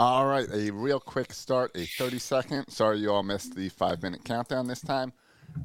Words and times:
All 0.00 0.24
right, 0.24 0.48
a 0.50 0.70
real 0.70 0.98
quick 0.98 1.30
start, 1.30 1.72
a 1.74 1.84
30 1.84 2.18
second. 2.18 2.70
Sorry 2.70 3.00
you 3.00 3.12
all 3.12 3.22
missed 3.22 3.54
the 3.54 3.68
five 3.68 4.02
minute 4.02 4.24
countdown 4.24 4.66
this 4.66 4.80
time. 4.80 5.12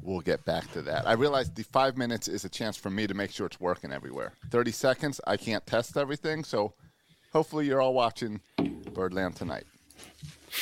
We'll 0.02 0.20
get 0.20 0.44
back 0.44 0.70
to 0.72 0.82
that. 0.82 1.08
I 1.08 1.14
realize 1.14 1.50
the 1.50 1.64
five 1.64 1.96
minutes 1.96 2.28
is 2.28 2.44
a 2.44 2.50
chance 2.50 2.76
for 2.76 2.90
me 2.90 3.06
to 3.06 3.14
make 3.14 3.30
sure 3.30 3.46
it's 3.46 3.58
working 3.58 3.94
everywhere. 3.94 4.34
30 4.50 4.72
seconds, 4.72 5.22
I 5.26 5.38
can't 5.38 5.66
test 5.66 5.96
everything, 5.96 6.44
so 6.44 6.74
hopefully 7.32 7.64
you're 7.64 7.80
all 7.80 7.94
watching 7.94 8.42
Birdland 8.92 9.36
tonight. 9.36 9.64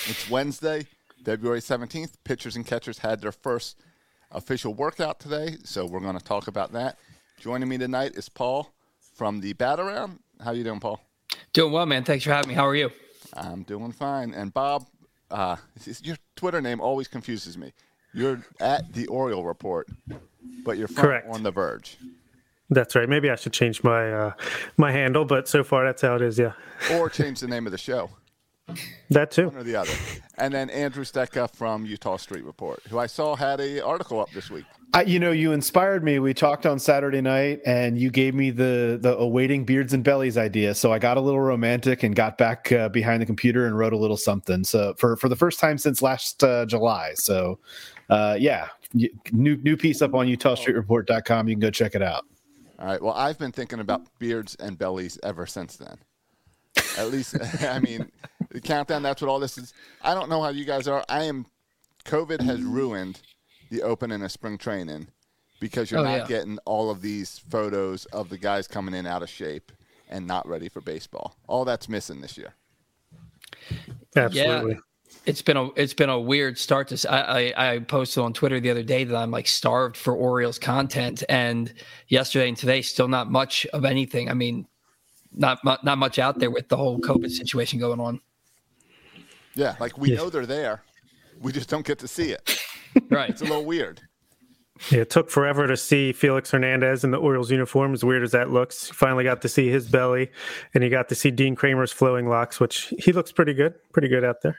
It's 0.06 0.30
Wednesday, 0.30 0.86
February 1.24 1.58
17th. 1.58 2.12
Pitchers 2.22 2.54
and 2.54 2.64
catchers 2.64 2.98
had 2.98 3.20
their 3.20 3.32
first 3.32 3.82
official 4.30 4.72
workout 4.72 5.18
today, 5.18 5.56
so 5.64 5.84
we're 5.84 5.98
going 5.98 6.16
to 6.16 6.24
talk 6.24 6.46
about 6.46 6.70
that. 6.74 6.96
Joining 7.40 7.68
me 7.68 7.78
tonight 7.78 8.12
is 8.14 8.28
Paul 8.28 8.72
from 9.16 9.40
the 9.40 9.52
Bat 9.54 9.80
Around. 9.80 10.20
How 10.40 10.52
you 10.52 10.62
doing, 10.62 10.78
Paul? 10.78 11.00
Doing 11.52 11.72
well, 11.72 11.86
man. 11.86 12.04
Thanks 12.04 12.22
for 12.22 12.30
having 12.30 12.50
me. 12.50 12.54
How 12.54 12.68
are 12.68 12.76
you? 12.76 12.92
I'm 13.34 13.62
doing 13.62 13.92
fine. 13.92 14.32
And 14.34 14.52
Bob, 14.54 14.86
uh, 15.30 15.56
your 16.02 16.16
Twitter 16.36 16.60
name 16.60 16.80
always 16.80 17.08
confuses 17.08 17.56
me. 17.58 17.72
You're 18.12 18.44
at 18.60 18.92
the 18.92 19.06
Oriole 19.08 19.44
Report, 19.44 19.88
but 20.64 20.78
you're 20.78 20.86
Correct. 20.88 21.26
on 21.28 21.42
the 21.42 21.50
Verge, 21.50 21.96
That's 22.70 22.94
right. 22.94 23.08
Maybe 23.08 23.28
I 23.28 23.34
should 23.34 23.52
change 23.52 23.82
my 23.82 24.12
uh, 24.12 24.32
my 24.76 24.92
handle, 24.92 25.24
but 25.24 25.48
so 25.48 25.64
far 25.64 25.84
that's 25.84 26.02
how 26.02 26.14
it 26.14 26.22
is. 26.22 26.38
Yeah, 26.38 26.52
or 26.92 27.10
change 27.10 27.40
the 27.40 27.48
name 27.48 27.66
of 27.66 27.72
the 27.72 27.78
show, 27.78 28.10
that 29.10 29.32
too. 29.32 29.46
one 29.48 29.56
or 29.56 29.62
the 29.64 29.74
other. 29.74 29.90
And 30.38 30.54
then 30.54 30.70
Andrew 30.70 31.02
Stetka 31.04 31.50
from 31.54 31.84
Eutaw 31.86 32.20
Street 32.20 32.44
Report, 32.44 32.80
who 32.88 32.98
I 33.00 33.06
saw 33.06 33.34
had 33.34 33.60
a 33.60 33.84
article 33.84 34.20
up 34.20 34.30
this 34.30 34.48
week. 34.48 34.64
I, 34.94 35.02
you 35.02 35.18
know, 35.18 35.32
you 35.32 35.50
inspired 35.50 36.04
me. 36.04 36.20
We 36.20 36.34
talked 36.34 36.66
on 36.66 36.78
Saturday 36.78 37.20
night, 37.20 37.60
and 37.66 37.98
you 37.98 38.10
gave 38.10 38.32
me 38.32 38.50
the 38.50 38.96
the 39.00 39.16
awaiting 39.18 39.64
beards 39.64 39.92
and 39.92 40.04
bellies 40.04 40.38
idea. 40.38 40.72
So 40.72 40.92
I 40.92 41.00
got 41.00 41.16
a 41.16 41.20
little 41.20 41.40
romantic 41.40 42.04
and 42.04 42.14
got 42.14 42.38
back 42.38 42.70
uh, 42.70 42.88
behind 42.90 43.20
the 43.20 43.26
computer 43.26 43.66
and 43.66 43.76
wrote 43.76 43.92
a 43.92 43.96
little 43.96 44.16
something. 44.16 44.62
So 44.62 44.94
for 44.96 45.16
for 45.16 45.28
the 45.28 45.34
first 45.34 45.58
time 45.58 45.78
since 45.78 46.00
last 46.00 46.44
uh, 46.44 46.64
July. 46.66 47.14
So 47.16 47.58
uh, 48.08 48.36
yeah, 48.38 48.68
new 49.32 49.56
new 49.56 49.76
piece 49.76 50.00
up 50.00 50.14
on 50.14 50.28
EutawStreetReport.com. 50.28 51.48
You 51.48 51.54
can 51.54 51.60
go 51.60 51.70
check 51.72 51.96
it 51.96 52.02
out. 52.02 52.24
All 52.78 52.86
right. 52.86 53.02
Well, 53.02 53.14
I've 53.14 53.38
been 53.38 53.52
thinking 53.52 53.80
about 53.80 54.02
beards 54.20 54.54
and 54.60 54.78
bellies 54.78 55.18
ever 55.24 55.44
since 55.44 55.76
then. 55.76 55.98
At 56.96 57.10
least, 57.10 57.36
I 57.62 57.80
mean, 57.80 58.08
the 58.50 58.60
countdown. 58.60 59.02
That's 59.02 59.20
what 59.20 59.28
all 59.28 59.40
this 59.40 59.58
is. 59.58 59.74
I 60.02 60.14
don't 60.14 60.28
know 60.28 60.40
how 60.40 60.50
you 60.50 60.64
guys 60.64 60.86
are. 60.86 61.04
I 61.08 61.24
am. 61.24 61.46
COVID 62.04 62.42
has 62.42 62.62
ruined 62.62 63.18
the 63.74 63.82
open 63.82 64.10
opening 64.10 64.22
a 64.24 64.28
spring 64.28 64.58
training 64.58 65.08
because 65.60 65.90
you're 65.90 66.00
Oh, 66.00 66.04
not 66.04 66.14
yeah. 66.16 66.26
getting 66.26 66.58
all 66.64 66.90
of 66.90 67.00
these 67.02 67.38
photos 67.50 68.04
of 68.06 68.28
the 68.28 68.38
guys 68.38 68.68
coming 68.68 68.94
in 68.94 69.06
out 69.06 69.22
of 69.22 69.28
shape 69.28 69.72
and 70.08 70.26
not 70.26 70.46
ready 70.46 70.68
for 70.68 70.80
baseball. 70.80 71.36
All 71.48 71.64
that's 71.64 71.88
missing 71.88 72.20
this 72.20 72.36
year. 72.36 72.54
Absolutely. 74.16 74.78
It's 75.26 75.42
been 75.42 75.56
a 75.56 75.70
it's 75.72 75.94
been 75.94 76.10
a 76.10 76.20
weird 76.20 76.58
start 76.58 76.88
to. 76.88 77.10
I 77.12 77.54
I 77.56 77.78
posted 77.78 78.22
on 78.22 78.32
Twitter 78.32 78.60
the 78.60 78.70
other 78.70 78.82
day 78.82 79.04
that 79.04 79.16
I'm 79.16 79.30
like 79.30 79.46
starved 79.48 79.96
for 79.96 80.12
Orioles 80.14 80.58
content, 80.58 81.22
and 81.28 81.72
yesterday 82.08 82.48
and 82.48 82.56
today 82.56 82.82
still 82.82 83.08
not 83.08 83.30
much 83.30 83.64
of 83.72 83.84
anything. 83.84 84.28
I 84.28 84.34
mean, 84.34 84.66
not 85.32 85.58
mu- 85.64 85.76
not 85.82 85.98
much 85.98 86.18
out 86.18 86.38
there 86.40 86.50
with 86.50 86.68
the 86.68 86.76
whole 86.76 86.98
COVID 86.98 87.30
situation 87.30 87.78
going 87.78 88.00
on. 88.00 88.20
Yeah, 89.54 89.76
like 89.80 89.96
we 89.96 90.10
Yeah. 90.10 90.16
know 90.16 90.30
they're 90.30 90.46
there, 90.46 90.82
we 91.40 91.52
just 91.52 91.68
don't 91.70 91.86
get 91.86 91.98
to 92.00 92.08
see 92.08 92.30
it. 92.32 92.58
Right. 93.10 93.30
It's 93.30 93.40
a 93.42 93.44
little 93.44 93.64
weird. 93.64 94.00
Yeah, 94.90 95.00
it 95.02 95.10
took 95.10 95.30
forever 95.30 95.66
to 95.68 95.76
see 95.76 96.12
Felix 96.12 96.50
Hernandez 96.50 97.04
in 97.04 97.12
the 97.12 97.16
Orioles 97.18 97.50
uniform, 97.50 97.94
as 97.94 98.04
weird 98.04 98.22
as 98.24 98.32
that 98.32 98.50
looks. 98.50 98.88
Finally 98.90 99.22
got 99.24 99.40
to 99.42 99.48
see 99.48 99.68
his 99.68 99.86
belly, 99.88 100.30
and 100.74 100.82
you 100.82 100.90
got 100.90 101.08
to 101.10 101.14
see 101.14 101.30
Dean 101.30 101.54
Kremer's 101.54 101.92
flowing 101.92 102.28
locks, 102.28 102.58
which 102.58 102.92
he 102.98 103.12
looks 103.12 103.30
pretty 103.30 103.54
good, 103.54 103.74
pretty 103.92 104.08
good 104.08 104.24
out 104.24 104.42
there. 104.42 104.58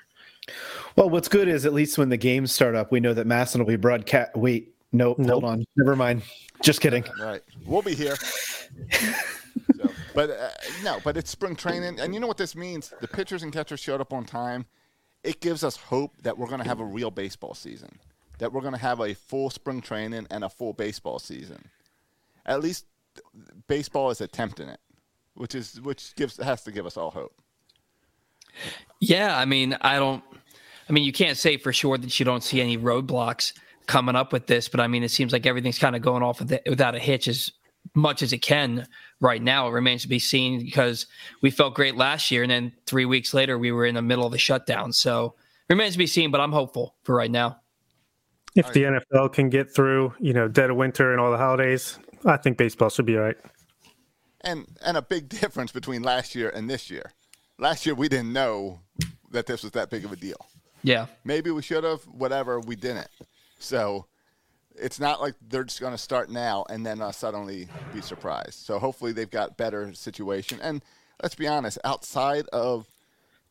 Well, 0.96 1.10
what's 1.10 1.28
good 1.28 1.48
is 1.50 1.66
at 1.66 1.74
least 1.74 1.98
when 1.98 2.10
the 2.10 2.18
games 2.18 2.54
start 2.54 2.76
up, 2.76 2.92
we 2.92 3.02
know 3.02 3.14
that 3.14 3.28
MASN 3.28 3.60
will 3.60 3.66
be 3.66 3.76
broadcast. 3.76 4.36
Wait, 4.38 4.74
nope, 4.94 5.20
Nope. 5.20 5.30
hold 5.30 5.44
on, 5.44 5.66
never 5.76 5.96
mind. 5.98 6.22
Just 6.64 6.80
kidding. 6.80 7.04
Right. 7.20 7.42
We'll 7.66 7.82
be 7.82 7.94
here. 7.96 8.16
So, 8.16 9.90
but 10.14 10.30
uh, 10.30 10.50
no, 10.84 11.00
but 11.04 11.18
it's 11.18 11.30
spring 11.30 11.56
training, 11.58 12.00
and 12.00 12.14
you 12.14 12.20
know 12.22 12.28
what 12.28 12.38
this 12.38 12.56
means? 12.56 12.94
The 13.02 13.08
pitchers 13.08 13.44
and 13.44 13.52
catchers 13.52 13.80
showed 13.82 14.00
up 14.00 14.14
on 14.14 14.24
time. 14.26 14.66
It 15.24 15.42
gives 15.42 15.64
us 15.64 15.76
hope 15.76 16.14
that 16.22 16.38
we're 16.38 16.48
going 16.48 16.62
to 16.62 16.68
have 16.68 16.80
a 16.80 16.86
real 16.86 17.12
baseball 17.12 17.54
season, 17.56 17.98
that 18.40 18.52
we're 18.52 18.62
going 18.62 18.74
to 18.74 18.80
have 18.80 19.00
a 19.00 19.14
full 19.14 19.50
spring 19.50 19.82
training 19.82 20.28
and 20.30 20.44
a 20.44 20.50
full 20.50 20.74
baseball 20.74 21.20
season. 21.20 21.70
At 22.46 22.62
least 22.62 22.86
baseball 23.68 24.10
is 24.10 24.22
attempting 24.22 24.70
it, 24.70 24.80
which 25.34 25.56
is 25.56 25.82
which 25.82 26.16
gives 26.16 26.38
has 26.38 26.64
to 26.64 26.72
give 26.72 26.86
us 26.86 26.98
all 26.98 27.12
hope. 27.12 27.34
Yeah, 29.00 29.38
I 29.38 29.46
mean, 29.46 29.78
I 29.82 29.98
don't. 29.98 30.24
I 30.88 30.94
mean, 30.94 31.04
you 31.04 31.14
can't 31.14 31.38
say 31.38 31.58
for 31.58 31.74
sure 31.74 31.98
that 31.98 32.20
you 32.20 32.26
don't 32.26 32.44
see 32.44 32.62
any 32.62 32.78
roadblocks 32.78 33.54
coming 33.88 34.16
up 34.16 34.32
with 34.32 34.48
this, 34.48 34.68
but 34.68 34.80
I 34.80 34.88
mean, 34.88 35.04
it 35.04 35.10
seems 35.10 35.34
like 35.34 35.46
everything's 35.46 35.80
kind 35.80 35.96
of 35.96 36.02
going 36.02 36.24
off 36.24 36.42
it, 36.42 36.62
without 36.68 36.96
a 36.96 37.00
hitch 37.00 37.28
as 37.28 37.52
much 37.94 38.22
as 38.22 38.34
it 38.34 38.40
can 38.40 38.88
right 39.20 39.42
now. 39.42 39.68
It 39.68 39.72
remains 39.72 40.04
to 40.04 40.08
be 40.08 40.20
seen 40.20 40.60
because 40.64 41.08
we 41.42 41.52
felt 41.52 41.76
great 41.76 41.96
last 41.96 42.32
year, 42.32 42.44
and 42.44 42.52
then 42.52 42.74
three 42.86 43.06
weeks 43.06 43.34
later, 43.34 43.58
we 43.58 43.72
were 43.72 43.86
in 43.86 43.96
the 43.96 44.02
middle 44.02 44.26
of 44.26 44.32
the 44.32 44.38
shutdown. 44.38 44.94
So 44.94 45.36
remains 45.70 45.94
to 45.94 46.00
be 46.00 46.08
seen, 46.08 46.32
but 46.32 46.42
I'm 46.42 46.52
hopeful 46.52 46.96
for 47.04 47.16
right 47.16 47.32
now. 47.32 47.60
If 48.56 48.72
the 48.72 48.84
NFL 48.84 49.34
can 49.34 49.50
get 49.50 49.74
through, 49.74 50.14
you 50.20 50.34
know, 50.34 50.48
dead 50.48 50.70
of 50.70 50.78
winter 50.78 51.12
and 51.12 51.20
all 51.20 51.30
the 51.30 51.38
holidays, 51.38 52.00
I 52.26 52.38
think 52.38 52.58
baseball 52.58 52.90
should 52.90 53.06
be 53.06 53.18
all 53.18 53.24
right. 53.24 53.38
And 54.42 54.66
and 54.84 54.98
a 54.98 55.02
big 55.02 55.30
difference 55.42 55.72
between 55.72 56.04
last 56.04 56.36
year 56.36 56.50
and 56.50 56.70
this 56.70 56.90
year. 56.90 57.12
Last 57.58 57.86
year 57.86 57.96
we 57.96 58.08
didn't 58.08 58.34
know 58.34 58.80
that 59.32 59.46
this 59.46 59.64
was 59.64 59.72
that 59.74 59.90
big 59.90 60.06
of 60.06 60.12
a 60.12 60.16
deal. 60.16 60.38
Yeah. 60.84 61.08
Maybe 61.24 61.52
we 61.52 61.62
should 61.62 61.84
have, 61.84 62.04
whatever, 62.04 62.60
we 62.60 62.76
didn't. 62.76 63.10
So 63.60 64.06
it's 64.76 65.00
not 65.00 65.22
like 65.22 65.34
they're 65.42 65.64
just 65.64 65.80
going 65.80 65.94
to 65.94 65.98
start 65.98 66.30
now 66.30 66.66
and 66.70 66.86
then 66.86 67.02
uh, 67.02 67.12
suddenly 67.12 67.68
be 67.94 68.02
surprised. 68.02 68.60
So 68.60 68.78
hopefully 68.78 69.12
they've 69.12 69.30
got 69.30 69.58
better 69.58 69.94
situation. 69.94 70.60
And 70.62 70.84
let's 71.24 71.36
be 71.36 71.48
honest, 71.48 71.80
outside 71.84 72.48
of 72.54 72.88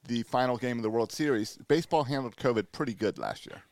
the 0.06 0.22
final 0.24 0.56
game 0.56 0.76
of 0.76 0.82
the 0.82 0.90
World 0.90 1.12
Series, 1.12 1.58
baseball 1.68 2.04
handled 2.04 2.36
COVID 2.36 2.66
pretty 2.72 2.94
good 2.94 3.18
last 3.18 3.46
year. 3.46 3.62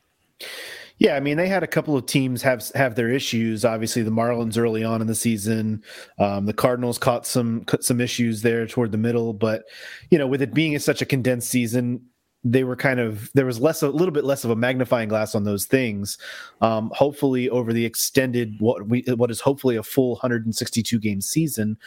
Yeah, 0.99 1.15
I 1.15 1.19
mean 1.19 1.37
they 1.37 1.47
had 1.47 1.63
a 1.63 1.67
couple 1.67 1.97
of 1.97 2.05
teams 2.05 2.41
have 2.43 2.69
have 2.75 2.95
their 2.95 3.09
issues. 3.09 3.65
Obviously, 3.65 4.03
the 4.03 4.11
Marlins 4.11 4.57
early 4.57 4.83
on 4.83 5.01
in 5.01 5.07
the 5.07 5.15
season, 5.15 5.83
um, 6.19 6.45
the 6.45 6.53
Cardinals 6.53 6.97
caught 6.97 7.25
some 7.25 7.65
some 7.81 7.99
issues 7.99 8.41
there 8.41 8.65
toward 8.67 8.91
the 8.91 8.97
middle. 8.97 9.33
But 9.33 9.63
you 10.11 10.17
know, 10.17 10.27
with 10.27 10.41
it 10.41 10.53
being 10.53 10.77
such 10.79 11.01
a 11.01 11.05
condensed 11.05 11.49
season, 11.49 12.01
they 12.43 12.63
were 12.63 12.75
kind 12.75 12.99
of 12.99 13.31
there 13.33 13.45
was 13.45 13.59
less 13.59 13.81
a 13.81 13.89
little 13.89 14.11
bit 14.11 14.25
less 14.25 14.43
of 14.43 14.49
a 14.49 14.55
magnifying 14.55 15.07
glass 15.07 15.33
on 15.33 15.45
those 15.45 15.65
things. 15.65 16.17
Um, 16.61 16.91
hopefully, 16.93 17.49
over 17.49 17.71
the 17.71 17.85
extended 17.85 18.55
what 18.59 18.87
we 18.87 19.03
what 19.15 19.31
is 19.31 19.39
hopefully 19.39 19.77
a 19.77 19.83
full 19.83 20.11
162 20.11 20.99
game 20.99 21.21
season, 21.21 21.77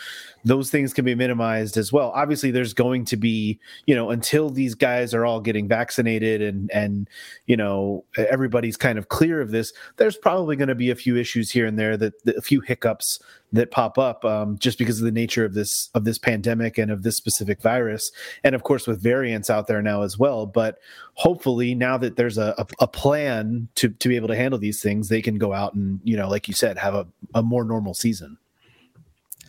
those 0.45 0.71
things 0.71 0.95
can 0.95 1.05
be 1.05 1.15
minimized 1.15 1.77
as 1.77 1.93
well. 1.93 2.11
Obviously, 2.15 2.51
there's 2.51 2.73
going 2.73 3.05
to 3.07 3.17
be 3.17 3.59
you 3.87 3.95
know 3.95 4.11
until 4.11 4.49
these 4.49 4.75
guys 4.75 5.13
are 5.13 5.27
all 5.27 5.41
getting 5.41 5.69
vaccinated 5.69 6.41
and 6.41 6.71
and 6.71 7.09
you 7.47 7.57
know 7.57 8.05
everybody's 8.17 8.77
kind 8.77 8.99
of 8.99 9.09
clear 9.09 9.41
of 9.41 9.51
this. 9.51 9.73
There's 9.97 10.17
probably 10.17 10.57
going 10.57 10.69
to 10.69 10.75
be 10.75 10.91
a 10.91 10.97
few 10.97 11.17
issues 11.17 11.51
here 11.51 11.67
and 11.67 11.79
there 11.79 11.97
that, 11.99 12.25
that 12.25 12.37
a 12.37 12.43
few 12.43 12.61
hiccups 12.61 13.21
that 13.53 13.71
pop 13.71 13.97
up 13.97 14.25
um, 14.25 14.59
just 14.59 14.79
because 14.79 14.99
of 14.99 15.05
the 15.05 15.13
nature 15.13 15.45
of 15.45 15.55
this 15.55 15.89
of 15.95 16.05
this 16.05 16.19
pandemic 16.19 16.79
and 16.79 16.91
of 16.91 17.03
this 17.03 17.17
specific 17.17 17.63
virus, 17.63 18.11
and 18.45 18.55
of 18.55 18.63
course 18.63 18.87
with 18.87 19.01
variants 19.03 19.49
out 19.51 19.67
there 19.67 19.83
now 19.83 20.03
as 20.03 20.19
well. 20.19 20.47
But 20.47 20.79
hopefully, 21.15 21.75
now 21.75 21.97
that 21.99 22.17
there's 22.17 22.39
a, 22.39 22.55
a, 22.59 22.67
a 22.81 22.89
plan 22.89 23.69
to 23.77 23.89
to 23.89 24.09
be 24.09 24.17
able 24.17 24.29
to 24.29 24.37
handle 24.37 24.59
these 24.59 24.83
things, 24.83 25.09
they 25.09 25.23
can 25.23 25.39
go 25.39 25.53
out 25.53 25.75
and 25.75 26.01
you 26.05 26.17
know, 26.17 26.29
like 26.29 26.49
you 26.49 26.55
said, 26.55 26.79
have 26.79 26.95
a, 26.95 27.07
a 27.35 27.43
more 27.43 27.65
normal 27.65 27.95
season. 27.95 28.39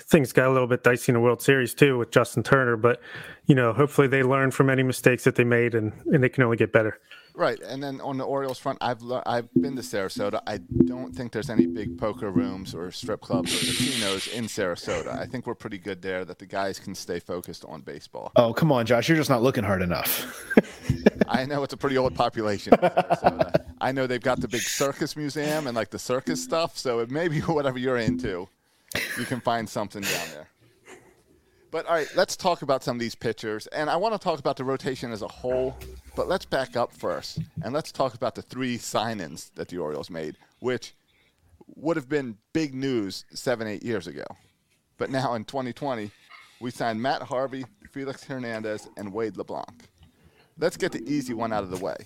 things 0.07 0.31
got 0.31 0.47
a 0.47 0.51
little 0.53 0.67
bit 0.67 0.83
dicey 0.83 1.11
in 1.11 1.15
the 1.15 1.19
World 1.19 1.41
Series 1.41 1.73
too 1.73 1.97
with 1.97 2.11
Justin 2.11 2.43
Turner. 2.43 2.77
But 2.77 3.01
you 3.45 3.55
know, 3.55 3.73
hopefully 3.73 4.07
they 4.07 4.23
learn 4.23 4.51
from 4.51 4.69
any 4.69 4.83
mistakes 4.83 5.23
that 5.25 5.35
they 5.35 5.43
made, 5.43 5.75
and 5.75 5.91
and 6.07 6.23
they 6.23 6.29
can 6.29 6.43
only 6.43 6.57
get 6.57 6.71
better. 6.71 6.99
Right, 7.37 7.59
and 7.59 7.83
then 7.83 8.01
on 8.01 8.17
the 8.17 8.23
Orioles 8.23 8.57
front, 8.57 8.79
I've 8.81 8.99
I've 9.27 9.47
been 9.53 9.75
to 9.75 9.83
Sarasota. 9.83 10.41
I 10.47 10.57
don't 10.57 11.13
think 11.13 11.31
there's 11.31 11.51
any 11.51 11.67
big 11.67 11.95
poker 11.95 12.31
rooms 12.31 12.73
or 12.73 12.89
strip 12.89 13.21
clubs 13.21 13.53
or 13.53 13.59
casinos 13.59 14.25
in 14.29 14.45
Sarasota. 14.45 15.15
I 15.15 15.27
think 15.27 15.45
we're 15.45 15.53
pretty 15.53 15.77
good 15.77 16.01
there. 16.01 16.25
That 16.25 16.39
the 16.39 16.47
guys 16.47 16.79
can 16.79 16.95
stay 16.95 17.19
focused 17.19 17.63
on 17.65 17.81
baseball. 17.81 18.31
Oh 18.37 18.53
come 18.53 18.71
on, 18.71 18.87
Josh, 18.87 19.07
you're 19.07 19.19
just 19.19 19.29
not 19.29 19.43
looking 19.43 19.63
hard 19.63 19.83
enough. 19.83 20.49
I 21.27 21.45
know 21.45 21.61
it's 21.61 21.73
a 21.73 21.77
pretty 21.77 21.95
old 21.95 22.15
population. 22.15 22.73
I 23.79 23.91
know 23.91 24.07
they've 24.07 24.19
got 24.19 24.39
the 24.39 24.47
big 24.47 24.61
circus 24.61 25.15
museum 25.15 25.67
and 25.67 25.75
like 25.75 25.91
the 25.91 25.99
circus 25.99 26.43
stuff. 26.43 26.75
So 26.75 27.01
it 27.01 27.11
may 27.11 27.27
be 27.27 27.39
whatever 27.41 27.77
you're 27.77 27.97
into, 27.97 28.49
you 29.15 29.25
can 29.25 29.41
find 29.41 29.69
something 29.69 30.01
down 30.01 30.27
there. 30.33 30.49
But 31.69 31.85
all 31.85 31.95
right, 31.95 32.09
let's 32.15 32.37
talk 32.37 32.61
about 32.61 32.83
some 32.83 32.95
of 32.95 32.99
these 32.99 33.15
pitchers. 33.15 33.67
And 33.67 33.89
I 33.89 33.97
want 33.97 34.13
to 34.13 34.19
talk 34.19 34.39
about 34.39 34.55
the 34.55 34.63
rotation 34.63 35.11
as 35.11 35.21
a 35.21 35.27
whole, 35.27 35.77
but 36.15 36.27
let's 36.27 36.45
back 36.45 36.77
up 36.77 36.93
first. 36.93 37.39
And 37.63 37.73
let's 37.73 37.91
talk 37.91 38.13
about 38.13 38.35
the 38.35 38.41
three 38.41 38.77
sign 38.77 39.19
ins 39.19 39.49
that 39.55 39.67
the 39.67 39.77
Orioles 39.77 40.09
made, 40.09 40.37
which 40.59 40.93
would 41.75 41.97
have 41.97 42.07
been 42.07 42.37
big 42.53 42.73
news 42.73 43.25
seven, 43.33 43.67
eight 43.67 43.83
years 43.83 44.07
ago. 44.07 44.23
But 44.97 45.11
now 45.11 45.33
in 45.33 45.43
2020, 45.43 46.09
we 46.59 46.71
signed 46.71 47.01
Matt 47.01 47.21
Harvey, 47.21 47.65
Felix 47.91 48.23
Hernandez, 48.23 48.87
and 48.97 49.13
Wade 49.13 49.37
LeBlanc. 49.37 49.87
Let's 50.57 50.77
get 50.77 50.91
the 50.91 51.03
easy 51.07 51.33
one 51.33 51.53
out 51.53 51.63
of 51.63 51.69
the 51.69 51.77
way. 51.77 51.97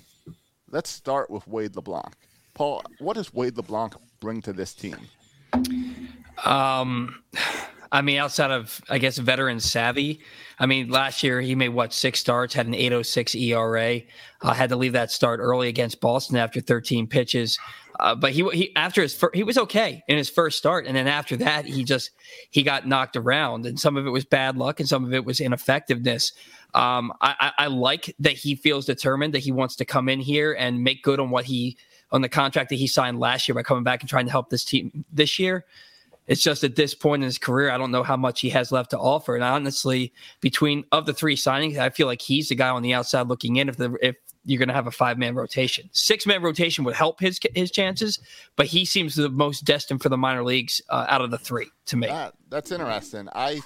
Let's 0.69 0.89
start 0.89 1.29
with 1.29 1.47
Wade 1.47 1.75
LeBlanc. 1.75 2.13
Paul, 2.53 2.83
what 2.99 3.13
does 3.13 3.33
Wade 3.33 3.55
LeBlanc 3.55 3.93
bring 4.19 4.41
to 4.41 4.53
this 4.53 4.73
team? 4.73 4.97
Um, 6.43 7.23
I 7.91 8.01
mean, 8.01 8.17
outside 8.17 8.51
of 8.51 8.81
I 8.89 8.97
guess 8.97 9.17
veteran 9.17 9.59
savvy. 9.59 10.21
I 10.59 10.65
mean, 10.65 10.89
last 10.89 11.23
year 11.23 11.41
he 11.41 11.55
made 11.55 11.69
what 11.69 11.93
six 11.93 12.19
starts, 12.19 12.53
had 12.53 12.67
an 12.67 12.73
806 12.73 13.35
ERA. 13.35 14.01
Uh, 14.41 14.53
had 14.53 14.69
to 14.69 14.75
leave 14.75 14.93
that 14.93 15.11
start 15.11 15.39
early 15.39 15.67
against 15.67 15.99
Boston 15.99 16.37
after 16.37 16.61
13 16.61 17.07
pitches. 17.07 17.59
Uh, 17.99 18.15
but 18.15 18.31
he 18.31 18.47
he 18.49 18.75
after 18.75 19.01
his 19.01 19.13
first, 19.13 19.35
he 19.35 19.43
was 19.43 19.57
okay 19.57 20.03
in 20.07 20.17
his 20.17 20.29
first 20.29 20.57
start, 20.57 20.87
and 20.87 20.95
then 20.95 21.07
after 21.07 21.37
that 21.37 21.65
he 21.65 21.83
just 21.83 22.11
he 22.49 22.63
got 22.63 22.87
knocked 22.87 23.15
around, 23.15 23.65
and 23.65 23.79
some 23.79 23.97
of 23.97 24.07
it 24.07 24.09
was 24.09 24.25
bad 24.25 24.57
luck, 24.57 24.79
and 24.79 24.89
some 24.89 25.05
of 25.05 25.13
it 25.13 25.23
was 25.23 25.39
ineffectiveness. 25.39 26.33
Um, 26.73 27.13
I, 27.21 27.35
I, 27.39 27.65
I 27.65 27.67
like 27.67 28.15
that 28.19 28.33
he 28.33 28.55
feels 28.55 28.85
determined 28.85 29.33
that 29.33 29.39
he 29.39 29.51
wants 29.51 29.75
to 29.75 29.85
come 29.85 30.09
in 30.09 30.19
here 30.19 30.53
and 30.53 30.83
make 30.83 31.03
good 31.03 31.19
on 31.19 31.29
what 31.29 31.45
he 31.45 31.77
on 32.11 32.21
the 32.21 32.29
contract 32.29 32.69
that 32.69 32.77
he 32.77 32.87
signed 32.87 33.19
last 33.19 33.47
year 33.47 33.55
by 33.55 33.63
coming 33.63 33.83
back 33.83 34.01
and 34.01 34.09
trying 34.09 34.25
to 34.25 34.31
help 34.31 34.49
this 34.49 34.63
team 34.63 35.05
this 35.11 35.37
year. 35.37 35.65
It's 36.31 36.41
just 36.41 36.63
at 36.63 36.77
this 36.77 36.95
point 36.95 37.23
in 37.23 37.25
his 37.25 37.37
career, 37.37 37.71
I 37.71 37.77
don't 37.77 37.91
know 37.91 38.03
how 38.03 38.15
much 38.15 38.39
he 38.39 38.49
has 38.51 38.71
left 38.71 38.91
to 38.91 38.97
offer. 38.97 39.35
And 39.35 39.43
honestly, 39.43 40.13
between 40.39 40.85
of 40.93 41.05
the 41.05 41.13
three 41.13 41.35
signings, 41.35 41.77
I 41.77 41.89
feel 41.89 42.07
like 42.07 42.21
he's 42.21 42.47
the 42.47 42.55
guy 42.55 42.69
on 42.69 42.81
the 42.83 42.93
outside 42.93 43.27
looking 43.27 43.57
in. 43.57 43.67
If 43.67 43.75
the 43.75 43.97
if 44.01 44.15
you're 44.45 44.57
going 44.57 44.69
to 44.69 44.73
have 44.73 44.87
a 44.87 44.91
five 44.91 45.17
man 45.17 45.35
rotation, 45.35 45.89
six 45.91 46.25
man 46.25 46.41
rotation 46.41 46.85
would 46.85 46.95
help 46.95 47.19
his 47.19 47.37
his 47.53 47.69
chances, 47.69 48.17
but 48.55 48.65
he 48.65 48.85
seems 48.85 49.15
the 49.15 49.27
most 49.27 49.65
destined 49.65 50.01
for 50.01 50.07
the 50.07 50.15
minor 50.17 50.41
leagues 50.41 50.81
uh, 50.87 51.05
out 51.09 51.19
of 51.19 51.31
the 51.31 51.37
three 51.37 51.69
to 51.87 51.97
me. 51.97 52.07
That, 52.07 52.33
that's 52.47 52.71
interesting. 52.71 53.27
I 53.35 53.59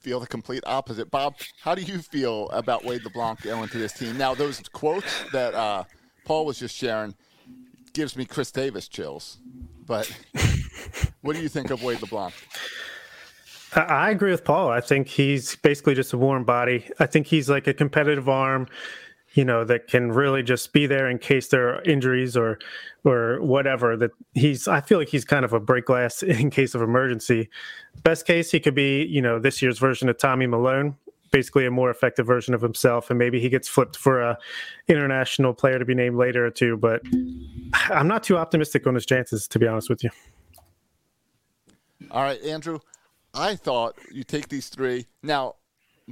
feel 0.00 0.18
the 0.18 0.26
complete 0.26 0.64
opposite. 0.66 1.10
Bob, 1.10 1.34
how 1.60 1.74
do 1.74 1.82
you 1.82 1.98
feel 1.98 2.48
about 2.48 2.86
Wade 2.86 3.04
LeBlanc 3.04 3.42
going 3.42 3.68
to 3.68 3.76
this 3.76 3.92
team? 3.92 4.16
Now, 4.16 4.34
those 4.34 4.62
quotes 4.72 5.30
that 5.32 5.52
uh, 5.52 5.84
Paul 6.24 6.46
was 6.46 6.58
just 6.58 6.74
sharing 6.74 7.14
gives 7.92 8.16
me 8.16 8.24
Chris 8.24 8.50
Davis 8.50 8.88
chills. 8.88 9.40
But 9.84 10.10
what 11.22 11.36
do 11.36 11.42
you 11.42 11.48
think 11.48 11.70
of 11.70 11.82
Wade 11.82 12.00
LeBlanc? 12.00 12.34
I 13.74 14.10
agree 14.10 14.30
with 14.30 14.44
Paul. 14.44 14.70
I 14.70 14.80
think 14.80 15.08
he's 15.08 15.56
basically 15.56 15.94
just 15.94 16.12
a 16.12 16.18
warm 16.18 16.44
body. 16.44 16.88
I 16.98 17.06
think 17.06 17.26
he's 17.26 17.50
like 17.50 17.66
a 17.66 17.74
competitive 17.74 18.28
arm, 18.28 18.66
you 19.34 19.44
know, 19.44 19.62
that 19.64 19.88
can 19.88 20.10
really 20.10 20.42
just 20.42 20.72
be 20.72 20.86
there 20.86 21.08
in 21.08 21.18
case 21.18 21.48
there 21.48 21.68
are 21.74 21.82
injuries 21.82 22.36
or 22.36 22.58
or 23.04 23.42
whatever. 23.42 23.96
That 23.96 24.12
he's 24.32 24.66
I 24.68 24.80
feel 24.80 24.98
like 24.98 25.08
he's 25.08 25.24
kind 25.24 25.44
of 25.44 25.52
a 25.52 25.60
break 25.60 25.84
glass 25.84 26.22
in 26.22 26.50
case 26.50 26.74
of 26.74 26.80
emergency. 26.80 27.50
Best 28.04 28.26
case 28.26 28.50
he 28.50 28.60
could 28.60 28.74
be, 28.74 29.04
you 29.04 29.20
know, 29.20 29.38
this 29.38 29.60
year's 29.60 29.78
version 29.78 30.08
of 30.08 30.16
Tommy 30.16 30.46
Milone, 30.46 30.96
basically 31.30 31.66
a 31.66 31.70
more 31.70 31.90
effective 31.90 32.26
version 32.26 32.54
of 32.54 32.62
himself 32.62 33.10
and 33.10 33.18
maybe 33.18 33.40
he 33.40 33.48
gets 33.48 33.68
flipped 33.68 33.96
for 33.96 34.22
a 34.22 34.38
international 34.88 35.52
player 35.52 35.78
to 35.78 35.84
be 35.84 35.94
named 35.94 36.16
later 36.16 36.46
or 36.46 36.50
two 36.50 36.76
but 36.76 37.02
i'm 37.90 38.08
not 38.08 38.22
too 38.22 38.36
optimistic 38.36 38.86
on 38.86 38.94
his 38.94 39.04
chances 39.04 39.46
to 39.46 39.58
be 39.58 39.66
honest 39.66 39.90
with 39.90 40.02
you 40.02 40.10
all 42.10 42.22
right 42.22 42.42
andrew 42.42 42.78
i 43.34 43.54
thought 43.54 43.94
you 44.12 44.24
take 44.24 44.48
these 44.48 44.68
three 44.68 45.06
now 45.22 45.54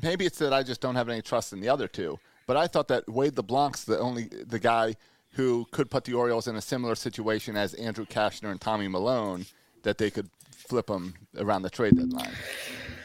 maybe 0.03 0.27
it's 0.27 0.39
that 0.39 0.53
i 0.53 0.63
just 0.63 0.81
don't 0.81 0.97
have 0.97 1.09
any 1.09 1.23
trust 1.23 1.53
in 1.53 1.61
the 1.61 1.69
other 1.69 1.89
two 1.89 2.19
but 2.47 2.57
i 2.57 2.67
thought 2.67 2.89
that 2.89 3.09
wade 3.09 3.35
leblanc's 3.35 3.85
the 3.85 3.99
only 3.99 4.25
the 4.47 4.59
guy 4.59 4.95
who 5.33 5.67
could 5.71 5.91
put 5.91 6.05
the 6.05 6.15
orioles 6.15 6.47
in 6.47 6.57
a 6.57 6.63
similar 6.63 6.95
situation 6.95 7.57
as 7.57 7.75
andrew 7.75 8.07
Cashner 8.07 8.51
and 8.51 8.61
tommy 8.61 8.89
Milone, 8.89 9.47
that 9.83 9.99
they 9.99 10.11
could 10.11 10.31
flip 10.51 10.87
them 10.87 11.15
around 11.39 11.63
the 11.63 11.71
trade 11.71 11.97
deadline 11.97 12.33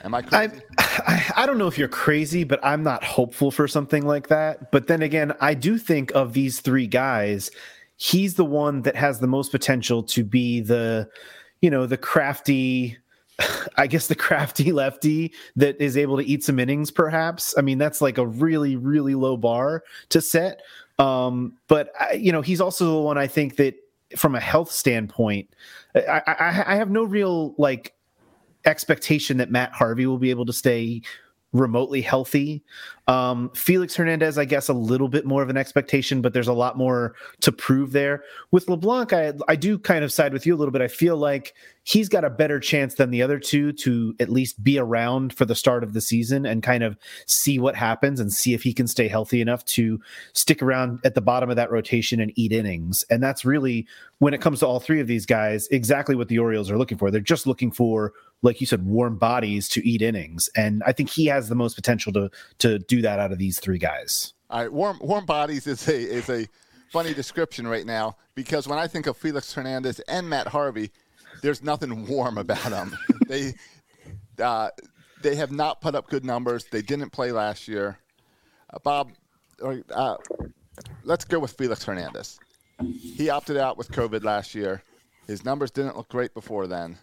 Am 0.04 0.16
I 0.16 0.22
crazy? 0.22 0.62
I, 0.80 1.32
I 1.38 1.46
don't 1.46 1.58
know 1.58 1.68
if 1.68 1.78
you're 1.78 1.88
crazy, 1.88 2.44
but 2.44 2.60
I'm 2.64 2.84
not 2.84 3.04
hopeful 3.04 3.52
for 3.52 3.68
something 3.68 4.06
like 4.06 4.30
that. 4.30 4.72
But 4.72 4.88
then 4.88 5.02
again, 5.02 5.34
I 5.40 5.54
do 5.54 5.78
think 5.78 6.12
of 6.16 6.34
these 6.34 6.60
three 6.60 6.88
guys, 6.88 7.52
he's 7.98 8.36
the 8.36 8.46
one 8.46 8.82
that 8.84 8.96
has 8.96 9.20
the 9.20 9.28
most 9.28 9.52
potential 9.52 10.04
to 10.04 10.24
be 10.24 10.62
the, 10.62 11.08
you 11.62 11.70
know, 11.70 11.86
the 11.86 11.98
crafty, 11.98 12.98
I 13.78 13.88
guess 13.88 14.08
the 14.08 14.16
crafty 14.16 14.72
lefty 14.74 15.34
that 15.56 15.82
is 15.82 15.98
able 15.98 16.18
to 16.18 16.26
eat 16.26 16.44
some 16.44 16.60
innings, 16.60 16.92
perhaps. 16.92 17.56
I 17.58 17.62
mean, 17.62 17.78
that's 17.78 18.02
like 18.02 18.18
a 18.18 18.28
really, 18.28 18.76
really 18.76 19.16
low 19.16 19.38
bar 19.38 19.84
to 20.10 20.22
set. 20.22 20.62
Um, 21.00 21.58
but 21.68 21.92
I, 22.00 22.14
you 22.14 22.32
know, 22.32 22.42
he's 22.42 22.62
also 22.62 22.86
the 22.86 23.02
one 23.02 23.18
I 23.18 23.28
think 23.28 23.56
that 23.56 23.76
from 24.16 24.36
a 24.36 24.40
health 24.40 24.72
standpoint, 24.72 25.50
I, 25.96 26.22
I, 26.28 26.64
I 26.68 26.76
have 26.76 26.90
no 26.90 27.04
real 27.04 27.56
like 27.58 27.96
expectation 28.66 29.38
that 29.38 29.50
Matt 29.50 29.72
Harvey 29.74 30.06
will 30.06 30.20
be 30.20 30.30
able 30.30 30.46
to 30.46 30.54
stay 30.54 31.02
remotely 31.54 32.02
healthy. 32.02 32.64
Um, 33.08 33.52
Felix 33.54 33.96
Hernandez, 33.96 34.38
I 34.38 34.46
guess, 34.46 34.70
a 34.70 34.74
little 34.74 35.10
bit 35.10 35.26
more 35.26 35.44
of 35.44 35.50
an 35.50 35.58
expectation, 35.58 36.22
but 36.22 36.34
there's 36.34 36.48
a 36.48 36.54
lot 36.54 36.78
more 36.78 37.14
to 37.42 37.52
prove 37.52 37.92
there. 37.92 38.24
With 38.52 38.70
LeBlanc, 38.70 39.12
I, 39.12 39.34
I 39.50 39.58
do 39.58 39.78
kind 39.78 40.06
of 40.06 40.14
side 40.14 40.32
with 40.32 40.46
you 40.46 40.56
a 40.56 40.58
little 40.58 40.72
bit. 40.72 40.82
I 40.82 40.88
feel 40.88 41.18
like 41.18 41.54
he's 41.84 42.08
got 42.08 42.24
a 42.24 42.30
better 42.30 42.60
chance 42.60 42.96
than 42.96 43.10
the 43.10 43.22
other 43.22 43.38
two 43.38 43.74
to 43.74 44.16
at 44.22 44.30
least 44.30 44.64
be 44.64 44.80
around 44.80 45.34
for 45.34 45.46
the 45.46 45.56
start 45.56 45.84
of 45.84 45.92
the 45.92 46.00
season 46.00 46.46
and 46.46 46.64
kind 46.64 46.84
of 46.84 46.96
see 47.26 47.60
what 47.60 47.76
happens 47.76 48.20
and 48.20 48.32
see 48.32 48.54
if 48.54 48.64
he 48.64 48.74
can 48.74 48.88
stay 48.88 49.10
healthy 49.10 49.42
enough 49.42 49.66
to 49.66 50.00
stick 50.34 50.62
around 50.62 51.00
at 51.04 51.16
the 51.16 51.22
bottom 51.22 51.50
of 51.50 51.58
that 51.58 51.72
rotation 51.72 52.22
and 52.22 52.32
eat 52.36 52.54
innings. 52.54 53.04
And 53.10 53.22
that's 53.22 53.44
really, 53.44 53.88
when 54.20 54.34
it 54.34 54.40
comes 54.42 54.60
to 54.60 54.68
all 54.68 54.80
three 54.80 55.02
of 55.02 55.08
these 55.08 55.26
guys, 55.26 55.68
exactly 55.70 56.16
what 56.16 56.30
the 56.30 56.40
Orioles 56.40 56.72
are 56.72 56.78
looking 56.78 56.98
for. 56.98 57.12
They're 57.12 57.20
just 57.20 57.46
looking 57.46 57.72
for, 57.72 58.14
like 58.42 58.60
you 58.60 58.68
said, 58.68 58.86
warm 58.86 59.18
bodies 59.18 59.70
to 59.70 59.88
eat 59.88 60.02
innings. 60.02 60.50
And 60.56 60.84
I 60.86 60.92
think 60.92 61.10
he 61.10 61.26
has 61.28 61.50
the 61.50 61.56
most 61.56 61.76
potential 61.76 62.12
to 62.14 62.30
to 62.60 62.80
do 62.80 63.02
that 63.02 63.20
out 63.20 63.32
of 63.32 63.38
these 63.38 63.60
three 63.60 63.78
guys. 63.78 64.34
All 64.50 64.62
right, 64.62 64.72
warm 64.72 65.00
warm 65.02 65.26
bodies 65.26 65.68
is 65.68 65.88
a 65.88 65.98
is 65.98 66.30
a 66.30 66.48
funny 66.92 67.14
description 67.14 67.68
right 67.68 67.86
now 67.86 68.18
because 68.36 68.68
when 68.68 68.78
I 68.78 68.88
think 68.88 69.08
of 69.08 69.16
Felix 69.16 69.54
Hernandez 69.54 70.00
and 70.02 70.30
Matt 70.30 70.48
Harvey, 70.48 70.92
there's 71.42 71.64
nothing 71.64 72.06
warm 72.08 72.38
about 72.38 72.70
them. 72.70 72.98
they 73.28 73.54
uh, 74.42 74.70
they 75.22 75.36
have 75.36 75.52
not 75.52 75.82
put 75.82 75.96
up 75.96 76.10
good 76.10 76.26
numbers. 76.26 76.66
They 76.66 76.82
didn't 76.82 77.12
play 77.12 77.32
last 77.32 77.68
year. 77.68 77.98
Uh, 78.74 78.80
Bob, 78.84 79.12
uh, 79.94 80.18
let's 81.04 81.26
go 81.26 81.40
with 81.40 81.52
Felix 81.54 81.84
Hernandez. 81.84 82.40
He 82.82 83.30
opted 83.30 83.58
out 83.58 83.78
with 83.78 83.92
COVID 83.92 84.24
last 84.24 84.56
year. 84.56 84.82
His 85.28 85.46
numbers 85.46 85.72
didn't 85.72 85.96
look 85.96 86.10
great 86.10 86.34
before 86.34 86.68
then. 86.68 86.98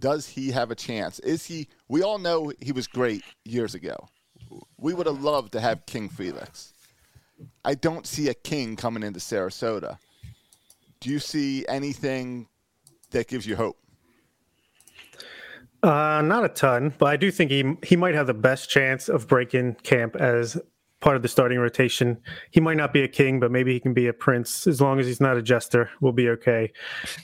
Does 0.00 0.26
he 0.26 0.50
have 0.50 0.70
a 0.70 0.74
chance? 0.74 1.18
Is 1.20 1.46
he? 1.46 1.68
We 1.88 2.02
all 2.02 2.18
know 2.18 2.52
he 2.60 2.72
was 2.72 2.86
great 2.86 3.22
years 3.44 3.74
ago. 3.74 4.08
We 4.78 4.94
would 4.94 5.06
have 5.06 5.22
loved 5.22 5.52
to 5.52 5.60
have 5.60 5.86
King 5.86 6.08
Felix. 6.08 6.72
I 7.64 7.74
don't 7.74 8.06
see 8.06 8.28
a 8.28 8.34
King 8.34 8.76
coming 8.76 9.02
into 9.02 9.20
Sarasota. 9.20 9.98
Do 11.00 11.10
you 11.10 11.18
see 11.18 11.66
anything 11.68 12.48
that 13.10 13.28
gives 13.28 13.46
you 13.46 13.56
hope? 13.56 13.76
Uh, 15.82 16.22
not 16.22 16.44
a 16.44 16.48
ton, 16.48 16.92
but 16.98 17.06
I 17.06 17.16
do 17.16 17.30
think 17.30 17.50
he 17.50 17.76
he 17.82 17.96
might 17.96 18.14
have 18.14 18.26
the 18.26 18.34
best 18.34 18.68
chance 18.68 19.08
of 19.08 19.28
breaking 19.28 19.74
camp 19.82 20.16
as 20.16 20.60
part 21.00 21.16
of 21.16 21.22
the 21.22 21.28
starting 21.28 21.58
rotation. 21.58 22.18
He 22.50 22.60
might 22.60 22.76
not 22.76 22.92
be 22.92 23.02
a 23.02 23.08
king, 23.08 23.40
but 23.40 23.50
maybe 23.50 23.72
he 23.72 23.80
can 23.80 23.94
be 23.94 24.06
a 24.06 24.12
prince 24.12 24.66
as 24.66 24.80
long 24.80 25.00
as 25.00 25.06
he's 25.06 25.20
not 25.20 25.38
a 25.38 25.42
jester. 25.42 25.90
We'll 26.00 26.12
be 26.12 26.28
okay. 26.30 26.72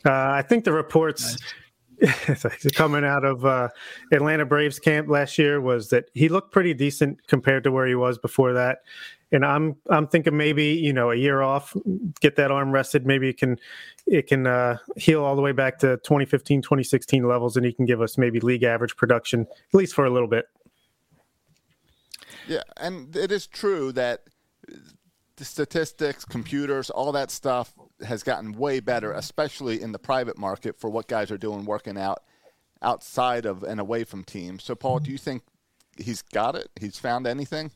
Uh, 0.05 0.13
I 0.13 0.43
think 0.43 0.65
the 0.65 0.73
reports. 0.73 1.33
Nice 1.33 1.53
coming 2.75 3.05
out 3.05 3.25
of 3.25 3.45
uh, 3.45 3.69
Atlanta 4.13 4.45
Braves 4.45 4.79
camp 4.79 5.09
last 5.09 5.39
year 5.39 5.61
was 5.61 5.89
that 5.91 6.11
he 6.15 6.29
looked 6.29 6.53
pretty 6.53 6.75
decent 6.75 7.27
compared 7.27 7.65
to 7.65 7.71
where 7.71 7.87
he 7.87 7.95
was 7.95 8.19
before 8.19 8.53
that. 8.55 8.79
And 9.33 9.45
I'm 9.45 9.77
I'm 9.91 10.07
thinking 10.07 10.37
maybe 10.37 10.67
you 10.67 10.93
know 10.93 11.11
a 11.11 11.17
year 11.17 11.43
off, 11.43 11.75
get 12.21 12.37
that 12.37 12.53
arm 12.53 12.71
rested. 12.71 13.07
Maybe 13.07 13.29
it 13.29 13.39
can 13.39 13.59
it 14.07 14.29
can 14.29 14.47
uh, 14.47 14.79
heal 14.97 15.25
all 15.25 15.35
the 15.35 15.43
way 15.43 15.53
back 15.53 15.79
to 15.81 15.97
2015, 15.99 16.63
2016 16.63 17.27
levels, 17.27 17.57
and 17.57 17.67
he 17.67 17.73
can 17.73 17.87
give 17.87 18.01
us 18.01 18.17
maybe 18.17 18.39
league 18.39 18.63
average 18.63 18.97
production 18.97 19.41
at 19.41 19.75
least 19.75 19.95
for 19.95 20.05
a 20.05 20.11
little 20.11 20.29
bit. 20.29 20.47
Yeah, 22.47 22.63
and 22.77 23.17
it 23.17 23.33
is 23.33 23.49
true 23.49 23.91
that 23.93 24.23
the 25.37 25.45
statistics, 25.45 26.25
computers, 26.25 26.89
all 26.91 27.11
that 27.13 27.33
stuff 27.33 27.75
has 28.05 28.23
gotten 28.23 28.53
way 28.53 28.81
better, 28.81 29.13
especially 29.13 29.81
in 29.81 29.93
the 29.93 29.99
private 29.99 30.39
market 30.39 30.79
for 30.79 30.91
what 30.91 31.09
guys 31.09 31.31
are 31.31 31.39
doing 31.39 31.65
working 31.65 31.99
out 31.99 32.23
outside 32.83 33.47
of 33.47 33.63
and 33.63 33.81
away 33.81 34.05
from 34.05 34.25
teams. 34.25 34.65
So, 34.65 34.75
Paul, 34.75 35.01
do 35.01 35.11
you 35.11 35.19
think 35.19 35.43
he's 35.97 36.23
got 36.23 36.55
it? 36.55 36.71
He's 36.79 36.99
found 36.99 37.27
anything? 37.27 37.71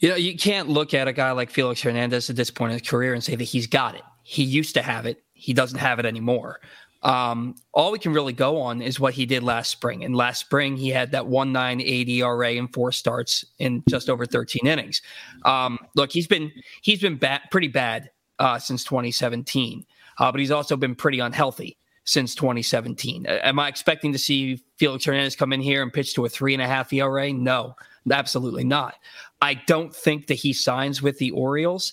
You 0.00 0.08
know, 0.08 0.16
you 0.16 0.36
can't 0.36 0.68
look 0.68 0.94
at 0.94 1.06
a 1.06 1.12
guy 1.12 1.30
like 1.32 1.50
Felix 1.50 1.82
Hernandez 1.82 2.28
at 2.30 2.36
this 2.36 2.50
point 2.50 2.72
in 2.72 2.78
his 2.78 2.88
career 2.88 3.14
and 3.14 3.22
say 3.22 3.36
that 3.36 3.44
he's 3.44 3.66
got 3.66 3.94
it. 3.94 4.02
He 4.22 4.42
used 4.42 4.74
to 4.74 4.82
have 4.82 5.06
it. 5.06 5.22
He 5.32 5.52
doesn't 5.52 5.78
have 5.78 5.98
it 5.98 6.06
anymore. 6.06 6.60
Um, 7.02 7.56
all 7.74 7.90
we 7.90 7.98
can 7.98 8.12
really 8.12 8.32
go 8.32 8.60
on 8.60 8.80
is 8.80 9.00
what 9.00 9.14
he 9.14 9.26
did 9.26 9.42
last 9.42 9.70
spring. 9.70 10.04
And 10.04 10.14
last 10.14 10.40
spring, 10.40 10.76
he 10.76 10.88
had 10.88 11.12
that 11.12 11.24
1.98 11.24 12.08
ERA 12.08 12.52
in 12.52 12.68
four 12.68 12.92
starts 12.92 13.44
in 13.58 13.82
just 13.88 14.08
over 14.08 14.24
13 14.24 14.66
innings. 14.66 15.02
Um, 15.44 15.78
look, 15.96 16.12
he's 16.12 16.28
been 16.28 16.52
he's 16.82 17.00
been 17.00 17.16
bad, 17.16 17.42
pretty 17.50 17.68
bad 17.68 18.10
uh, 18.42 18.58
since 18.58 18.82
2017, 18.82 19.86
uh, 20.18 20.32
but 20.32 20.40
he's 20.40 20.50
also 20.50 20.76
been 20.76 20.96
pretty 20.96 21.20
unhealthy 21.20 21.78
since 22.02 22.34
2017. 22.34 23.24
Am 23.26 23.60
I 23.60 23.68
expecting 23.68 24.12
to 24.12 24.18
see 24.18 24.60
Felix 24.78 25.04
Hernandez 25.04 25.36
come 25.36 25.52
in 25.52 25.60
here 25.60 25.80
and 25.80 25.92
pitch 25.92 26.14
to 26.14 26.24
a 26.24 26.28
three 26.28 26.52
and 26.52 26.60
a 26.60 26.66
half 26.66 26.92
ERA? 26.92 27.32
No, 27.32 27.76
absolutely 28.10 28.64
not. 28.64 28.96
I 29.40 29.54
don't 29.54 29.94
think 29.94 30.26
that 30.26 30.34
he 30.34 30.52
signs 30.52 31.00
with 31.00 31.18
the 31.18 31.30
Orioles, 31.30 31.92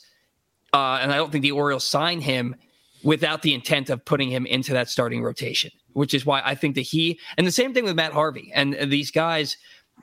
uh, 0.73 0.97
and 1.01 1.11
I 1.11 1.17
don't 1.17 1.31
think 1.31 1.43
the 1.43 1.51
Orioles 1.51 1.85
sign 1.85 2.19
him 2.19 2.55
without 3.03 3.43
the 3.43 3.53
intent 3.53 3.91
of 3.91 4.03
putting 4.03 4.31
him 4.31 4.47
into 4.47 4.73
that 4.73 4.89
starting 4.89 5.21
rotation, 5.21 5.69
which 5.93 6.15
is 6.15 6.25
why 6.25 6.41
I 6.43 6.55
think 6.55 6.73
that 6.75 6.81
he 6.81 7.19
and 7.37 7.45
the 7.45 7.51
same 7.51 7.75
thing 7.75 7.85
with 7.85 7.95
Matt 7.95 8.11
Harvey 8.11 8.51
and 8.55 8.73
these 8.91 9.11
guys. 9.11 9.55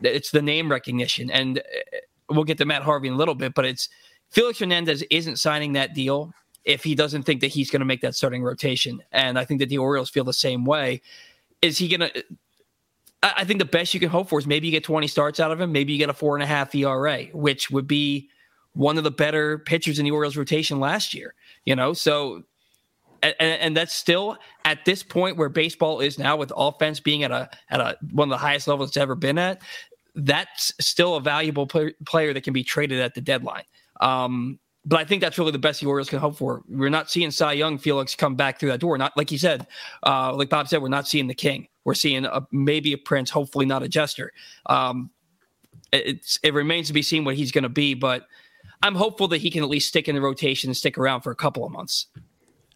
It's 0.02 0.30
the 0.30 0.42
name 0.42 0.70
recognition, 0.70 1.28
and 1.28 1.58
uh, 1.58 1.62
we'll 2.30 2.44
get 2.44 2.58
to 2.58 2.66
Matt 2.66 2.82
Harvey 2.82 3.08
in 3.08 3.14
a 3.14 3.16
little 3.16 3.34
bit, 3.34 3.54
but 3.54 3.64
it's 3.64 3.88
Felix 4.30 4.58
Hernandez 4.58 5.02
isn't 5.10 5.36
signing 5.36 5.72
that 5.74 5.94
deal 5.94 6.32
if 6.64 6.82
he 6.82 6.94
doesn't 6.94 7.22
think 7.22 7.40
that 7.40 7.48
he's 7.48 7.70
going 7.70 7.80
to 7.80 7.86
make 7.86 8.00
that 8.00 8.14
starting 8.14 8.42
rotation, 8.42 9.02
and 9.12 9.38
I 9.38 9.44
think 9.44 9.60
that 9.60 9.68
the 9.68 9.78
Orioles 9.78 10.10
feel 10.10 10.24
the 10.24 10.32
same 10.32 10.64
way. 10.64 11.00
Is 11.62 11.78
he 11.78 11.88
going 11.88 12.10
to? 12.10 12.24
I 13.22 13.44
think 13.44 13.58
the 13.58 13.64
best 13.64 13.94
you 13.94 14.00
can 14.00 14.10
hope 14.10 14.28
for 14.28 14.38
is 14.38 14.46
maybe 14.46 14.66
you 14.66 14.70
get 14.70 14.84
20 14.84 15.06
starts 15.06 15.40
out 15.40 15.50
of 15.50 15.60
him, 15.60 15.72
maybe 15.72 15.92
you 15.92 15.98
get 15.98 16.10
a 16.10 16.14
four 16.14 16.36
and 16.36 16.42
a 16.42 16.46
half 16.46 16.74
ERA, 16.74 17.24
which 17.32 17.70
would 17.70 17.86
be 17.86 18.28
one 18.74 18.98
of 18.98 19.04
the 19.04 19.10
better 19.10 19.58
pitchers 19.58 19.98
in 19.98 20.04
the 20.04 20.10
Orioles 20.10 20.36
rotation 20.36 20.78
last 20.78 21.14
year. 21.14 21.34
You 21.64 21.74
know, 21.74 21.92
so 21.92 22.44
and, 23.22 23.34
and, 23.40 23.76
that's 23.76 23.94
still 23.94 24.36
at 24.64 24.84
this 24.84 25.02
point 25.02 25.36
where 25.36 25.48
baseball 25.48 26.00
is 26.00 26.18
now 26.18 26.36
with 26.36 26.52
offense 26.56 27.00
being 27.00 27.22
at 27.22 27.30
a 27.30 27.48
at 27.70 27.80
a 27.80 27.96
one 28.12 28.28
of 28.28 28.30
the 28.30 28.38
highest 28.38 28.68
levels 28.68 28.90
it's 28.90 28.96
ever 28.96 29.14
been 29.14 29.38
at 29.38 29.62
that's 30.14 30.72
still 30.80 31.16
a 31.16 31.20
valuable 31.20 31.66
play, 31.66 31.92
player 32.06 32.32
that 32.32 32.42
can 32.42 32.52
be 32.52 32.64
traded 32.64 33.00
at 33.00 33.14
the 33.14 33.20
deadline 33.20 33.64
um, 34.00 34.58
but 34.86 35.00
I 35.00 35.04
think 35.04 35.20
that's 35.20 35.36
really 35.36 35.50
the 35.50 35.58
best 35.58 35.80
the 35.80 35.86
Orioles 35.86 36.08
can 36.08 36.20
hope 36.20 36.36
for. 36.36 36.62
We're 36.68 36.90
not 36.90 37.10
seeing 37.10 37.32
Cy 37.32 37.54
Young 37.54 37.76
Felix 37.76 38.14
come 38.14 38.36
back 38.36 38.60
through 38.60 38.70
that 38.70 38.78
door. 38.78 38.96
Not 38.96 39.16
like 39.16 39.28
he 39.28 39.36
said, 39.36 39.66
uh, 40.04 40.32
like 40.34 40.48
Bob 40.48 40.68
said, 40.68 40.80
we're 40.80 40.88
not 40.88 41.08
seeing 41.08 41.26
the 41.26 41.34
King. 41.34 41.66
We're 41.84 41.94
seeing 41.94 42.24
a, 42.24 42.46
maybe 42.52 42.92
a 42.92 42.98
Prince, 42.98 43.30
hopefully 43.30 43.66
not 43.66 43.82
a 43.82 43.88
Jester. 43.88 44.32
Um, 44.66 45.10
it's 45.92 46.38
it 46.42 46.54
remains 46.54 46.86
to 46.86 46.92
be 46.92 47.02
seen 47.02 47.24
what 47.24 47.34
he's 47.34 47.50
going 47.50 47.64
to 47.64 47.68
be, 47.68 47.94
but 47.94 48.26
I'm 48.82 48.94
hopeful 48.94 49.28
that 49.28 49.38
he 49.38 49.50
can 49.50 49.62
at 49.62 49.68
least 49.68 49.88
stick 49.88 50.08
in 50.08 50.14
the 50.14 50.20
rotation 50.20 50.70
and 50.70 50.76
stick 50.76 50.98
around 50.98 51.22
for 51.22 51.30
a 51.32 51.36
couple 51.36 51.64
of 51.64 51.72
months. 51.72 52.06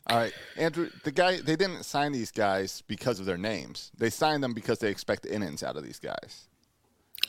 All 0.06 0.16
right, 0.16 0.32
Andrew. 0.56 0.90
The 1.04 1.12
guy 1.12 1.40
they 1.40 1.56
didn't 1.56 1.84
sign 1.84 2.12
these 2.12 2.32
guys 2.32 2.82
because 2.88 3.20
of 3.20 3.26
their 3.26 3.38
names. 3.38 3.92
They 3.96 4.10
signed 4.10 4.42
them 4.42 4.54
because 4.54 4.80
they 4.80 4.90
expect 4.90 5.22
the 5.22 5.32
innings 5.32 5.62
out 5.62 5.76
of 5.76 5.84
these 5.84 6.00
guys. 6.00 6.48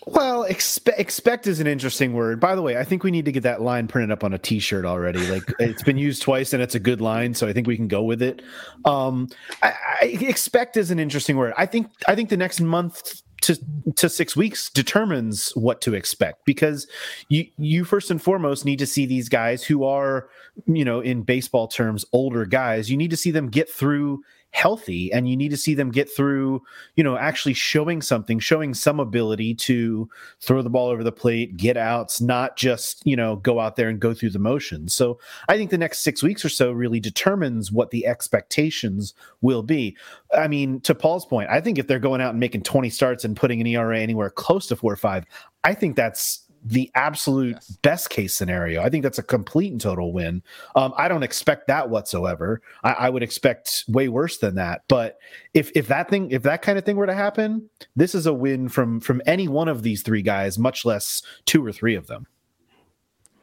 Well, 0.07 0.43
expect 0.43 0.99
expect 0.99 1.45
is 1.45 1.59
an 1.59 1.67
interesting 1.67 2.13
word. 2.13 2.39
By 2.39 2.55
the 2.55 2.61
way, 2.63 2.75
I 2.75 2.83
think 2.83 3.03
we 3.03 3.11
need 3.11 3.25
to 3.25 3.31
get 3.31 3.43
that 3.43 3.61
line 3.61 3.87
printed 3.87 4.11
up 4.11 4.23
on 4.23 4.33
a 4.33 4.37
T-shirt 4.39 4.83
already. 4.83 5.19
Like 5.27 5.43
it's 5.59 5.83
been 5.83 5.97
used 5.97 6.23
twice, 6.23 6.53
and 6.53 6.61
it's 6.61 6.73
a 6.73 6.79
good 6.79 7.01
line, 7.01 7.35
so 7.35 7.47
I 7.47 7.53
think 7.53 7.67
we 7.67 7.75
can 7.75 7.87
go 7.87 8.01
with 8.01 8.21
it. 8.21 8.41
Um, 8.83 9.29
I, 9.61 9.73
I 10.01 10.05
expect 10.05 10.75
is 10.75 10.89
an 10.89 10.99
interesting 10.99 11.37
word. 11.37 11.53
I 11.55 11.67
think 11.67 11.91
I 12.07 12.15
think 12.15 12.29
the 12.29 12.37
next 12.37 12.61
month 12.61 13.21
to 13.41 13.59
to 13.95 14.07
six 14.09 14.35
weeks 14.35 14.69
determines 14.69 15.51
what 15.51 15.81
to 15.81 15.93
expect 15.93 16.45
because 16.45 16.87
you 17.29 17.45
you 17.57 17.83
first 17.83 18.09
and 18.09 18.21
foremost 18.21 18.65
need 18.65 18.79
to 18.79 18.87
see 18.87 19.05
these 19.05 19.29
guys 19.29 19.63
who 19.63 19.83
are 19.83 20.29
you 20.67 20.85
know 20.85 20.99
in 20.99 21.23
baseball 21.23 21.67
terms 21.67 22.05
older 22.13 22.45
guys 22.45 22.89
you 22.89 22.97
need 22.97 23.09
to 23.09 23.17
see 23.17 23.31
them 23.31 23.49
get 23.49 23.69
through 23.69 24.21
healthy 24.51 25.11
and 25.13 25.29
you 25.29 25.37
need 25.37 25.49
to 25.49 25.57
see 25.57 25.73
them 25.73 25.91
get 25.91 26.13
through 26.13 26.61
you 26.95 27.03
know 27.03 27.17
actually 27.17 27.53
showing 27.53 28.01
something 28.01 28.37
showing 28.37 28.73
some 28.73 28.99
ability 28.99 29.55
to 29.55 30.09
throw 30.41 30.61
the 30.61 30.69
ball 30.69 30.89
over 30.89 31.03
the 31.03 31.11
plate 31.11 31.55
get 31.55 31.77
outs 31.77 32.19
not 32.19 32.57
just 32.57 33.01
you 33.05 33.15
know 33.15 33.37
go 33.37 33.59
out 33.59 33.77
there 33.77 33.87
and 33.87 33.99
go 33.99 34.13
through 34.13 34.29
the 34.29 34.39
motions. 34.39 34.93
So 34.93 35.19
i 35.47 35.57
think 35.57 35.69
the 35.71 35.77
next 35.77 35.99
6 35.99 36.21
weeks 36.21 36.43
or 36.43 36.49
so 36.49 36.71
really 36.71 36.99
determines 36.99 37.71
what 37.71 37.91
the 37.91 38.05
expectations 38.05 39.13
will 39.41 39.63
be. 39.63 39.95
I 40.33 40.47
mean 40.47 40.81
to 40.81 40.93
paul's 40.93 41.25
point 41.25 41.49
i 41.49 41.61
think 41.61 41.79
if 41.79 41.87
they're 41.87 41.99
going 41.99 42.21
out 42.21 42.31
and 42.31 42.39
making 42.39 42.63
20 42.63 42.89
starts 42.89 43.23
and 43.23 43.37
putting 43.37 43.61
an 43.61 43.67
era 43.67 43.99
anywhere 43.99 44.29
close 44.29 44.67
to 44.67 44.75
4 44.75 44.91
or 44.91 44.95
5 44.95 45.25
i 45.63 45.73
think 45.73 45.95
that's 45.95 46.45
the 46.63 46.91
absolute 46.93 47.53
yes. 47.53 47.69
best 47.81 48.09
case 48.09 48.35
scenario. 48.35 48.81
I 48.81 48.89
think 48.89 49.03
that's 49.03 49.17
a 49.17 49.23
complete 49.23 49.71
and 49.71 49.81
total 49.81 50.13
win. 50.13 50.43
Um, 50.75 50.93
I 50.95 51.07
don't 51.07 51.23
expect 51.23 51.67
that 51.67 51.89
whatsoever. 51.89 52.61
I, 52.83 52.91
I, 52.93 53.09
would 53.09 53.23
expect 53.23 53.83
way 53.87 54.09
worse 54.09 54.37
than 54.37 54.55
that. 54.55 54.83
But 54.87 55.17
if 55.53 55.71
if 55.75 55.87
that 55.87 56.09
thing, 56.09 56.29
if 56.31 56.43
that 56.43 56.61
kind 56.61 56.77
of 56.77 56.85
thing 56.85 56.97
were 56.97 57.07
to 57.07 57.15
happen, 57.15 57.69
this 57.95 58.13
is 58.13 58.27
a 58.27 58.33
win 58.33 58.69
from 58.69 58.99
from 58.99 59.21
any 59.25 59.47
one 59.47 59.67
of 59.67 59.81
these 59.81 60.03
three 60.03 60.21
guys, 60.21 60.59
much 60.59 60.85
less 60.85 61.21
two 61.45 61.65
or 61.65 61.71
three 61.71 61.95
of 61.95 62.07
them. 62.07 62.27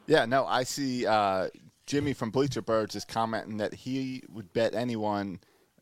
Yeah, 0.06 0.24
no, 0.24 0.46
I 0.46 0.62
see. 0.62 1.06
Uh, 1.06 1.48
Jimmy 1.86 2.12
from 2.12 2.30
Bleacher 2.30 2.62
Birds 2.62 2.94
is 2.94 3.04
commenting 3.04 3.56
that 3.58 3.74
he 3.74 4.22
would 4.28 4.52
bet 4.52 4.74
anyone 4.74 5.40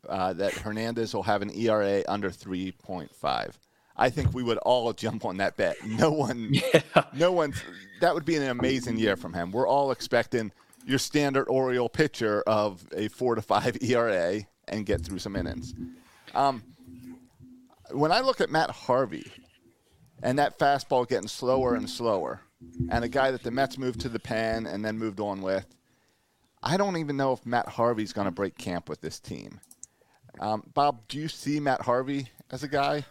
uh, 0.08 0.32
that 0.34 0.52
Hernandez 0.54 1.14
will 1.14 1.24
have 1.24 1.42
an 1.42 1.50
ERA 1.50 2.02
under 2.08 2.30
three 2.30 2.72
point 2.72 3.14
five. 3.14 3.58
I 3.98 4.10
think 4.10 4.34
we 4.34 4.42
would 4.42 4.58
all 4.58 4.92
jump 4.92 5.24
on 5.24 5.38
that 5.38 5.56
bet. 5.56 5.76
No 5.84 6.10
one, 6.10 6.50
yeah. 6.52 6.82
no 7.14 7.32
one. 7.32 7.54
That 8.00 8.14
would 8.14 8.24
be 8.24 8.36
an 8.36 8.42
amazing 8.44 8.98
year 8.98 9.16
from 9.16 9.32
him. 9.32 9.52
We're 9.52 9.66
all 9.66 9.90
expecting 9.90 10.52
your 10.86 10.98
standard 10.98 11.48
Oriole 11.48 11.88
pitcher 11.88 12.42
of 12.46 12.86
a 12.94 13.08
four 13.08 13.34
to 13.34 13.42
five 13.42 13.76
ERA 13.82 14.42
and 14.68 14.84
get 14.84 15.02
through 15.02 15.18
some 15.18 15.34
innings. 15.34 15.74
Um, 16.34 16.62
when 17.90 18.12
I 18.12 18.20
look 18.20 18.40
at 18.40 18.50
Matt 18.50 18.70
Harvey 18.70 19.30
and 20.22 20.38
that 20.38 20.58
fastball 20.58 21.08
getting 21.08 21.28
slower 21.28 21.74
and 21.74 21.88
slower, 21.88 22.40
and 22.90 23.04
a 23.04 23.08
guy 23.08 23.30
that 23.30 23.42
the 23.42 23.50
Mets 23.50 23.78
moved 23.78 24.00
to 24.00 24.08
the 24.08 24.18
pen 24.18 24.66
and 24.66 24.84
then 24.84 24.98
moved 24.98 25.20
on 25.20 25.42
with, 25.42 25.66
I 26.62 26.76
don't 26.76 26.96
even 26.96 27.16
know 27.16 27.32
if 27.32 27.44
Matt 27.46 27.68
Harvey's 27.68 28.12
going 28.12 28.24
to 28.26 28.32
break 28.32 28.56
camp 28.58 28.88
with 28.88 29.00
this 29.00 29.20
team. 29.20 29.60
Um, 30.40 30.62
Bob, 30.74 31.06
do 31.08 31.18
you 31.18 31.28
see 31.28 31.60
Matt 31.60 31.82
Harvey 31.82 32.28
as 32.50 32.62
a 32.62 32.68
guy? 32.68 33.04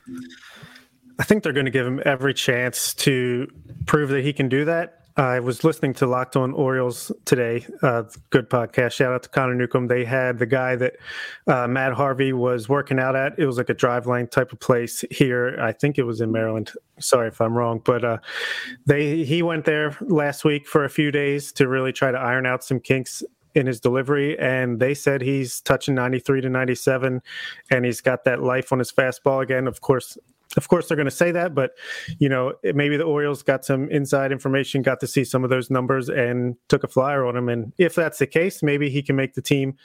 I 1.19 1.24
think 1.24 1.43
they're 1.43 1.53
going 1.53 1.65
to 1.65 1.72
give 1.72 1.88
him 1.88 2.01
every 2.05 2.34
chance 2.34 2.93
to 2.95 3.48
prove 3.86 4.10
that 4.10 4.24
he 4.24 4.34
can 4.34 4.50
do 4.50 4.65
that. 4.65 5.01
I 5.17 5.39
was 5.39 5.63
listening 5.63 5.93
to 5.95 6.07
Locked 6.07 6.36
On 6.36 6.51
Orioles 6.51 7.10
today, 7.24 7.65
uh, 7.81 8.03
good 8.31 8.50
podcast. 8.50 8.91
Shout 8.91 9.13
out 9.13 9.24
to 9.24 9.29
Connor 9.29 9.55
Newcomb. 9.55 9.88
They 9.88 10.03
had 10.03 10.39
the 10.39 10.45
guy 10.45 10.75
that 10.75 10.98
uh, 11.48 11.67
Matt 11.69 11.93
Harvey 11.93 12.34
was 12.34 12.67
working 12.67 13.00
out 13.00 13.15
at. 13.15 13.39
It 13.39 13.45
was 13.45 13.57
like 13.57 13.69
a 13.69 13.75
Driveline 13.75 14.29
type 14.29 14.51
of 14.51 14.60
place 14.60 15.05
here. 15.12 15.57
I 15.62 15.72
think 15.72 15.98
it 15.98 16.03
was 16.03 16.19
in 16.19 16.34
Maryland. 16.34 16.74
Sorry 17.00 17.29
if 17.29 17.39
I'm 17.39 17.57
wrong, 17.57 17.81
but 17.86 18.03
uh, 18.03 18.17
they 18.86 19.24
he 19.24 19.41
went 19.41 19.63
there 19.63 19.95
last 20.01 20.43
week 20.43 20.67
for 20.67 20.84
a 20.84 20.89
few 20.89 21.12
days 21.12 21.53
to 21.53 21.69
really 21.69 21.93
try 21.93 22.12
to 22.12 22.17
iron 22.17 22.45
out 22.45 22.62
some 22.62 22.81
kinks 22.81 23.24
in 23.53 23.67
his 23.67 23.79
delivery, 23.79 24.38
and 24.38 24.81
they 24.81 24.93
said 24.93 25.22
he's 25.22 25.62
touching 25.62 25.95
93 25.95 26.41
to 26.41 26.50
97, 26.50 27.22
and 27.72 27.86
he's 27.86 28.01
got 28.01 28.25
that 28.25 28.43
life 28.43 28.74
on 28.74 28.79
his 28.79 28.91
fastball 28.91 29.41
again. 29.41 29.65
Of 29.65 29.79
course, 29.79 30.17
of 30.57 30.67
course 30.67 30.88
they're 30.88 30.97
going 30.97 31.05
to 31.05 31.12
say 31.12 31.31
that 31.31 31.53
but 31.53 31.71
you 32.19 32.29
know 32.29 32.53
maybe 32.74 32.97
the 32.97 33.03
orioles 33.03 33.43
got 33.43 33.65
some 33.65 33.89
inside 33.89 34.31
information 34.31 34.81
got 34.81 35.00
to 35.00 35.07
see 35.07 35.24
some 35.24 35.43
of 35.43 35.50
those 35.50 35.69
numbers 35.69 36.09
and 36.09 36.55
took 36.67 36.83
a 36.83 36.88
flyer 36.88 37.25
on 37.25 37.35
him 37.35 37.50
and 37.50 37.74
if 37.77 37.95
that's 37.95 38.19
the 38.19 38.27
case 38.27 38.63
maybe 38.63 38.89
he 38.89 39.01
can 39.01 39.15
make 39.15 39.33
the 39.33 39.41
team 39.41 39.75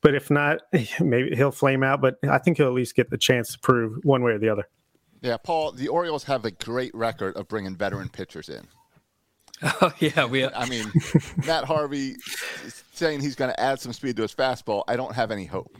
but 0.00 0.14
if 0.14 0.30
not 0.30 0.60
maybe 1.00 1.34
he'll 1.34 1.50
flame 1.50 1.82
out 1.82 2.00
but 2.00 2.18
i 2.28 2.38
think 2.38 2.56
he'll 2.56 2.66
at 2.66 2.72
least 2.72 2.94
get 2.94 3.10
the 3.10 3.18
chance 3.18 3.52
to 3.52 3.58
prove 3.58 3.98
one 4.04 4.22
way 4.22 4.32
or 4.32 4.38
the 4.38 4.48
other 4.48 4.68
yeah 5.22 5.36
paul 5.36 5.72
the 5.72 5.88
orioles 5.88 6.24
have 6.24 6.44
a 6.44 6.50
great 6.50 6.94
record 6.94 7.36
of 7.36 7.48
bringing 7.48 7.76
veteran 7.76 8.08
pitchers 8.08 8.48
in 8.48 8.66
Oh 9.80 9.92
yeah, 10.00 10.26
we. 10.26 10.46
I 10.46 10.66
mean, 10.66 10.92
Matt 11.46 11.64
Harvey 11.64 12.16
saying 12.92 13.20
he's 13.20 13.34
going 13.34 13.50
to 13.50 13.58
add 13.58 13.80
some 13.80 13.92
speed 13.92 14.16
to 14.16 14.22
his 14.22 14.34
fastball. 14.34 14.84
I 14.86 14.96
don't 14.96 15.14
have 15.14 15.30
any 15.30 15.46
hope. 15.46 15.76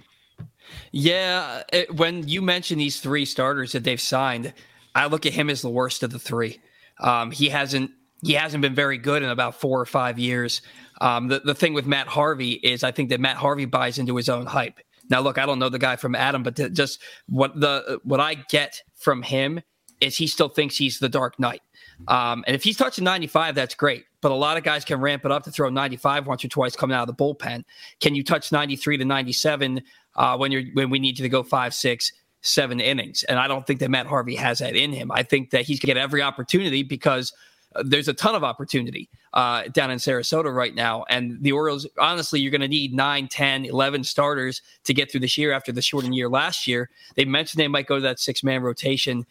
Yeah, 0.93 1.63
it, 1.73 1.95
when 1.95 2.27
you 2.29 2.43
mention 2.43 2.79
these 2.79 3.01
three 3.01 3.25
starters 3.25 3.73
that 3.73 3.85
they've 3.85 4.01
signed, 4.01 4.53
I 4.95 5.07
look 5.07 5.27
at 5.27 5.33
him 5.33 5.51
as 5.51 5.63
the 5.63 5.71
worst 5.71 6.03
of 6.03 6.11
the 6.11 6.19
three. 6.19 6.61
Um, 7.01 7.31
he 7.31 7.49
hasn't 7.49 7.91
he 8.23 8.33
hasn't 8.33 8.63
been 8.63 8.75
very 8.75 8.99
good 8.99 9.23
in 9.23 9.29
about 9.29 9.61
four 9.61 9.81
or 9.81 9.87
five 9.87 10.19
years. 10.19 10.63
Um, 11.01 11.29
the 11.29 11.41
the 11.41 11.55
thing 11.55 11.75
with 11.75 11.87
Matt 11.87 12.07
Harvey 12.07 12.53
is 12.53 12.83
I 12.83 12.93
think 12.93 13.11
that 13.11 13.21
Matt 13.21 13.37
Harvey 13.37 13.67
buys 13.67 13.99
into 13.99 14.17
his 14.17 14.29
own 14.29 14.47
hype. 14.47 14.81
Now, 15.09 15.21
look, 15.21 15.39
I 15.39 15.47
don't 15.47 15.59
know 15.59 15.69
the 15.69 15.79
guy 15.79 15.97
from 15.97 16.15
Adam, 16.15 16.43
but 16.43 16.55
just 16.73 17.01
what 17.29 17.59
the 17.61 18.01
what 18.05 18.21
I 18.21 18.35
get 18.35 18.83
from 18.97 19.23
him 19.23 19.61
is 20.01 20.17
he 20.17 20.27
still 20.27 20.49
thinks 20.49 20.77
he's 20.77 20.99
the 20.99 21.09
Dark 21.09 21.39
Knight. 21.39 21.63
Um, 22.09 22.45
and 22.47 22.55
if 22.55 22.63
he's 22.63 22.77
touching 22.77 23.05
95, 23.05 23.55
that's 23.55 23.75
great. 23.75 24.05
But 24.21 24.33
a 24.33 24.35
lot 24.35 24.57
of 24.57 24.65
guys 24.65 24.85
can 24.85 25.01
ramp 25.01 25.25
it 25.25 25.33
up 25.33 25.45
to 25.45 25.51
throw 25.51 25.69
95 25.69 26.27
once 26.27 26.45
or 26.45 26.49
twice 26.49 26.77
coming 26.77 26.97
out 26.97 27.09
of 27.09 27.17
the 27.17 27.23
bullpen. 27.23 27.65
Can 28.01 28.15
you 28.15 28.25
touch 28.25 28.53
93 28.53 28.99
to 28.99 29.05
97 29.05 29.83
uh, 30.17 30.37
when 30.37 30.53
you're 30.53 30.65
when 30.75 30.91
we 30.91 30.99
need 30.99 31.19
you 31.19 31.23
to 31.23 31.29
go 31.29 31.43
five, 31.43 31.75
six, 31.75 32.13
seven 32.41 32.81
innings? 32.81 33.23
And 33.25 33.39
I 33.39 33.49
don't 33.49 33.67
think 33.67 33.81
that 33.81 33.91
Matt 33.91 34.07
Harvey 34.07 34.35
has 34.37 34.59
that 34.59 34.77
in 34.77 34.93
him. 34.93 35.11
I 35.13 35.23
think 35.23 35.51
that 35.51 35.63
he's 35.63 35.81
to 35.81 35.87
get 35.87 35.97
every 35.97 36.23
opportunity 36.23 36.83
because 36.83 37.33
uh, 37.75 37.83
there's 37.87 38.09
a 38.09 38.15
ton 38.15 38.35
of 38.35 38.45
opportunity 38.45 39.09
uh, 39.33 39.65
down 39.73 39.91
in 39.91 39.99
Sarasota 39.99 40.53
right 40.55 40.75
now. 40.75 41.05
And 41.09 41.43
the 41.43 41.53
Orioles, 41.53 41.87
honestly, 41.99 42.41
you're 42.41 42.51
going 42.51 42.61
to 42.61 42.69
need 42.69 42.95
9, 42.95 43.29
10, 43.29 43.65
11 43.65 44.05
starters 44.05 44.63
to 44.85 44.95
get 44.95 45.11
through 45.11 45.21
this 45.21 45.37
year 45.37 45.53
after 45.53 45.73
the 45.73 45.83
shortened 45.83 46.15
year 46.15 46.29
last 46.29 46.67
year. 46.67 46.91
They 47.15 47.25
mentioned 47.25 47.61
they 47.61 47.69
might 47.69 47.87
go 47.87 47.97
to 47.97 48.03
that 48.03 48.19
six 48.19 48.43
man 48.43 48.63
rotation 48.63 49.27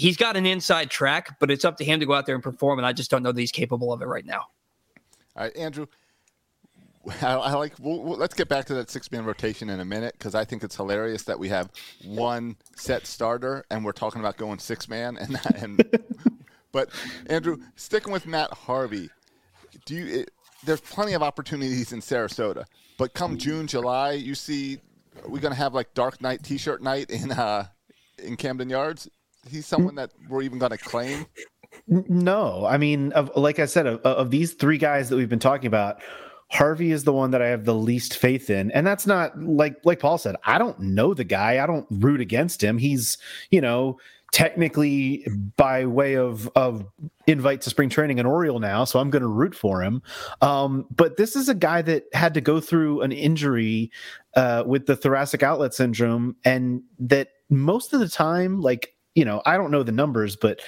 he's 0.00 0.16
got 0.16 0.36
an 0.36 0.46
inside 0.46 0.90
track, 0.90 1.38
but 1.38 1.50
it's 1.50 1.64
up 1.64 1.76
to 1.76 1.84
him 1.84 2.00
to 2.00 2.06
go 2.06 2.14
out 2.14 2.24
there 2.24 2.34
and 2.34 2.42
perform. 2.42 2.78
And 2.78 2.86
I 2.86 2.92
just 2.92 3.10
don't 3.10 3.22
know 3.22 3.32
that 3.32 3.40
he's 3.40 3.52
capable 3.52 3.92
of 3.92 4.00
it 4.00 4.06
right 4.06 4.24
now. 4.24 4.46
All 5.36 5.44
right, 5.44 5.56
Andrew. 5.56 5.86
I, 7.22 7.32
I 7.32 7.52
like. 7.54 7.74
We'll, 7.78 8.02
we'll, 8.02 8.18
let's 8.18 8.34
get 8.34 8.48
back 8.48 8.66
to 8.66 8.74
that 8.74 8.90
six-man 8.90 9.24
rotation 9.24 9.70
in 9.70 9.80
a 9.80 9.84
minute 9.84 10.14
because 10.18 10.34
I 10.34 10.44
think 10.44 10.62
it's 10.62 10.76
hilarious 10.76 11.22
that 11.24 11.38
we 11.38 11.48
have 11.48 11.70
one 12.04 12.56
set 12.76 13.06
starter 13.06 13.64
and 13.70 13.84
we're 13.84 13.92
talking 13.92 14.20
about 14.20 14.36
going 14.36 14.58
six-man. 14.58 15.16
And, 15.16 15.40
and 15.54 15.82
but 16.72 16.90
Andrew, 17.26 17.58
sticking 17.76 18.12
with 18.12 18.26
Matt 18.26 18.52
Harvey, 18.52 19.08
do 19.86 19.94
you? 19.94 20.20
It, 20.20 20.30
there's 20.64 20.80
plenty 20.82 21.14
of 21.14 21.22
opportunities 21.22 21.92
in 21.92 22.00
Sarasota, 22.00 22.64
but 22.98 23.14
come 23.14 23.38
June, 23.38 23.66
July, 23.66 24.12
you 24.12 24.34
see, 24.34 24.78
we're 25.26 25.40
to 25.40 25.54
have 25.54 25.72
like 25.72 25.94
Dark 25.94 26.20
Knight 26.20 26.42
T-shirt 26.42 26.82
night 26.82 27.08
in 27.08 27.32
uh, 27.32 27.66
in 28.18 28.36
Camden 28.36 28.68
Yards? 28.68 29.08
He's 29.48 29.66
someone 29.66 29.94
that 29.96 30.10
we're 30.28 30.42
even 30.42 30.58
going 30.58 30.72
to 30.72 30.78
claim? 30.78 31.26
No, 31.86 32.66
I 32.66 32.78
mean, 32.78 33.12
of, 33.12 33.30
like 33.36 33.58
I 33.58 33.66
said, 33.66 33.86
of, 33.86 34.00
of 34.00 34.30
these 34.30 34.54
three 34.54 34.78
guys 34.78 35.08
that 35.08 35.16
we've 35.16 35.28
been 35.28 35.38
talking 35.38 35.66
about, 35.66 36.02
Harvey 36.50 36.90
is 36.90 37.04
the 37.04 37.12
one 37.12 37.30
that 37.30 37.40
I 37.40 37.46
have 37.46 37.64
the 37.64 37.74
least 37.74 38.16
faith 38.16 38.50
in, 38.50 38.72
and 38.72 38.84
that's 38.84 39.06
not 39.06 39.40
like 39.40 39.76
like 39.84 40.00
Paul 40.00 40.18
said. 40.18 40.34
I 40.44 40.58
don't 40.58 40.78
know 40.80 41.14
the 41.14 41.22
guy. 41.22 41.62
I 41.62 41.66
don't 41.66 41.86
root 41.90 42.20
against 42.20 42.62
him. 42.62 42.76
He's 42.76 43.18
you 43.50 43.60
know 43.60 43.98
technically 44.32 45.26
by 45.56 45.86
way 45.86 46.16
of 46.16 46.48
of 46.56 46.84
invite 47.28 47.60
to 47.62 47.70
spring 47.70 47.88
training 47.88 48.18
an 48.18 48.26
Oriole 48.26 48.58
now, 48.58 48.84
so 48.84 48.98
I'm 48.98 49.10
going 49.10 49.22
to 49.22 49.28
root 49.28 49.54
for 49.54 49.80
him. 49.80 50.02
Um, 50.40 50.86
but 50.90 51.16
this 51.16 51.36
is 51.36 51.48
a 51.48 51.54
guy 51.54 51.82
that 51.82 52.04
had 52.12 52.34
to 52.34 52.40
go 52.40 52.60
through 52.60 53.02
an 53.02 53.12
injury 53.12 53.92
uh, 54.34 54.64
with 54.66 54.86
the 54.86 54.96
thoracic 54.96 55.44
outlet 55.44 55.72
syndrome, 55.72 56.34
and 56.44 56.82
that 56.98 57.28
most 57.48 57.92
of 57.92 58.00
the 58.00 58.08
time, 58.08 58.60
like 58.60 58.94
you 59.14 59.24
know, 59.24 59.42
I 59.46 59.56
don't 59.56 59.70
know 59.70 59.82
the 59.82 59.92
numbers, 59.92 60.36
but 60.36 60.60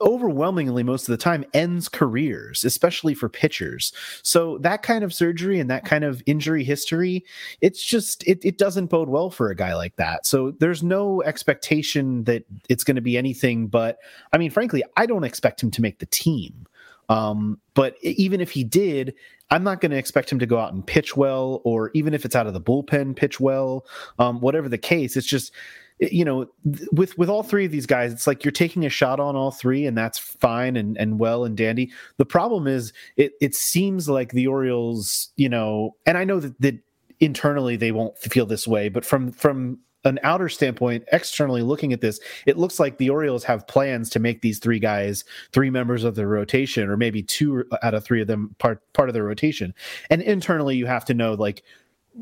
overwhelmingly 0.00 0.82
most 0.82 1.08
of 1.08 1.12
the 1.12 1.22
time 1.22 1.44
ends 1.54 1.88
careers, 1.88 2.64
especially 2.64 3.14
for 3.14 3.28
pitchers. 3.28 3.92
So 4.22 4.58
that 4.58 4.82
kind 4.82 5.02
of 5.02 5.14
surgery 5.14 5.58
and 5.58 5.70
that 5.70 5.84
kind 5.84 6.04
of 6.04 6.22
injury 6.26 6.64
history, 6.64 7.24
it's 7.60 7.82
just 7.82 8.26
it, 8.26 8.44
it 8.44 8.58
doesn't 8.58 8.86
bode 8.86 9.08
well 9.08 9.30
for 9.30 9.50
a 9.50 9.56
guy 9.56 9.74
like 9.74 9.96
that. 9.96 10.26
So 10.26 10.52
there's 10.58 10.82
no 10.82 11.22
expectation 11.22 12.24
that 12.24 12.44
it's 12.68 12.84
going 12.84 12.96
to 12.96 13.00
be 13.00 13.16
anything 13.16 13.68
but 13.68 13.98
I 14.32 14.38
mean, 14.38 14.50
frankly, 14.50 14.82
I 14.96 15.06
don't 15.06 15.24
expect 15.24 15.62
him 15.62 15.70
to 15.72 15.82
make 15.82 15.98
the 15.98 16.06
team. 16.06 16.66
Um, 17.08 17.60
but 17.74 17.96
even 18.02 18.40
if 18.40 18.50
he 18.50 18.64
did, 18.64 19.14
I'm 19.50 19.62
not 19.62 19.80
going 19.80 19.92
to 19.92 19.98
expect 19.98 20.30
him 20.30 20.38
to 20.40 20.46
go 20.46 20.58
out 20.58 20.72
and 20.72 20.86
pitch 20.86 21.16
well, 21.16 21.60
or 21.64 21.90
even 21.94 22.14
if 22.14 22.24
it's 22.24 22.34
out 22.34 22.46
of 22.46 22.52
the 22.52 22.60
bullpen, 22.60 23.14
pitch 23.14 23.38
well. 23.38 23.86
Um, 24.18 24.40
whatever 24.40 24.68
the 24.68 24.78
case, 24.78 25.16
it's 25.16 25.26
just 25.26 25.52
you 25.98 26.24
know 26.24 26.46
with 26.92 27.16
with 27.16 27.28
all 27.28 27.42
three 27.42 27.64
of 27.64 27.72
these 27.72 27.86
guys 27.86 28.12
it's 28.12 28.26
like 28.26 28.44
you're 28.44 28.52
taking 28.52 28.84
a 28.84 28.90
shot 28.90 29.18
on 29.18 29.34
all 29.34 29.50
three 29.50 29.86
and 29.86 29.96
that's 29.96 30.18
fine 30.18 30.76
and 30.76 30.96
and 30.98 31.18
well 31.18 31.44
and 31.44 31.56
dandy 31.56 31.90
the 32.18 32.26
problem 32.26 32.66
is 32.66 32.92
it 33.16 33.32
it 33.40 33.54
seems 33.54 34.08
like 34.08 34.32
the 34.32 34.46
orioles 34.46 35.30
you 35.36 35.48
know 35.48 35.96
and 36.04 36.18
i 36.18 36.24
know 36.24 36.38
that, 36.38 36.60
that 36.60 36.74
internally 37.20 37.76
they 37.76 37.92
won't 37.92 38.18
feel 38.18 38.44
this 38.44 38.68
way 38.68 38.90
but 38.90 39.06
from 39.06 39.32
from 39.32 39.78
an 40.06 40.18
outer 40.22 40.48
standpoint 40.48 41.04
externally 41.12 41.62
looking 41.62 41.92
at 41.92 42.00
this 42.00 42.20
it 42.46 42.56
looks 42.56 42.80
like 42.80 42.96
the 42.96 43.10
orioles 43.10 43.44
have 43.44 43.66
plans 43.66 44.08
to 44.08 44.18
make 44.18 44.40
these 44.40 44.58
three 44.58 44.78
guys 44.78 45.24
three 45.52 45.68
members 45.68 46.04
of 46.04 46.14
the 46.14 46.26
rotation 46.26 46.88
or 46.88 46.96
maybe 46.96 47.22
two 47.22 47.64
out 47.82 47.94
of 47.94 48.04
three 48.04 48.20
of 48.20 48.26
them 48.26 48.54
part 48.58 48.80
part 48.92 49.08
of 49.08 49.14
the 49.14 49.22
rotation. 49.22 49.74
And 50.10 50.22
internally 50.22 50.76
you 50.76 50.86
have 50.86 51.04
to 51.06 51.14
know 51.14 51.34
like 51.34 51.62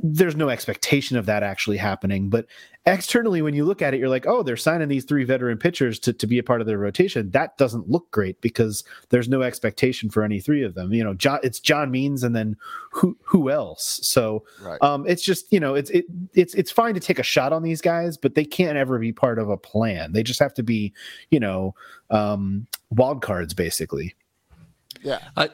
there's 0.02 0.36
no 0.36 0.48
expectation 0.48 1.16
of 1.16 1.26
that 1.26 1.42
actually 1.42 1.76
happening. 1.76 2.28
But 2.28 2.46
externally, 2.84 3.42
when 3.42 3.54
you 3.54 3.64
look 3.64 3.80
at 3.80 3.94
it, 3.94 4.00
you're 4.00 4.08
like, 4.08 4.26
oh, 4.26 4.42
they're 4.42 4.56
signing 4.56 4.88
these 4.88 5.04
three 5.04 5.24
veteran 5.24 5.56
pitchers 5.56 5.98
to, 6.00 6.12
to 6.12 6.26
be 6.26 6.38
a 6.38 6.42
part 6.42 6.60
of 6.60 6.66
their 6.66 6.78
rotation. 6.78 7.30
That 7.30 7.56
doesn't 7.58 7.88
look 7.88 8.10
great 8.10 8.40
because 8.40 8.82
there's 9.10 9.28
no 9.28 9.42
expectation 9.42 10.10
for 10.10 10.24
any 10.24 10.40
three 10.40 10.62
of 10.62 10.74
them. 10.74 10.92
You 10.92 11.04
know, 11.04 11.14
John, 11.14 11.38
it's 11.42 11.60
John 11.60 11.90
Means 11.90 12.24
and 12.24 12.34
then 12.34 12.56
who 12.90 13.16
who 13.22 13.50
else? 13.50 14.00
So 14.02 14.44
right. 14.62 14.82
um, 14.82 15.06
it's 15.06 15.22
just 15.22 15.52
you 15.52 15.60
know 15.60 15.74
it's 15.74 15.90
it, 15.90 16.06
it's 16.34 16.54
it's 16.54 16.70
fine 16.70 16.94
to 16.94 17.00
take 17.00 17.18
a 17.18 17.24
shot 17.24 17.52
on 17.52 17.62
these 17.62 17.80
guys, 17.80 18.16
but 18.16 18.34
they 18.34 18.44
can't 18.44 18.76
ever 18.76 18.98
be 18.98 19.12
part 19.12 19.38
of 19.38 19.48
a 19.48 19.56
plan. 19.56 20.12
They 20.12 20.22
just 20.22 20.40
have 20.40 20.54
to 20.54 20.62
be 20.62 20.92
you 21.30 21.40
know 21.40 21.74
um, 22.10 22.66
wild 22.90 23.22
cards 23.22 23.54
basically. 23.54 24.14
Yeah. 25.02 25.20
Uh, 25.36 25.48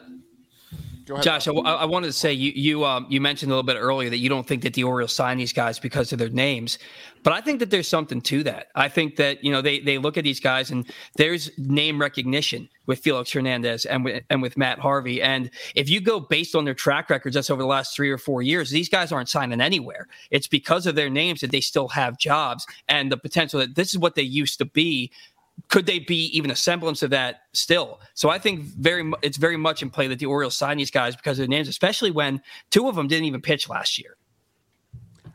ahead. 1.15 1.25
Josh, 1.25 1.49
I, 1.49 1.53
I, 1.53 1.85
wanted 1.85 2.09
to 2.09 2.13
say 2.13 2.33
you 2.33 2.53
you 2.55 2.85
um, 2.85 3.07
you 3.09 3.21
mentioned 3.21 3.51
a 3.51 3.55
little 3.55 3.67
bit 3.67 3.77
earlier 3.79 4.11
that 4.11 4.19
you 4.19 4.29
don't 4.29 4.47
think 4.47 4.63
that 4.63 4.75
the 4.75 4.85
Orioles 4.85 5.13
sign 5.13 5.39
these 5.39 5.53
guys 5.53 5.79
because 5.79 6.13
of 6.13 6.19
their 6.19 6.29
names, 6.29 6.79
but 7.23 7.33
I 7.33 7.41
think 7.41 7.61
that 7.61 7.71
there's 7.71 7.89
something 7.89 8.21
to 8.23 8.43
that. 8.45 8.69
I 8.75 8.89
think 8.89 9.17
that 9.17 9.45
you 9.45 9.51
know 9.51 9.63
they 9.63 9.81
they 9.81 9.99
look 9.99 10.17
at 10.17 10.25
these 10.25 10.41
guys 10.41 10.71
and 10.71 10.87
there's 11.17 11.51
name 11.59 12.01
recognition 12.01 12.69
with 12.87 13.01
Felix 13.01 13.31
Hernandez 13.33 13.85
and 13.85 14.05
with, 14.05 14.25
and 14.31 14.43
with 14.43 14.57
Matt 14.57 14.79
Harvey, 14.79 15.23
and 15.23 15.51
if 15.75 15.89
you 15.89 16.01
go 16.01 16.21
based 16.21 16.55
on 16.55 16.65
their 16.65 16.75
track 16.75 17.11
records 17.11 17.35
just 17.35 17.51
over 17.51 17.63
the 17.63 17.69
last 17.69 17.95
three 17.95 18.11
or 18.11 18.19
four 18.19 18.43
years, 18.43 18.71
these 18.71 18.89
guys 18.89 19.13
aren't 19.13 19.29
signing 19.29 19.61
anywhere. 19.61 20.09
It's 20.31 20.49
because 20.49 20.87
of 20.87 20.95
their 20.95 21.11
names 21.11 21.41
that 21.41 21.53
they 21.53 21.61
still 21.61 21.89
have 21.89 22.19
jobs 22.19 22.67
and 22.89 23.11
the 23.13 23.17
potential 23.17 23.61
that 23.61 23.75
this 23.75 23.91
is 23.91 23.99
what 23.99 24.15
they 24.15 24.23
used 24.23 24.59
to 24.59 24.65
be 24.65 25.13
could 25.71 25.87
they 25.87 26.01
be 26.01 26.27
even 26.37 26.51
a 26.51 26.57
semblance 26.57 27.03
of 27.03 27.11
that 27.11 27.43
still? 27.53 28.01
So 28.15 28.29
I 28.29 28.39
think 28.39 28.61
very 28.61 29.11
it's 29.23 29.39
very 29.39 29.57
much 29.57 29.83
in 29.83 29.91
play 29.91 30.09
that 30.09 30.19
the 30.19 30.27
Orioles 30.27 30.57
sign 30.57 30.77
these 30.77 30.91
guys 30.91 31.17
because 31.17 31.39
of 31.39 31.43
their 31.45 31.49
names, 31.49 31.69
especially 31.69 32.11
when 32.11 32.43
two 32.71 32.89
of 32.89 32.97
them 32.97 33.07
didn't 33.07 33.25
even 33.25 33.41
pitch 33.41 33.69
last 33.69 33.99
year. 33.99 34.17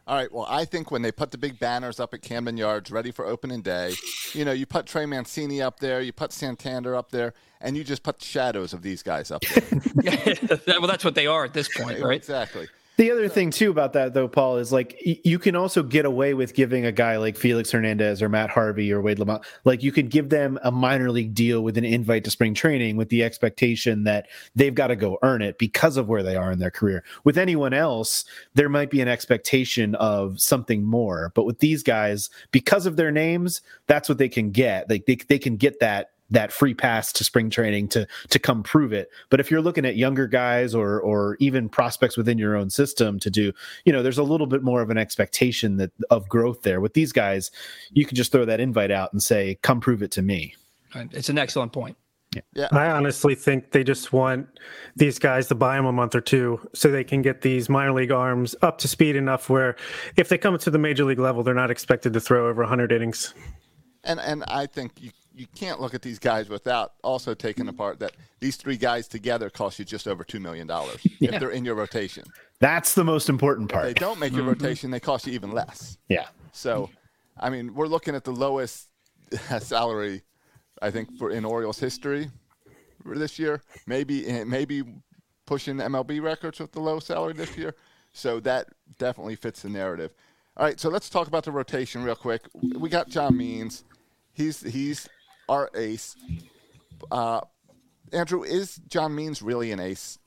All 0.07 0.15
right. 0.15 0.31
Well, 0.31 0.45
I 0.47 0.65
think 0.65 0.91
when 0.91 1.01
they 1.01 1.11
put 1.11 1.31
the 1.31 1.37
big 1.37 1.57
banners 1.57 1.99
up 1.99 2.13
at 2.13 2.21
Camden 2.21 2.57
Yards 2.57 2.91
ready 2.91 3.11
for 3.11 3.25
opening 3.25 3.63
day, 3.63 3.95
you 4.33 4.45
know, 4.45 4.51
you 4.51 4.67
put 4.67 4.85
Trey 4.85 5.07
Mancini 5.07 5.63
up 5.63 5.79
there, 5.79 5.99
you 5.99 6.13
put 6.13 6.31
Santander 6.31 6.95
up 6.95 7.09
there, 7.09 7.33
and 7.59 7.75
you 7.75 7.83
just 7.83 8.03
put 8.03 8.19
the 8.19 8.25
shadows 8.25 8.71
of 8.71 8.83
these 8.83 9.01
guys 9.01 9.31
up 9.31 9.41
there. 9.41 9.81
well, 10.79 10.87
that's 10.87 11.03
what 11.03 11.15
they 11.15 11.25
are 11.25 11.43
at 11.43 11.53
this 11.53 11.75
point, 11.75 11.99
right? 12.03 12.17
Exactly. 12.17 12.67
The 12.97 13.11
other 13.11 13.27
thing 13.27 13.51
too 13.51 13.71
about 13.71 13.93
that 13.93 14.13
though, 14.13 14.27
Paul, 14.29 14.57
is 14.57 14.71
like 14.71 14.97
you 15.03 15.37
can 15.37 15.55
also 15.55 15.83
get 15.83 16.05
away 16.05 16.33
with 16.33 16.53
giving 16.53 16.85
a 16.85 16.91
guy 16.93 17.17
like 17.17 17.35
Felix 17.35 17.71
Hernandez 17.71 18.21
or 18.21 18.29
Matt 18.29 18.49
Harvey 18.49 18.91
or 18.91 19.01
Wade 19.01 19.19
Lamont, 19.19 19.43
like 19.65 19.83
you 19.83 19.91
could 19.91 20.09
give 20.09 20.29
them 20.29 20.57
a 20.63 20.71
minor 20.71 21.11
league 21.11 21.33
deal 21.33 21.61
with 21.61 21.77
an 21.77 21.83
invite 21.83 22.23
to 22.23 22.31
spring 22.31 22.53
training 22.53 22.95
with 22.95 23.09
the 23.09 23.23
expectation 23.23 24.05
that 24.05 24.27
they've 24.55 24.73
got 24.73 24.87
to 24.87 24.95
go 24.95 25.17
earn 25.23 25.41
it 25.41 25.57
because 25.57 25.97
of 25.97 26.07
where 26.07 26.23
they 26.23 26.37
are 26.37 26.51
in 26.51 26.59
their 26.59 26.71
career. 26.71 27.03
With 27.25 27.37
anyone 27.37 27.73
else, 27.73 28.23
there 28.53 28.69
might 28.69 28.89
be 28.89 29.01
an 29.01 29.09
expectation 29.09 29.95
of 29.95 30.39
something 30.39 30.83
more, 30.83 31.33
but 31.35 31.43
with 31.43 31.59
these 31.59 31.83
guys, 31.83 32.29
because 32.51 32.85
of 32.85 32.95
their 32.95 33.11
names, 33.11 33.61
that's 33.87 34.07
what 34.07 34.19
they 34.19 34.29
can 34.29 34.51
get. 34.51 34.89
Like 34.89 35.05
they, 35.05 35.15
they 35.15 35.39
can 35.39 35.57
get 35.57 35.81
that 35.81 36.11
that 36.29 36.51
free 36.51 36.73
pass 36.73 37.11
to 37.13 37.23
spring 37.23 37.49
training 37.49 37.87
to 37.89 38.07
to 38.29 38.39
come 38.39 38.63
prove 38.63 38.93
it. 38.93 39.09
But 39.29 39.39
if 39.39 39.51
you're 39.51 39.61
looking 39.61 39.85
at 39.85 39.95
younger 39.95 40.27
guys 40.27 40.73
or 40.73 40.99
or 40.99 41.37
even 41.39 41.69
prospects 41.69 42.17
within 42.17 42.37
your 42.37 42.55
own 42.55 42.69
system 42.69 43.19
to 43.19 43.29
do, 43.29 43.51
you 43.85 43.93
know, 43.93 44.01
there's 44.01 44.17
a 44.17 44.23
little 44.23 44.47
bit 44.47 44.63
more 44.63 44.81
of 44.81 44.89
an 44.89 44.97
expectation 44.97 45.77
that 45.77 45.91
of 46.09 46.27
growth 46.27 46.63
there. 46.63 46.81
With 46.81 46.93
these 46.93 47.11
guys, 47.11 47.51
you 47.91 48.05
can 48.05 48.15
just 48.15 48.31
throw 48.31 48.45
that 48.45 48.59
invite 48.59 48.91
out 48.91 49.13
and 49.13 49.21
say, 49.21 49.59
"Come 49.61 49.79
prove 49.79 50.01
it 50.01 50.11
to 50.11 50.21
me." 50.21 50.55
It's 51.11 51.29
an 51.29 51.37
excellent 51.37 51.73
point. 51.73 51.97
Yeah. 52.33 52.41
yeah. 52.53 52.67
I 52.71 52.91
honestly 52.91 53.35
think 53.35 53.71
they 53.71 53.83
just 53.83 54.11
want 54.11 54.47
these 54.95 55.19
guys 55.19 55.47
to 55.47 55.55
buy 55.55 55.75
them 55.75 55.85
a 55.85 55.91
month 55.91 56.15
or 56.15 56.21
two 56.21 56.59
so 56.73 56.91
they 56.91 57.03
can 57.03 57.21
get 57.21 57.41
these 57.41 57.69
minor 57.69 57.93
league 57.93 58.11
arms 58.11 58.55
up 58.61 58.77
to 58.79 58.87
speed 58.87 59.15
enough 59.15 59.49
where 59.49 59.75
if 60.17 60.29
they 60.29 60.37
come 60.37 60.57
to 60.57 60.69
the 60.69 60.77
major 60.77 61.05
league 61.05 61.19
level, 61.19 61.43
they're 61.43 61.53
not 61.53 61.71
expected 61.71 62.13
to 62.13 62.19
throw 62.19 62.49
over 62.49 62.61
100 62.61 62.91
innings. 62.91 63.33
And 64.03 64.19
and 64.19 64.43
I 64.47 64.67
think 64.67 65.01
you 65.01 65.11
you 65.35 65.47
can't 65.55 65.81
look 65.81 65.93
at 65.93 66.01
these 66.01 66.17
guys 66.19 66.49
without 66.49 66.93
also 67.03 67.33
taking 67.33 67.67
apart 67.67 67.99
that 67.99 68.13
these 68.39 68.55
three 68.55 68.77
guys 68.77 69.07
together 69.07 69.49
cost 69.49 69.77
you 69.79 69.85
just 69.85 70.07
over 70.07 70.23
two 70.23 70.39
million 70.39 70.65
dollars 70.67 71.05
Yeah. 71.19 71.33
if 71.33 71.39
they're 71.39 71.49
in 71.51 71.65
your 71.65 71.75
rotation. 71.75 72.23
That's 72.59 72.93
the 72.93 73.03
most 73.03 73.27
important 73.27 73.71
If 73.71 73.81
they 73.81 73.93
don't 73.93 74.19
make 74.19 74.33
your 74.33 74.45
rotation, 74.45 74.91
they 74.91 74.99
cost 74.99 75.27
you 75.27 75.33
even 75.33 75.51
less. 75.51 75.97
Yeah. 76.07 76.27
So, 76.53 76.89
I 77.37 77.49
mean, 77.49 77.73
we're 77.73 77.87
looking 77.87 78.15
at 78.15 78.23
the 78.23 78.31
lowest 78.31 78.87
salary, 79.59 80.21
I 80.81 80.89
think, 80.89 81.17
for 81.17 81.31
in 81.31 81.43
Orioles 81.43 81.79
history 81.79 82.29
for 83.03 83.17
this 83.17 83.37
year. 83.37 83.61
Maybe 83.87 84.25
eh, 84.25 84.45
maybe 84.45 84.83
pushing 85.45 85.75
MLB 85.77 86.21
records 86.21 86.59
with 86.59 86.71
the 86.71 86.79
low 86.79 86.99
salary 86.99 87.33
this 87.33 87.57
year. 87.57 87.75
So 88.13 88.39
that 88.41 88.69
definitely 88.97 89.35
fits 89.35 89.61
the 89.63 89.69
narrative. 89.69 90.13
All 90.55 90.65
right, 90.65 90.79
so 90.79 90.87
let's 90.89 91.09
talk 91.09 91.27
about 91.27 91.43
the 91.43 91.51
rotation 91.51 92.01
real 92.03 92.15
quick. 92.15 92.43
We 92.79 92.87
got 92.89 93.09
John 93.09 93.35
Means. 93.35 93.83
He's 94.31 94.61
he's 94.61 95.09
our 95.49 95.69
ace. 95.75 96.15
Uh, 97.11 97.41
Andrew, 98.13 98.43
is 98.43 98.77
John 98.87 99.15
Means 99.15 99.41
really 99.41 99.71
an 99.71 99.79
ace? 99.79 100.19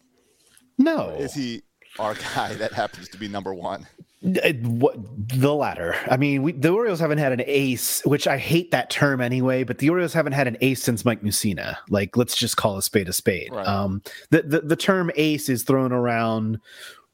No. 0.76 1.10
Is 1.10 1.34
he 1.34 1.62
our 1.98 2.14
guy 2.14 2.54
that 2.54 2.72
happens 2.72 3.08
to 3.10 3.18
be 3.18 3.28
number 3.28 3.54
one? 3.54 3.86
Uh, 4.24 4.52
What 4.62 4.96
the 5.28 5.54
latter? 5.54 5.94
I 6.10 6.16
mean, 6.16 6.42
we, 6.42 6.52
the 6.52 6.70
Orioles 6.70 7.00
haven't 7.00 7.18
had 7.18 7.32
an 7.32 7.42
ace, 7.46 8.04
which 8.04 8.26
I 8.26 8.36
hate 8.36 8.72
that 8.72 8.90
term 8.90 9.20
anyway. 9.20 9.64
But 9.64 9.78
the 9.78 9.90
Orioles 9.90 10.12
haven't 10.12 10.32
had 10.32 10.48
an 10.48 10.56
ace 10.60 10.82
since 10.82 11.04
Mike 11.04 11.22
Mussina. 11.22 11.76
Like, 11.88 12.16
let's 12.16 12.36
just 12.36 12.56
call 12.56 12.76
a 12.76 12.82
spade 12.82 13.08
a 13.08 13.12
spade. 13.12 13.50
Right. 13.52 13.66
Um, 13.66 14.02
the, 14.30 14.42
the 14.42 14.60
the 14.60 14.76
term 14.76 15.10
ace 15.16 15.48
is 15.48 15.62
thrown 15.62 15.92
around 15.92 16.58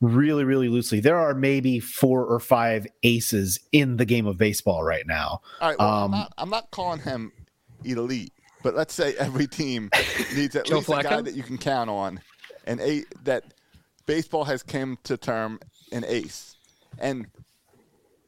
really, 0.01 0.45
really 0.45 0.69
loosely. 0.69 1.01
There 1.01 1.17
are 1.19 1.35
maybe 1.35 1.79
four 1.79 2.25
or 2.25 2.41
five 2.41 2.87
aces 3.03 3.61
in 3.73 3.97
the 3.97 4.05
game 4.05 4.27
of 4.27 4.37
baseball 4.39 4.83
right 4.83 5.07
now. 5.07 5.41
All 5.61 5.69
right. 5.71 5.79
Well, 5.79 5.89
I'm, 5.89 6.05
Um, 6.05 6.11
not, 6.11 6.33
I'm 6.39 6.51
not 6.51 6.71
calling 6.71 7.01
him 7.01 7.33
elite, 7.93 8.33
but 8.63 8.75
let's 8.75 8.95
say 8.95 9.15
every 9.19 9.47
team 9.47 9.91
needs 10.35 10.57
at 10.57 10.69
least 10.69 10.89
a 10.89 11.03
guy 11.03 11.21
that 11.21 11.35
you 11.35 11.43
can 11.43 11.59
count 11.59 11.91
on, 11.91 12.21
and 12.65 12.81
eight 12.81 13.07
that 13.25 13.55
baseball 14.07 14.45
has 14.45 14.63
come 14.63 14.99
to 15.05 15.17
term 15.17 15.61
an 15.93 16.05
ace, 16.07 16.57
and 16.99 17.27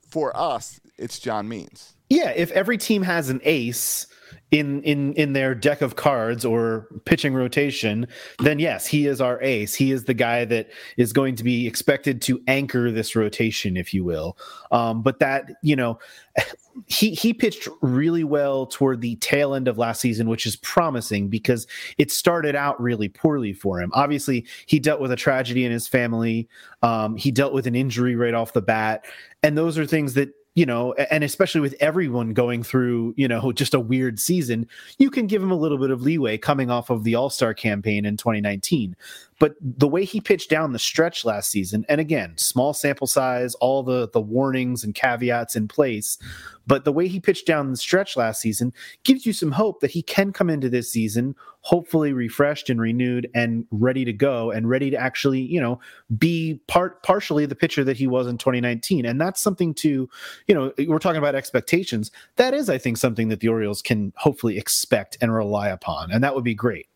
for 0.09 0.37
us, 0.37 0.81
it's 0.99 1.19
John 1.19 1.49
Means. 1.49 1.96
Yeah, 2.09 2.31
if 2.31 2.51
every 2.53 2.79
team 2.79 3.03
has 3.03 3.31
an 3.31 3.41
ace 3.45 4.07
in 4.53 4.81
in 4.83 5.13
in 5.15 5.33
their 5.33 5.55
deck 5.55 5.83
of 5.83 5.97
cards 5.97 6.45
or 6.45 6.87
pitching 7.05 7.35
rotation, 7.35 8.07
then 8.39 8.61
yes, 8.61 8.87
he 8.87 9.07
is 9.07 9.21
our 9.21 9.43
ace. 9.43 9.75
He 9.75 9.91
is 9.91 10.05
the 10.05 10.15
guy 10.15 10.45
that 10.45 10.69
is 10.97 11.13
going 11.13 11.35
to 11.37 11.45
be 11.45 11.67
expected 11.67 12.23
to 12.23 12.41
anchor 12.47 12.93
this 12.93 13.17
rotation, 13.17 13.77
if 13.77 13.93
you 13.93 14.05
will. 14.05 14.39
Um, 14.71 15.03
but 15.03 15.19
that 15.19 15.51
you 15.63 15.75
know, 15.75 15.99
he 16.87 17.11
he 17.11 17.35
pitched 17.35 17.69
really 17.83 18.23
well 18.23 18.67
toward 18.67 19.01
the 19.01 19.17
tail 19.17 19.53
end 19.53 19.67
of 19.67 19.79
last 19.79 20.01
season, 20.01 20.29
which 20.29 20.47
is 20.47 20.55
promising 20.57 21.29
because 21.29 21.67
it 21.99 22.13
started 22.13 22.55
out 22.55 22.81
really 22.81 23.09
poorly 23.09 23.53
for 23.53 23.81
him. 23.81 23.91
Obviously, 23.95 24.47
he 24.67 24.79
dealt 24.79 25.01
with 25.01 25.11
a 25.11 25.17
tragedy 25.17 25.65
in 25.65 25.73
his 25.73 25.89
family. 25.89 26.49
Um, 26.83 27.17
he 27.17 27.33
dealt 27.33 27.53
with 27.53 27.67
an 27.67 27.75
injury 27.75 28.15
right 28.15 28.35
off 28.35 28.53
the 28.53 28.63
bat, 28.63 29.07
and 29.43 29.59
those 29.59 29.77
are 29.77 29.87
things 29.87 30.15
that 30.15 30.36
you 30.57 30.65
know, 30.65 30.95
and 30.95 31.23
especially 31.23 31.61
with 31.61 31.77
everyone 31.81 32.33
going 32.33 32.63
through, 32.63 33.13
you 33.17 33.29
know, 33.29 33.53
just 33.53 33.75
a 33.75 33.79
weird 33.79 34.19
season, 34.19 34.67
you 34.99 35.11
can 35.11 35.29
give 35.29 35.41
him 35.41 35.53
a 35.53 35.57
little 35.57 35.79
bit 35.79 35.91
of 35.91 36.03
leeway 36.03 36.39
coming 36.39 36.71
off 36.71 36.91
of 36.91 37.05
the 37.05 37.15
All 37.15 37.31
Star 37.31 37.55
campaign 37.55 38.05
in 38.05 38.17
2019. 38.17 38.97
But 39.39 39.55
the 39.61 39.89
way 39.89 40.05
he 40.05 40.21
pitched 40.21 40.51
down 40.51 40.73
the 40.73 40.79
stretch 40.79 41.25
last 41.25 41.51
season, 41.51 41.85
and 41.89 42.01
again, 42.01 42.35
small 42.37 42.73
sample 42.73 43.07
size, 43.07 43.55
all 43.57 43.83
the 43.83 44.09
the 44.09 44.21
warnings 44.21 44.83
and 44.83 44.95
caveats 44.95 45.57
in 45.57 45.69
place, 45.69 46.19
but 46.67 46.85
the 46.85 46.93
way 46.93 47.07
he 47.07 47.21
pitched 47.21 47.47
down 47.47 47.71
the 47.71 47.77
stretch 47.77 48.17
last 48.17 48.41
season 48.41 48.73
gives 49.05 49.27
you 49.27 49.33
some 49.33 49.53
hope 49.53 49.81
that 49.81 49.91
he 49.91 50.03
can 50.03 50.33
come 50.33 50.51
into 50.51 50.69
this 50.69 50.91
season 50.91 51.35
hopefully 51.67 52.13
refreshed 52.13 52.71
and 52.71 52.81
renewed 52.81 53.29
and 53.35 53.67
ready 53.73 54.05
to 54.05 54.13
go 54.13 54.53
and 54.53 54.69
ready 54.69 54.89
to 54.89 54.97
actually, 54.97 55.41
you 55.41 55.61
know, 55.61 55.81
be 56.17 56.61
part 56.69 57.03
partially 57.03 57.45
the 57.45 57.57
pitcher 57.57 57.83
that 57.83 57.97
he 57.97 58.07
was 58.07 58.29
in 58.29 58.39
2019. 58.39 59.05
And 59.05 59.21
that's 59.21 59.43
something 59.43 59.75
to, 59.75 60.09
you 60.47 60.55
know, 60.55 60.73
we're 60.87 61.01
talking 61.01 61.19
about 61.19 61.35
expectations. 61.35 62.13
That 62.37 62.55
is, 62.55 62.71
I 62.71 62.79
think, 62.79 62.99
something 62.99 63.31
that 63.31 63.41
the 63.41 63.49
Orioles 63.49 63.83
can 63.83 64.13
hopefully 64.17 64.59
expect 64.59 65.19
and 65.21 65.35
rely 65.35 65.69
upon, 65.69 66.13
and 66.13 66.23
that 66.23 66.37
would 66.37 66.45
be 66.45 66.55
great. 66.55 66.87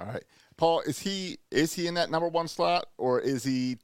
All 0.00 0.06
right, 0.08 0.24
Paul, 0.56 0.80
is 0.80 0.98
he 0.98 1.38
is 1.50 1.74
he 1.74 1.86
in 1.86 1.94
that 1.94 2.10
number 2.10 2.28
one 2.28 2.48
slot, 2.48 2.86
or 2.98 3.20
is 3.20 3.44
he 3.44 3.78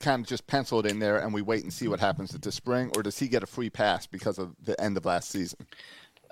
kind 0.00 0.20
of 0.20 0.28
just 0.28 0.46
penciled 0.46 0.84
in 0.84 0.98
there 0.98 1.18
and 1.18 1.32
we 1.32 1.42
wait 1.42 1.62
and 1.62 1.72
see 1.72 1.86
what 1.86 2.00
happens 2.00 2.34
at 2.34 2.42
the 2.42 2.52
spring, 2.52 2.90
or 2.96 3.02
does 3.02 3.18
he 3.18 3.28
get 3.28 3.42
a 3.42 3.46
free 3.46 3.70
pass 3.70 4.06
because 4.06 4.38
of 4.38 4.54
the 4.62 4.78
end 4.80 4.96
of 4.96 5.04
last 5.04 5.30
season? 5.30 5.66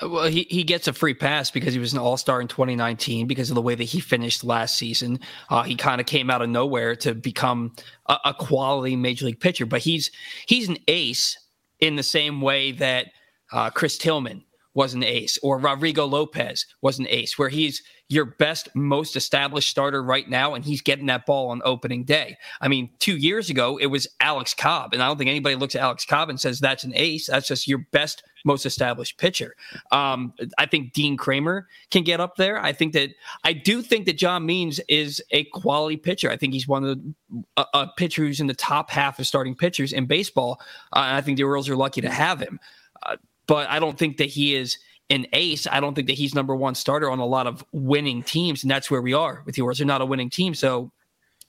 Well, 0.02 0.28
he, 0.28 0.46
he 0.48 0.64
gets 0.64 0.88
a 0.88 0.92
free 0.94 1.12
pass 1.12 1.50
because 1.50 1.74
he 1.74 1.78
was 1.78 1.92
an 1.92 1.98
all 1.98 2.16
star 2.16 2.40
in 2.40 2.48
2019 2.48 3.26
because 3.26 3.50
of 3.50 3.54
the 3.54 3.62
way 3.62 3.74
that 3.74 3.84
he 3.84 4.00
finished 4.00 4.42
last 4.42 4.76
season. 4.76 5.20
Uh, 5.50 5.62
he 5.62 5.76
kind 5.76 6.00
of 6.00 6.06
came 6.06 6.30
out 6.30 6.40
of 6.40 6.48
nowhere 6.48 6.96
to 6.96 7.14
become 7.14 7.74
a, 8.06 8.16
a 8.26 8.34
quality 8.34 8.96
major 8.96 9.26
league 9.26 9.40
pitcher, 9.40 9.66
but 9.66 9.82
he's 9.82 10.10
he's 10.46 10.68
an 10.68 10.78
ace 10.88 11.38
in 11.80 11.96
the 11.96 12.02
same 12.02 12.40
way 12.40 12.72
that 12.72 13.08
uh, 13.52 13.70
Chris 13.70 13.98
Tillman 13.98 14.44
was 14.80 14.94
an 14.94 15.04
ace 15.04 15.38
or 15.42 15.58
Rodrigo 15.58 16.06
Lopez 16.06 16.64
was 16.80 16.98
an 16.98 17.06
ace, 17.10 17.38
where 17.38 17.50
he's 17.50 17.82
your 18.08 18.24
best, 18.24 18.70
most 18.74 19.14
established 19.14 19.68
starter 19.68 20.02
right 20.02 20.26
now, 20.26 20.54
and 20.54 20.64
he's 20.64 20.80
getting 20.80 21.04
that 21.04 21.26
ball 21.26 21.50
on 21.50 21.60
opening 21.66 22.02
day. 22.02 22.34
I 22.62 22.68
mean, 22.68 22.88
two 22.98 23.18
years 23.18 23.50
ago, 23.50 23.76
it 23.76 23.88
was 23.88 24.06
Alex 24.20 24.54
Cobb, 24.54 24.94
and 24.94 25.02
I 25.02 25.06
don't 25.06 25.18
think 25.18 25.28
anybody 25.28 25.54
looks 25.54 25.74
at 25.74 25.82
Alex 25.82 26.06
Cobb 26.06 26.30
and 26.30 26.40
says 26.40 26.60
that's 26.60 26.82
an 26.82 26.94
ace. 26.96 27.26
That's 27.26 27.46
just 27.46 27.68
your 27.68 27.86
best, 27.92 28.22
most 28.46 28.64
established 28.64 29.18
pitcher. 29.18 29.54
Um, 29.92 30.32
I 30.56 30.64
think 30.64 30.94
Dean 30.94 31.18
Kremer 31.18 31.68
can 31.90 32.02
get 32.02 32.18
up 32.18 32.36
there. 32.36 32.58
I 32.58 32.72
think 32.72 32.94
that 32.94 33.10
I 33.44 33.52
do 33.52 33.82
think 33.82 34.06
that 34.06 34.16
John 34.16 34.46
Means 34.46 34.80
is 34.88 35.22
a 35.30 35.44
quality 35.52 35.98
pitcher. 35.98 36.30
I 36.30 36.38
think 36.38 36.54
he's 36.54 36.66
one 36.66 36.84
of 36.86 36.98
the 36.98 37.14
a, 37.58 37.66
a 37.74 37.88
pitcher 37.98 38.22
who's 38.22 38.40
in 38.40 38.46
the 38.46 38.54
top 38.54 38.88
half 38.88 39.18
of 39.18 39.26
starting 39.26 39.54
pitchers 39.54 39.92
in 39.92 40.06
baseball. 40.06 40.58
Uh, 40.94 41.18
I 41.18 41.20
think 41.20 41.36
the 41.36 41.44
Orioles 41.44 41.68
are 41.68 41.76
lucky 41.76 42.00
to 42.00 42.08
have 42.08 42.40
him. 42.40 42.58
Uh, 43.02 43.16
but 43.50 43.68
I 43.68 43.80
don't 43.80 43.98
think 43.98 44.18
that 44.18 44.28
he 44.28 44.54
is 44.54 44.78
an 45.10 45.26
ace. 45.32 45.66
I 45.66 45.80
don't 45.80 45.94
think 45.96 46.06
that 46.06 46.16
he's 46.16 46.36
number 46.36 46.54
one 46.54 46.76
starter 46.76 47.10
on 47.10 47.18
a 47.18 47.26
lot 47.26 47.48
of 47.48 47.64
winning 47.72 48.22
teams, 48.22 48.62
and 48.62 48.70
that's 48.70 48.92
where 48.92 49.02
we 49.02 49.12
are 49.12 49.42
with 49.44 49.56
the 49.56 49.62
Orioles. 49.62 49.78
They're 49.78 49.88
not 49.88 50.00
a 50.00 50.06
winning 50.06 50.30
team, 50.30 50.54
so 50.54 50.92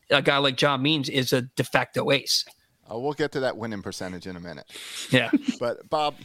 a 0.10 0.20
guy 0.20 0.40
like 0.40 0.58
John 0.58 0.82
Means 0.82 1.10
is 1.10 1.32
a 1.32 1.44
de 1.44 1.64
facto 1.64 2.10
ace. 2.10 2.44
Uh, 2.92 2.98
we'll 2.98 3.14
get 3.14 3.32
to 3.34 3.40
that 3.42 3.56
winning 3.56 3.84
percentage 3.84 4.26
in 4.26 4.36
a 4.36 4.40
minute. 4.40 4.66
Yeah. 5.12 5.30
But 5.60 5.88
Bob, 5.92 6.16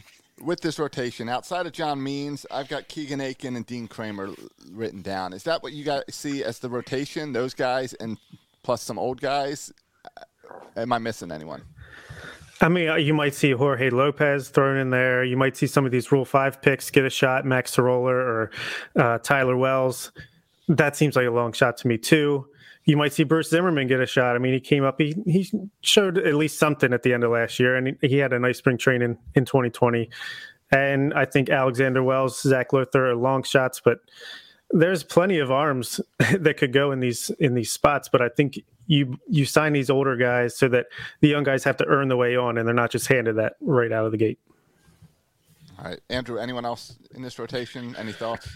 with 0.41 0.61
this 0.61 0.79
rotation, 0.79 1.29
outside 1.29 1.67
of 1.67 1.73
John 1.73 2.01
Means, 2.01 2.47
I've 2.49 2.69
got 2.69 2.87
Keegan 2.87 3.21
Akin 3.21 3.55
and 3.55 3.65
Dean 3.67 3.87
Kremer 3.87 4.33
written 4.71 5.03
down. 5.03 5.31
Is 5.31 5.43
that 5.43 5.61
what 5.61 5.73
you 5.73 5.83
guys 5.83 6.01
see 6.09 6.43
as 6.43 6.57
the 6.57 6.69
rotation? 6.69 7.33
Those 7.33 7.53
guys 7.53 7.93
and 7.93 8.17
plus 8.63 8.81
some 8.81 8.97
old 8.97 9.21
guys. 9.21 9.71
Uh, 10.03 10.21
Am 10.75 10.91
I 10.91 10.97
missing 10.97 11.31
anyone? 11.31 11.61
I 12.59 12.69
mean, 12.69 12.89
uh, 12.89 12.95
you 12.95 13.13
might 13.13 13.35
see 13.35 13.51
Jorge 13.51 13.89
Lopez 13.89 14.49
thrown 14.49 14.77
in 14.77 14.89
there. 14.89 15.23
You 15.23 15.37
might 15.37 15.55
see 15.55 15.67
some 15.67 15.85
of 15.85 15.91
these 15.91 16.11
Rule 16.11 16.25
Five 16.25 16.61
picks 16.61 16.89
get 16.89 17.05
a 17.05 17.09
shot, 17.09 17.45
Max 17.45 17.71
Sceroler 17.71 18.15
or 18.15 18.51
uh, 18.95 19.19
Tyler 19.19 19.55
Wells. 19.55 20.11
That 20.67 20.95
seems 20.95 21.15
like 21.15 21.27
a 21.27 21.31
long 21.31 21.53
shot 21.53 21.77
to 21.77 21.87
me 21.87 21.97
too. 21.97 22.47
You 22.85 22.97
might 22.97 23.13
see 23.13 23.23
Bruce 23.23 23.49
Zimmermann 23.49 23.87
get 23.87 23.99
a 23.99 24.05
shot. 24.05 24.35
I 24.35 24.39
mean, 24.39 24.53
he 24.53 24.59
came 24.59 24.83
up, 24.83 24.99
he 24.99 25.15
he 25.25 25.49
showed 25.81 26.17
at 26.17 26.35
least 26.35 26.57
something 26.57 26.93
at 26.93 27.03
the 27.03 27.13
end 27.13 27.23
of 27.23 27.31
last 27.31 27.59
year, 27.59 27.75
and 27.75 27.97
he, 28.01 28.17
had 28.17 28.33
a 28.33 28.39
nice 28.39 28.57
spring 28.57 28.77
training 28.77 29.17
in 29.35 29.45
2020. 29.45 30.09
And 30.71 31.13
I 31.13 31.25
think 31.25 31.49
Alexander 31.49 32.01
Wells, 32.01 32.41
Zach 32.41 32.73
Lowther 32.73 33.07
are 33.07 33.15
long 33.15 33.43
shots, 33.43 33.81
but 33.83 33.99
there's 34.71 35.03
plenty 35.03 35.39
of 35.39 35.51
arms 35.51 36.01
that 36.39 36.57
could 36.57 36.73
go 36.73 36.91
in 36.91 37.01
these 37.01 37.29
in 37.39 37.53
these 37.53 37.71
spots. 37.71 38.09
But 38.09 38.21
I 38.21 38.29
think 38.29 38.59
you 38.87 39.19
you 39.29 39.45
sign 39.45 39.73
these 39.73 39.89
older 39.89 40.15
guys 40.15 40.57
so 40.57 40.67
that 40.69 40.87
the 41.21 41.27
young 41.27 41.43
guys 41.43 41.63
have 41.63 41.77
to 41.77 41.85
earn 41.85 42.07
the 42.07 42.17
way 42.17 42.35
on, 42.35 42.57
and 42.57 42.67
they're 42.67 42.73
not 42.73 42.89
just 42.89 43.07
handed 43.07 43.35
that 43.35 43.53
right 43.61 43.91
out 43.91 44.05
of 44.05 44.11
the 44.11 44.17
gate. 44.17 44.39
All 45.79 45.85
right, 45.85 45.99
Andrew. 46.09 46.39
Anyone 46.39 46.65
else 46.65 46.97
in 47.13 47.21
this 47.21 47.37
rotation? 47.37 47.95
Any 47.97 48.11
thoughts? 48.11 48.49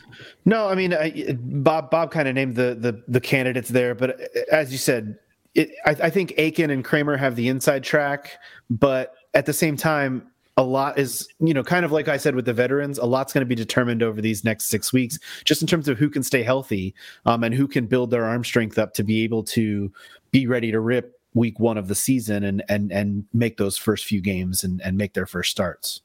No, 0.46 0.68
I 0.68 0.76
mean, 0.76 0.94
I, 0.94 1.38
Bob 1.38 1.92
Bob 1.92 2.12
kind 2.12 2.28
of 2.28 2.34
named 2.34 2.56
the, 2.56 2.76
the 2.76 3.04
the 3.08 3.22
candidates 3.22 3.70
there, 3.70 3.94
but 3.94 4.20
as 4.52 4.72
you 4.72 4.78
said, 4.78 5.20
it, 5.54 5.70
I, 5.86 5.92
I 5.92 6.10
think 6.10 6.34
Akin 6.38 6.72
and 6.72 6.84
Kremer 6.84 7.18
have 7.18 7.36
the 7.36 7.48
inside 7.48 7.84
track, 7.84 8.40
but 8.70 9.14
at 9.34 9.46
the 9.46 9.54
same 9.54 9.78
time, 9.78 10.31
a 10.58 10.64
lot 10.64 11.00
is 11.00 11.28
you 11.40 11.54
know 11.54 11.64
kind 11.64 11.86
of 11.86 11.92
like 11.92 12.08
I 12.08 12.18
said 12.18 12.36
with 12.36 12.46
the 12.46 12.54
veterans, 12.54 12.98
a 12.98 13.06
lot's 13.06 13.34
going 13.34 13.42
to 13.42 13.50
be 13.50 13.56
determined 13.56 14.04
over 14.04 14.22
these 14.22 14.44
next 14.44 14.68
six 14.68 14.92
weeks, 14.92 15.18
just 15.46 15.62
in 15.62 15.68
terms 15.68 15.88
of 15.88 15.98
who 15.98 16.10
can 16.10 16.24
stay 16.24 16.44
healthy 16.44 16.94
um, 17.26 17.44
and 17.44 17.54
who 17.54 17.68
can 17.68 17.88
build 17.88 18.12
their 18.12 18.26
arm 18.26 18.44
strength 18.44 18.78
up 18.78 18.94
to 18.96 19.04
be 19.04 19.24
able 19.24 19.44
to 19.44 19.92
be 20.32 20.48
ready 20.48 20.72
to 20.72 20.80
rip 20.80 21.20
week 21.34 21.60
one 21.60 21.78
of 21.78 21.88
the 21.88 21.96
season 21.96 22.44
and 22.44 22.64
and 22.70 22.92
and 22.92 23.26
make 23.34 23.58
those 23.58 23.78
first 23.78 24.06
few 24.06 24.22
games 24.22 24.64
and 24.64 24.82
and 24.82 24.98
make 24.98 25.14
their 25.14 25.26
first 25.26 25.52
starts. 25.52 26.02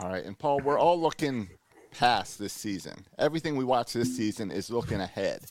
All 0.00 0.08
right, 0.08 0.24
and 0.24 0.38
Paul, 0.38 0.60
we're 0.60 0.78
all 0.78 0.98
looking 0.98 1.48
past 1.92 2.38
this 2.38 2.52
season. 2.52 3.04
Everything 3.18 3.56
we 3.56 3.64
watch 3.64 3.92
this 3.92 4.16
season 4.16 4.50
is 4.50 4.70
looking 4.70 5.00
ahead. 5.00 5.42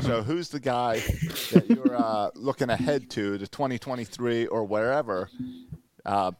So, 0.00 0.22
who's 0.22 0.48
the 0.48 0.60
guy 0.60 1.00
that 1.52 1.66
you're 1.68 1.94
uh, 1.94 2.30
looking 2.34 2.70
ahead 2.70 3.10
to, 3.10 3.36
to 3.36 3.46
2023 3.46 4.46
or 4.46 4.64
wherever, 4.64 5.28
uh, 6.06 6.32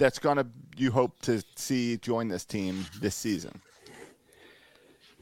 that's 0.00 0.18
going 0.18 0.38
to, 0.38 0.46
you 0.76 0.90
hope 0.90 1.20
to 1.20 1.44
see 1.54 1.98
join 1.98 2.26
this 2.26 2.44
team 2.44 2.86
this 3.00 3.14
season? 3.14 3.60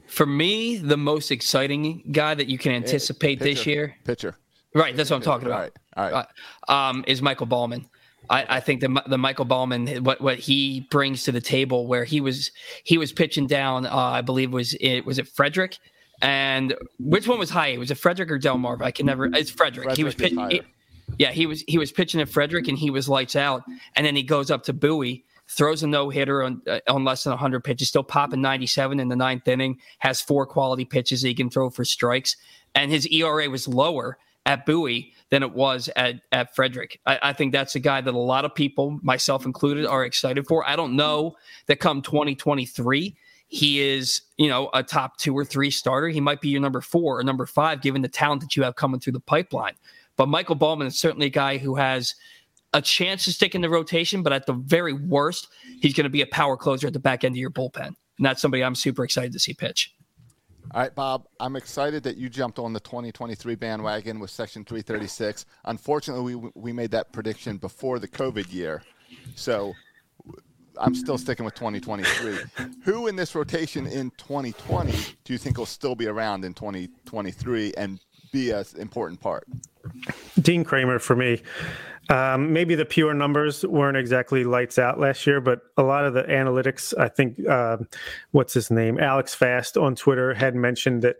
For 0.07 0.25
me, 0.25 0.77
the 0.77 0.97
most 0.97 1.29
exciting 1.29 2.03
guy 2.11 2.33
that 2.33 2.47
you 2.47 2.57
can 2.57 2.71
anticipate 2.71 3.37
pitcher, 3.37 3.53
this 3.53 3.65
year, 3.67 3.95
Pitcher. 4.05 4.35
right? 4.73 4.97
That's 4.97 5.11
what 5.11 5.17
I'm 5.17 5.21
talking 5.21 5.45
about. 5.45 5.71
All 5.95 6.03
right. 6.05 6.11
All 6.11 6.11
right. 6.11 6.25
Uh, 6.67 6.71
um, 6.71 7.03
is 7.05 7.21
Michael 7.21 7.45
Baumann. 7.45 7.87
I, 8.27 8.57
I, 8.57 8.59
think 8.59 8.81
the 8.81 9.03
the 9.07 9.17
Michael 9.17 9.45
Baumann 9.45 10.03
what 10.03 10.19
what 10.21 10.39
he 10.39 10.87
brings 10.91 11.23
to 11.23 11.31
the 11.31 11.41
table, 11.41 11.85
where 11.87 12.05
he 12.05 12.21
was 12.21 12.51
he 12.83 12.97
was 12.97 13.11
pitching 13.11 13.45
down, 13.45 13.85
uh, 13.85 13.95
I 13.95 14.21
believe 14.21 14.51
was 14.51 14.73
it 14.81 15.01
was 15.01 15.19
it 15.19 15.27
Frederick, 15.27 15.77
and 16.21 16.75
which 16.99 17.27
one 17.27 17.39
was 17.39 17.49
high? 17.51 17.77
Was 17.77 17.91
it 17.91 17.95
Frederick 17.95 18.31
or 18.31 18.39
Delmarva? 18.39 18.83
I 18.83 18.91
can 18.91 19.05
never. 19.05 19.25
It's 19.25 19.51
Frederick. 19.51 19.85
Frederick 19.85 19.97
he 19.97 20.03
was 20.03 20.15
pitching. 20.15 20.63
Yeah, 21.17 21.31
he 21.31 21.45
was 21.45 21.63
he 21.67 21.77
was 21.77 21.91
pitching 21.91 22.21
at 22.21 22.29
Frederick, 22.29 22.67
and 22.67 22.77
he 22.77 22.89
was 22.89 23.09
lights 23.09 23.35
out, 23.35 23.63
and 23.95 24.05
then 24.05 24.15
he 24.15 24.23
goes 24.23 24.51
up 24.51 24.63
to 24.63 24.73
Bowie. 24.73 25.25
Throws 25.51 25.81
a 25.81 25.87
no 25.87 26.09
hitter 26.09 26.43
on, 26.43 26.61
uh, 26.67 26.79
on 26.87 27.03
less 27.03 27.23
than 27.23 27.31
100 27.31 27.63
pitches, 27.63 27.87
still 27.87 28.03
popping 28.03 28.39
97 28.39 28.99
in 28.99 29.07
the 29.07 29.15
ninth 29.15 29.47
inning, 29.47 29.79
has 29.97 30.21
four 30.21 30.45
quality 30.45 30.85
pitches 30.85 31.23
he 31.23 31.33
can 31.33 31.49
throw 31.49 31.71
for 31.71 31.83
strikes. 31.83 32.37
And 32.75 32.91
his 32.91 33.07
ERA 33.07 33.49
was 33.49 33.67
lower 33.67 34.19
at 34.45 34.67
Bowie 34.67 35.11
than 35.29 35.41
it 35.41 35.53
was 35.53 35.89
at, 35.95 36.21
at 36.31 36.55
Frederick. 36.55 36.99
I, 37.07 37.19
I, 37.23 37.33
think 37.33 37.51
that's 37.51 37.73
a 37.73 37.79
guy 37.79 38.01
that 38.01 38.13
a 38.13 38.17
lot 38.17 38.45
of 38.45 38.53
people, 38.53 38.99
myself 39.01 39.45
included, 39.45 39.87
are 39.87 40.05
excited 40.05 40.45
for. 40.47 40.67
I 40.67 40.75
don't 40.75 40.95
know 40.95 41.35
that 41.65 41.77
come 41.77 42.01
2023, 42.01 43.15
he 43.47 43.81
is, 43.81 44.21
you 44.37 44.47
know, 44.47 44.69
a 44.73 44.83
top 44.83 45.17
two 45.17 45.35
or 45.35 45.43
three 45.43 45.71
starter. 45.71 46.07
He 46.07 46.21
might 46.21 46.39
be 46.39 46.49
your 46.49 46.61
number 46.61 46.81
four 46.81 47.19
or 47.19 47.23
number 47.23 47.47
five, 47.47 47.81
given 47.81 48.03
the 48.03 48.07
talent 48.07 48.41
that 48.41 48.55
you 48.55 48.63
have 48.63 48.75
coming 48.75 48.99
through 48.99 49.13
the 49.13 49.19
pipeline. 49.19 49.73
But 50.19 50.27
Michael 50.27 50.55
Baumann 50.55 50.85
is 50.85 50.99
certainly 50.99 51.27
a 51.27 51.29
guy 51.29 51.57
who 51.57 51.75
has 51.75 52.13
a 52.73 52.81
chance 52.81 53.23
to 53.23 53.31
stick 53.31 53.55
in 53.55 53.61
the 53.61 53.69
rotation, 53.69 54.21
but 54.21 54.33
at 54.33 54.45
the 54.45 54.51
very 54.51 54.91
worst, 54.91 55.47
he's 55.79 55.93
going 55.93 56.03
to 56.03 56.09
be 56.09 56.21
a 56.21 56.27
power 56.27 56.57
closer 56.57 56.87
at 56.87 56.93
the 56.93 56.99
back 56.99 57.23
end 57.23 57.35
of 57.35 57.37
your 57.37 57.51
bullpen. 57.51 57.85
And 57.85 57.95
that's 58.19 58.41
somebody 58.41 58.61
I'm 58.61 58.75
super 58.75 59.05
excited 59.05 59.31
to 59.31 59.39
see 59.39 59.53
pitch. 59.53 59.95
All 60.71 60.81
right, 60.81 60.93
Bob, 60.93 61.25
I'm 61.39 61.55
excited 61.55 62.03
that 62.03 62.17
you 62.17 62.27
jumped 62.27 62.59
on 62.59 62.73
the 62.73 62.81
2023 62.81 63.55
bandwagon 63.55 64.19
with 64.19 64.29
Section 64.29 64.65
336. 64.65 65.45
Unfortunately, 65.63 66.35
we, 66.35 66.51
we 66.53 66.73
made 66.73 66.91
that 66.91 67.13
prediction 67.13 67.55
before 67.55 67.97
the 67.97 68.07
COVID 68.09 68.51
year. 68.51 68.83
So 69.35 69.73
I'm 70.77 70.95
still 70.95 71.17
sticking 71.17 71.45
with 71.45 71.55
2023. 71.55 72.39
Who 72.83 73.07
in 73.07 73.15
this 73.15 73.35
rotation 73.35 73.87
in 73.87 74.11
2020 74.17 74.91
do 75.23 75.31
you 75.31 75.39
think 75.39 75.57
will 75.57 75.65
still 75.65 75.95
be 75.95 76.07
around 76.07 76.43
in 76.43 76.53
2023 76.53 77.73
and 77.77 78.01
be 78.33 78.51
an 78.51 78.65
important 78.77 79.21
part? 79.21 79.47
Dean 80.41 80.63
Kremer 80.63 80.99
for 80.99 81.15
me. 81.15 81.41
Um, 82.09 82.53
maybe 82.53 82.73
the 82.73 82.85
pure 82.85 83.13
numbers 83.13 83.63
weren't 83.63 83.97
exactly 83.97 84.43
lights 84.43 84.79
out 84.79 84.99
last 84.99 85.27
year, 85.27 85.39
but 85.39 85.61
a 85.77 85.83
lot 85.83 86.05
of 86.05 86.15
the 86.15 86.23
analytics, 86.23 86.97
I 86.97 87.07
think, 87.07 87.39
uh, 87.47 87.77
what's 88.31 88.53
his 88.53 88.71
name? 88.71 88.99
Alex 88.99 89.35
Fast 89.35 89.77
on 89.77 89.95
Twitter 89.95 90.33
had 90.33 90.55
mentioned 90.55 91.03
that, 91.03 91.17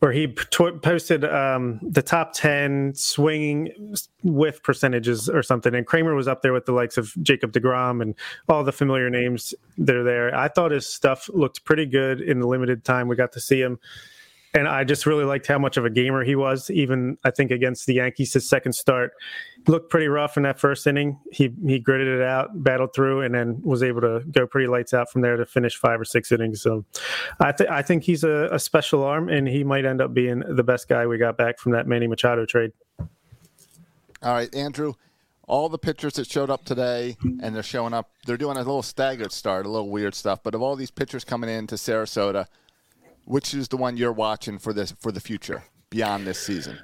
or 0.00 0.12
he 0.12 0.28
t- 0.28 0.70
posted 0.82 1.22
um, 1.26 1.80
the 1.82 2.00
top 2.00 2.32
10 2.32 2.94
swinging 2.94 3.94
with 4.22 4.62
percentages 4.62 5.28
or 5.28 5.42
something. 5.42 5.74
And 5.74 5.86
Kremer 5.86 6.14
was 6.14 6.28
up 6.28 6.40
there 6.40 6.54
with 6.54 6.64
the 6.64 6.72
likes 6.72 6.96
of 6.96 7.12
Jacob 7.22 7.52
DeGrom 7.52 8.00
and 8.00 8.14
all 8.48 8.64
the 8.64 8.72
familiar 8.72 9.10
names 9.10 9.54
that 9.76 9.96
are 9.96 10.04
there. 10.04 10.34
I 10.34 10.48
thought 10.48 10.70
his 10.70 10.86
stuff 10.86 11.28
looked 11.34 11.66
pretty 11.66 11.84
good 11.84 12.22
in 12.22 12.40
the 12.40 12.46
limited 12.46 12.84
time 12.84 13.08
we 13.08 13.16
got 13.16 13.32
to 13.32 13.40
see 13.40 13.60
him 13.60 13.78
and 14.54 14.68
I 14.68 14.84
just 14.84 15.06
really 15.06 15.24
liked 15.24 15.46
how 15.46 15.58
much 15.58 15.76
of 15.76 15.84
a 15.84 15.90
gamer 15.90 16.24
he 16.24 16.34
was. 16.34 16.70
Even 16.70 17.18
I 17.24 17.30
think 17.30 17.50
against 17.50 17.86
the 17.86 17.94
Yankees, 17.94 18.32
his 18.32 18.48
second 18.48 18.72
start 18.72 19.12
looked 19.66 19.90
pretty 19.90 20.08
rough 20.08 20.36
in 20.36 20.44
that 20.44 20.58
first 20.58 20.86
inning. 20.86 21.18
He 21.32 21.52
he 21.66 21.78
gritted 21.78 22.08
it 22.08 22.22
out, 22.22 22.62
battled 22.62 22.94
through, 22.94 23.22
and 23.22 23.34
then 23.34 23.60
was 23.62 23.82
able 23.82 24.00
to 24.02 24.22
go 24.30 24.46
pretty 24.46 24.66
lights 24.66 24.94
out 24.94 25.10
from 25.10 25.22
there 25.22 25.36
to 25.36 25.44
finish 25.44 25.76
five 25.76 26.00
or 26.00 26.04
six 26.04 26.32
innings. 26.32 26.62
So 26.62 26.84
I 27.40 27.52
think 27.52 27.70
I 27.70 27.82
think 27.82 28.04
he's 28.04 28.24
a, 28.24 28.48
a 28.52 28.58
special 28.58 29.04
arm, 29.04 29.28
and 29.28 29.46
he 29.46 29.64
might 29.64 29.84
end 29.84 30.00
up 30.00 30.14
being 30.14 30.42
the 30.48 30.64
best 30.64 30.88
guy 30.88 31.06
we 31.06 31.18
got 31.18 31.36
back 31.36 31.58
from 31.58 31.72
that 31.72 31.86
Manny 31.86 32.06
Machado 32.06 32.46
trade. 32.46 32.72
All 34.22 34.32
right, 34.32 34.52
Andrew. 34.54 34.94
All 35.48 35.68
the 35.68 35.78
pitchers 35.78 36.14
that 36.14 36.28
showed 36.28 36.50
up 36.50 36.64
today, 36.64 37.16
and 37.22 37.54
they're 37.54 37.62
showing 37.62 37.94
up. 37.94 38.10
They're 38.26 38.36
doing 38.36 38.56
a 38.56 38.60
little 38.60 38.82
staggered 38.82 39.30
start, 39.30 39.64
a 39.64 39.68
little 39.68 39.90
weird 39.90 40.16
stuff. 40.16 40.40
But 40.42 40.56
of 40.56 40.62
all 40.62 40.74
these 40.74 40.90
pitchers 40.90 41.22
coming 41.22 41.48
into 41.48 41.76
Sarasota, 41.76 42.46
which 43.26 43.52
is 43.52 43.68
the 43.68 43.76
one 43.76 43.96
you're 43.96 44.12
watching 44.12 44.58
for 44.58 44.72
this 44.72 44.94
for 45.00 45.12
the 45.12 45.20
future 45.20 45.64
beyond 45.90 46.26
this 46.26 46.38
season? 46.38 46.78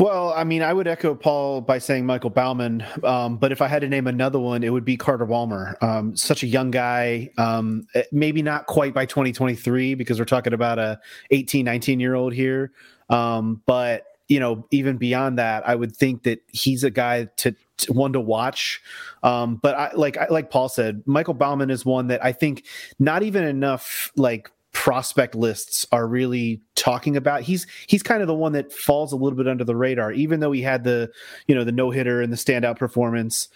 Well, 0.00 0.32
I 0.32 0.44
mean, 0.44 0.62
I 0.62 0.72
would 0.72 0.88
echo 0.88 1.14
Paul 1.14 1.60
by 1.60 1.78
saying 1.78 2.06
Michael 2.06 2.30
Baumann, 2.30 2.84
um, 3.04 3.36
but 3.36 3.52
if 3.52 3.60
I 3.60 3.68
had 3.68 3.82
to 3.82 3.88
name 3.88 4.06
another 4.06 4.38
one, 4.38 4.64
it 4.64 4.70
would 4.70 4.86
be 4.86 4.96
Carter 4.96 5.26
Baumler. 5.26 5.80
Um, 5.82 6.16
such 6.16 6.42
a 6.42 6.46
young 6.46 6.70
guy, 6.70 7.30
um, 7.36 7.86
eh, 7.94 8.04
maybe 8.10 8.40
not 8.40 8.66
quite 8.66 8.94
by 8.94 9.04
2023 9.04 9.94
because 9.94 10.18
we're 10.18 10.24
talking 10.24 10.54
about 10.54 10.78
a 10.78 10.98
18, 11.30 11.64
19 11.66 12.00
year 12.00 12.14
old 12.14 12.32
here. 12.32 12.72
Um, 13.10 13.62
but 13.66 14.06
you 14.28 14.40
know, 14.40 14.66
even 14.70 14.96
beyond 14.96 15.38
that, 15.38 15.68
I 15.68 15.74
would 15.74 15.94
think 15.94 16.24
that 16.24 16.40
he's 16.48 16.82
a 16.82 16.90
guy 16.90 17.26
to, 17.36 17.54
to 17.76 17.92
one 17.92 18.12
to 18.14 18.20
watch. 18.20 18.80
Um, 19.22 19.56
but 19.56 19.74
I, 19.76 19.92
like 19.92 20.18
like 20.30 20.50
Paul 20.50 20.68
said, 20.68 21.02
Michael 21.06 21.34
Baumann 21.34 21.70
is 21.70 21.84
one 21.84 22.08
that 22.08 22.24
I 22.24 22.32
think 22.32 22.64
not 22.98 23.22
even 23.22 23.44
enough 23.44 24.10
like 24.16 24.50
prospect 24.76 25.34
lists 25.34 25.86
are 25.90 26.06
really 26.06 26.60
talking 26.74 27.16
about. 27.16 27.40
He's 27.40 27.66
he's 27.86 28.02
kind 28.02 28.20
of 28.20 28.28
the 28.28 28.34
one 28.34 28.52
that 28.52 28.70
falls 28.70 29.10
a 29.10 29.16
little 29.16 29.36
bit 29.36 29.48
under 29.48 29.64
the 29.64 29.74
radar, 29.74 30.12
even 30.12 30.40
though 30.40 30.52
he 30.52 30.60
had 30.60 30.84
the 30.84 31.10
you 31.46 31.54
know 31.54 31.64
the 31.64 31.72
no 31.72 31.90
hitter 31.90 32.20
and 32.20 32.30
the 32.30 32.36
standout 32.36 32.78
performance. 32.78 33.48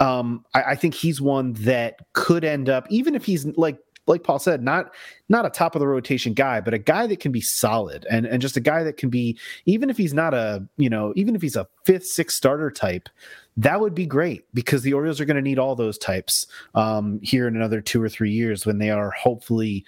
Um, 0.00 0.44
I, 0.54 0.62
I 0.62 0.74
think 0.74 0.92
he's 0.92 1.18
one 1.18 1.54
that 1.54 2.00
could 2.12 2.44
end 2.44 2.68
up, 2.68 2.86
even 2.90 3.14
if 3.14 3.24
he's 3.24 3.46
like 3.56 3.78
like 4.06 4.22
Paul 4.22 4.38
said, 4.38 4.62
not 4.62 4.92
not 5.30 5.46
a 5.46 5.50
top 5.50 5.74
of 5.74 5.80
the 5.80 5.88
rotation 5.88 6.34
guy, 6.34 6.60
but 6.60 6.74
a 6.74 6.78
guy 6.78 7.06
that 7.06 7.20
can 7.20 7.32
be 7.32 7.40
solid 7.40 8.06
and 8.10 8.26
and 8.26 8.42
just 8.42 8.58
a 8.58 8.60
guy 8.60 8.82
that 8.82 8.98
can 8.98 9.08
be 9.08 9.38
even 9.64 9.88
if 9.88 9.96
he's 9.96 10.12
not 10.12 10.34
a 10.34 10.62
you 10.76 10.90
know 10.90 11.14
even 11.16 11.34
if 11.34 11.40
he's 11.40 11.56
a 11.56 11.66
fifth 11.86 12.06
sixth 12.06 12.36
starter 12.36 12.70
type, 12.70 13.08
that 13.56 13.80
would 13.80 13.94
be 13.94 14.04
great 14.04 14.44
because 14.52 14.82
the 14.82 14.92
Orioles 14.92 15.22
are 15.22 15.24
going 15.24 15.36
to 15.36 15.42
need 15.42 15.58
all 15.58 15.74
those 15.74 15.96
types 15.96 16.46
um, 16.74 17.18
here 17.22 17.48
in 17.48 17.56
another 17.56 17.80
two 17.80 18.02
or 18.02 18.10
three 18.10 18.30
years 18.30 18.66
when 18.66 18.76
they 18.76 18.90
are 18.90 19.10
hopefully 19.12 19.86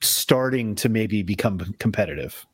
starting 0.00 0.74
to 0.76 0.88
maybe 0.88 1.22
become 1.22 1.74
competitive. 1.78 2.46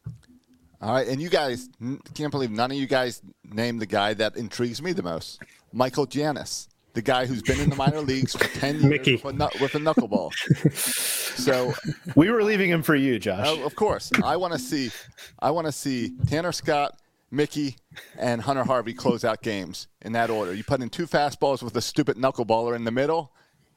All 0.81 0.95
right, 0.95 1.07
and 1.07 1.23
you 1.23 1.29
guys 1.29 1.69
can't 2.15 2.33
believe 2.33 2.51
none 2.51 2.73
of 2.73 2.77
you 2.77 2.87
guys 2.87 3.23
named 3.45 3.81
the 3.81 3.87
guy 3.87 4.15
that 4.15 4.37
intrigues 4.37 4.83
me 4.83 4.93
the 4.93 5.03
most, 5.03 5.41
Michael 5.73 6.09
Jannis, 6.09 6.67
the 6.95 7.03
guy 7.03 7.25
who's 7.25 7.41
been 7.41 7.61
in 7.61 7.71
the 7.71 7.77
minor 7.77 8.01
leagues 8.01 8.35
for 8.35 8.45
ten 8.59 8.75
years 8.75 8.85
Mickey. 8.85 9.17
With, 9.23 9.41
a, 9.41 9.51
with 9.61 9.75
a 9.77 9.79
knuckleball. 9.79 10.33
so 11.37 11.73
we 12.17 12.31
were 12.31 12.43
leaving 12.43 12.69
him 12.69 12.83
for 12.83 12.97
you, 12.97 13.21
Josh. 13.21 13.47
Uh, 13.47 13.65
of 13.65 13.77
course, 13.77 14.11
I 14.25 14.37
want 14.37 14.55
to 14.55 14.59
see, 14.59 14.91
I 15.39 15.53
want 15.53 15.67
to 15.67 15.73
see 15.73 16.15
Tanner 16.27 16.51
Scott, 16.51 16.99
Mickey, 17.31 17.77
and 18.19 18.43
Hunter 18.43 18.65
Harvey 18.65 18.93
close 18.93 19.25
out 19.25 19.41
games 19.41 19.87
in 20.01 20.13
that 20.13 20.31
order. 20.31 20.53
You 20.53 20.65
put 20.65 20.83
in 20.83 20.91
two 20.91 21.07
fastballs 21.07 21.63
with 21.63 21.77
a 21.77 21.81
stupid 21.81 22.17
knuckleballer 22.17 22.75
in 22.75 22.83
the 22.83 22.91
middle 22.91 23.33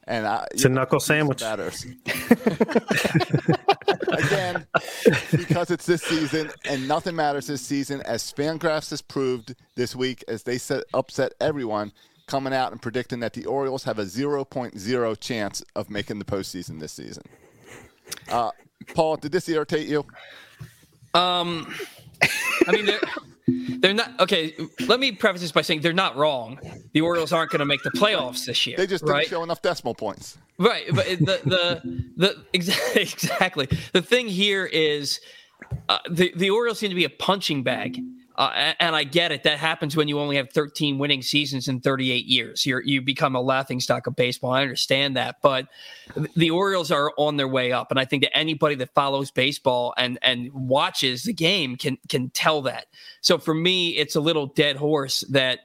and 0.06 0.26
I, 0.26 0.46
it's 0.52 0.64
a 0.64 0.68
knuckle 0.68 1.00
sandwich. 1.00 1.42
Again, 4.08 4.66
because 5.32 5.70
it's 5.70 5.86
this 5.86 6.02
season 6.02 6.50
and 6.64 6.86
nothing 6.86 7.16
matters 7.16 7.46
this 7.48 7.60
season, 7.62 8.02
as 8.02 8.32
Fangraphs 8.32 8.90
has 8.90 9.02
proved 9.02 9.54
this 9.74 9.96
week, 9.96 10.24
as 10.28 10.44
they 10.44 10.58
set, 10.58 10.84
upset 10.94 11.32
everyone 11.40 11.92
coming 12.26 12.52
out 12.52 12.72
and 12.72 12.82
predicting 12.82 13.20
that 13.20 13.32
the 13.32 13.46
Orioles 13.46 13.84
have 13.84 13.98
a 13.98 14.04
0.0 14.04 15.20
chance 15.20 15.62
of 15.74 15.90
making 15.90 16.18
the 16.18 16.24
postseason 16.24 16.80
this 16.80 16.92
season. 16.92 17.22
Uh, 18.28 18.50
Paul, 18.94 19.16
did 19.16 19.32
this 19.32 19.48
irritate 19.48 19.88
you? 19.88 20.04
Um, 21.14 21.74
I 22.66 22.72
mean, 22.72 22.90
they're 23.46 23.94
not 23.94 24.18
okay. 24.20 24.54
Let 24.86 24.98
me 24.98 25.12
preface 25.12 25.40
this 25.40 25.52
by 25.52 25.62
saying 25.62 25.80
they're 25.80 25.92
not 25.92 26.16
wrong. 26.16 26.58
The 26.92 27.00
Orioles 27.00 27.32
aren't 27.32 27.50
going 27.50 27.60
to 27.60 27.66
make 27.66 27.82
the 27.82 27.90
playoffs 27.90 28.44
this 28.44 28.66
year. 28.66 28.76
They 28.76 28.86
just 28.86 29.04
didn't 29.04 29.16
right? 29.16 29.26
show 29.26 29.42
enough 29.42 29.62
decimal 29.62 29.94
points. 29.94 30.38
Right, 30.58 30.84
but 30.92 31.06
the 31.06 31.40
the 31.44 32.04
the 32.16 32.44
exactly 33.00 33.68
the 33.92 34.02
thing 34.02 34.26
here 34.26 34.66
is 34.66 35.20
uh, 35.88 35.98
the 36.10 36.32
the 36.34 36.50
Orioles 36.50 36.78
seem 36.78 36.90
to 36.90 36.96
be 36.96 37.04
a 37.04 37.10
punching 37.10 37.62
bag. 37.62 38.02
Uh, 38.36 38.74
and 38.80 38.94
I 38.94 39.04
get 39.04 39.32
it. 39.32 39.44
That 39.44 39.58
happens 39.58 39.96
when 39.96 40.08
you 40.08 40.20
only 40.20 40.36
have 40.36 40.50
13 40.50 40.98
winning 40.98 41.22
seasons 41.22 41.68
in 41.68 41.80
38 41.80 42.26
years. 42.26 42.66
You 42.66 42.80
you 42.84 43.00
become 43.00 43.34
a 43.34 43.40
laughing 43.40 43.80
stock 43.80 44.06
of 44.06 44.14
baseball. 44.14 44.52
I 44.52 44.62
understand 44.62 45.16
that, 45.16 45.36
but 45.40 45.68
the 46.36 46.50
Orioles 46.50 46.90
are 46.90 47.12
on 47.16 47.38
their 47.38 47.48
way 47.48 47.72
up, 47.72 47.90
and 47.90 47.98
I 47.98 48.04
think 48.04 48.24
that 48.24 48.36
anybody 48.36 48.74
that 48.76 48.92
follows 48.94 49.30
baseball 49.30 49.94
and 49.96 50.18
and 50.20 50.52
watches 50.52 51.22
the 51.22 51.32
game 51.32 51.76
can 51.76 51.96
can 52.08 52.28
tell 52.30 52.60
that. 52.62 52.86
So 53.22 53.38
for 53.38 53.54
me, 53.54 53.96
it's 53.96 54.16
a 54.16 54.20
little 54.20 54.48
dead 54.48 54.76
horse 54.76 55.20
that 55.30 55.60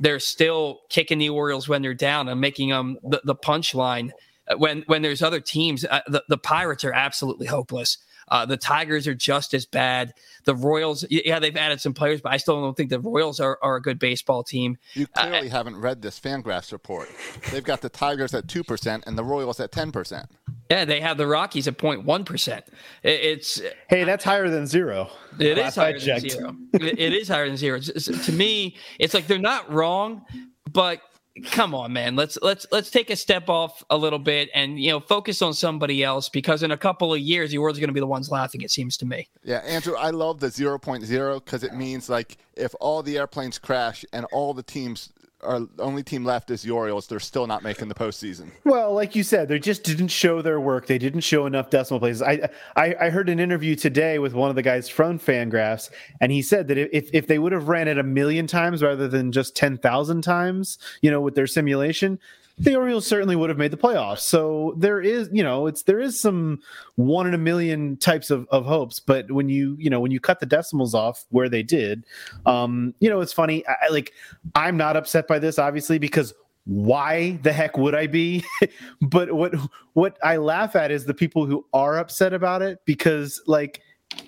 they're 0.00 0.18
still 0.18 0.80
kicking 0.88 1.18
the 1.18 1.28
Orioles 1.28 1.68
when 1.68 1.80
they're 1.80 1.94
down 1.94 2.28
and 2.28 2.40
making 2.40 2.70
them 2.70 2.98
the, 3.04 3.20
the 3.24 3.36
punchline 3.36 4.10
when 4.56 4.82
when 4.86 5.02
there's 5.02 5.22
other 5.22 5.40
teams. 5.40 5.84
Uh, 5.84 6.00
the 6.08 6.24
the 6.28 6.38
Pirates 6.38 6.84
are 6.84 6.92
absolutely 6.92 7.46
hopeless. 7.46 7.98
Uh, 8.28 8.46
the 8.46 8.56
Tigers 8.56 9.06
are 9.06 9.14
just 9.14 9.54
as 9.54 9.66
bad. 9.66 10.14
The 10.44 10.54
Royals, 10.54 11.04
yeah, 11.10 11.38
they've 11.38 11.56
added 11.56 11.80
some 11.80 11.94
players, 11.94 12.20
but 12.20 12.32
I 12.32 12.36
still 12.36 12.60
don't 12.60 12.76
think 12.76 12.90
the 12.90 13.00
Royals 13.00 13.40
are, 13.40 13.58
are 13.62 13.76
a 13.76 13.82
good 13.82 13.98
baseball 13.98 14.42
team. 14.42 14.78
You 14.94 15.06
clearly 15.06 15.48
uh, 15.48 15.52
haven't 15.52 15.76
read 15.76 16.02
this 16.02 16.18
Fangraphs 16.18 16.72
report. 16.72 17.08
They've 17.50 17.64
got 17.64 17.80
the 17.80 17.88
Tigers 17.88 18.34
at 18.34 18.46
2% 18.46 19.02
and 19.06 19.18
the 19.18 19.24
Royals 19.24 19.60
at 19.60 19.72
10%. 19.72 20.26
Yeah, 20.70 20.84
they 20.84 21.00
have 21.00 21.16
the 21.16 21.26
Rockies 21.26 21.68
at 21.68 21.78
0.1%. 21.78 22.62
It's 23.04 23.62
Hey, 23.88 24.04
that's 24.04 24.24
higher 24.24 24.48
than 24.48 24.66
zero. 24.66 25.10
It 25.38 25.58
is 25.58 25.76
higher 25.76 25.98
than 25.98 26.20
zero. 26.20 26.56
it 26.72 27.12
is 27.12 27.28
higher 27.28 27.46
than 27.46 27.56
zero. 27.56 27.78
To 27.78 28.32
me, 28.32 28.76
it's 28.98 29.14
like 29.14 29.28
they're 29.28 29.38
not 29.38 29.72
wrong, 29.72 30.24
but 30.72 31.00
come 31.44 31.74
on 31.74 31.92
man. 31.92 32.16
Let's 32.16 32.38
let's 32.42 32.66
let's 32.72 32.90
take 32.90 33.10
a 33.10 33.16
step 33.16 33.48
off 33.48 33.84
a 33.90 33.96
little 33.96 34.18
bit 34.18 34.50
and 34.54 34.80
you 34.80 34.90
know 34.90 35.00
focus 35.00 35.42
on 35.42 35.54
somebody 35.54 36.02
else 36.02 36.28
because 36.28 36.62
in 36.62 36.70
a 36.70 36.76
couple 36.76 37.12
of 37.12 37.20
years 37.20 37.50
the 37.50 37.58
world's 37.58 37.78
going 37.78 37.88
to 37.88 37.94
be 37.94 38.00
the 38.00 38.06
ones 38.06 38.30
laughing 38.30 38.62
it 38.62 38.70
seems 38.70 38.96
to 38.98 39.06
me. 39.06 39.28
Yeah 39.44 39.58
andrew 39.58 39.94
i 39.96 40.10
love 40.10 40.40
the 40.40 40.48
0.0 40.48 41.44
because 41.44 41.62
it 41.62 41.74
means 41.74 42.08
like 42.08 42.38
if 42.54 42.74
all 42.80 43.02
the 43.02 43.18
airplanes 43.18 43.58
crash 43.58 44.04
and 44.12 44.24
all 44.26 44.54
the 44.54 44.62
teams 44.62 45.12
our 45.42 45.66
only 45.78 46.02
team 46.02 46.24
left 46.24 46.50
is 46.50 46.62
the 46.62 46.70
Orioles. 46.70 47.06
They're 47.06 47.20
still 47.20 47.46
not 47.46 47.62
making 47.62 47.88
the 47.88 47.94
postseason. 47.94 48.50
Well, 48.64 48.94
like 48.94 49.14
you 49.14 49.22
said, 49.22 49.48
they 49.48 49.58
just 49.58 49.84
didn't 49.84 50.08
show 50.08 50.42
their 50.42 50.58
work. 50.60 50.86
They 50.86 50.98
didn't 50.98 51.20
show 51.20 51.46
enough 51.46 51.70
decimal 51.70 52.00
places. 52.00 52.22
I, 52.22 52.48
I, 52.74 52.94
I 53.00 53.10
heard 53.10 53.28
an 53.28 53.38
interview 53.38 53.76
today 53.76 54.18
with 54.18 54.32
one 54.32 54.50
of 54.50 54.56
the 54.56 54.62
guys 54.62 54.88
from 54.88 55.18
Fangraphs, 55.18 55.90
and 56.20 56.32
he 56.32 56.42
said 56.42 56.68
that 56.68 56.78
if 56.78 57.10
if 57.12 57.26
they 57.26 57.38
would 57.38 57.52
have 57.52 57.68
ran 57.68 57.88
it 57.88 57.98
a 57.98 58.02
million 58.02 58.46
times 58.46 58.82
rather 58.82 59.08
than 59.08 59.32
just 59.32 59.54
ten 59.54 59.76
thousand 59.78 60.22
times, 60.22 60.78
you 61.02 61.10
know, 61.10 61.20
with 61.20 61.34
their 61.34 61.46
simulation, 61.46 62.18
the 62.58 62.74
Orioles 62.74 63.06
certainly 63.06 63.36
would 63.36 63.50
have 63.50 63.58
made 63.58 63.70
the 63.70 63.76
playoffs. 63.76 64.20
So 64.20 64.74
there 64.78 65.00
is, 65.00 65.28
you 65.30 65.42
know, 65.42 65.66
it's 65.66 65.82
there 65.82 66.00
is 66.00 66.18
some 66.18 66.60
one 66.94 67.26
in 67.26 67.34
a 67.34 67.38
million 67.38 67.98
types 67.98 68.30
of, 68.30 68.46
of 68.50 68.64
hopes. 68.64 68.98
But 68.98 69.30
when 69.30 69.48
you, 69.48 69.76
you 69.78 69.90
know, 69.90 70.00
when 70.00 70.10
you 70.10 70.20
cut 70.20 70.40
the 70.40 70.46
decimals 70.46 70.94
off 70.94 71.26
where 71.30 71.50
they 71.50 71.62
did, 71.62 72.06
um, 72.46 72.94
you 73.00 73.10
know, 73.10 73.20
it's 73.20 73.32
funny. 73.32 73.62
I, 73.66 73.88
like 73.90 74.12
I'm 74.54 74.76
not 74.76 74.96
upset 74.96 75.28
by 75.28 75.38
this, 75.38 75.58
obviously, 75.58 75.98
because 75.98 76.32
why 76.64 77.38
the 77.42 77.52
heck 77.52 77.76
would 77.76 77.94
I 77.94 78.06
be? 78.06 78.42
but 79.02 79.32
what 79.32 79.54
what 79.92 80.18
I 80.24 80.38
laugh 80.38 80.76
at 80.76 80.90
is 80.90 81.04
the 81.04 81.14
people 81.14 81.44
who 81.44 81.66
are 81.74 81.98
upset 81.98 82.32
about 82.32 82.62
it 82.62 82.78
because 82.86 83.42
like 83.46 83.82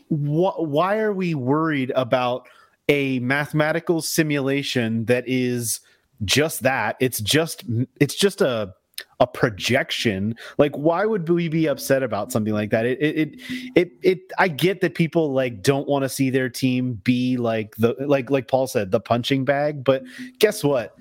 wh- 0.09 0.59
why 0.59 0.99
are 0.99 1.15
we 1.15 1.35
worried 1.35 1.93
about 1.97 2.47
a 2.91 3.19
mathematical 3.21 4.03
simulation 4.03 5.07
that 5.07 5.25
is 5.27 5.81
just 6.25 6.63
that. 6.63 6.97
It's 7.01 7.21
just 7.21 7.65
it's 8.01 8.15
just 8.15 8.41
a 8.41 8.75
a 9.21 9.27
projection. 9.27 10.37
Like, 10.59 10.77
why 10.77 11.05
would 11.05 11.29
we 11.29 11.49
be 11.49 11.67
upset 11.67 12.03
about 12.03 12.33
something 12.33 12.53
like 12.53 12.71
that? 12.71 12.87
It 12.87 13.01
it 13.01 13.41
it 13.75 13.93
it. 14.03 14.19
I 14.39 14.49
get 14.49 14.81
that 14.81 14.95
people 14.95 15.33
like 15.33 15.63
don't 15.63 15.89
want 15.89 16.05
to 16.05 16.09
see 16.09 16.31
their 16.31 16.49
team 16.49 16.95
be 17.05 17.37
like 17.37 17.75
the 17.77 17.95
like 17.99 18.31
like 18.31 18.49
Paul 18.49 18.67
said 18.67 18.91
the 18.91 19.01
punching 19.01 19.45
bag, 19.45 19.85
but 19.85 20.03
guess 20.39 20.63
what? 20.63 20.97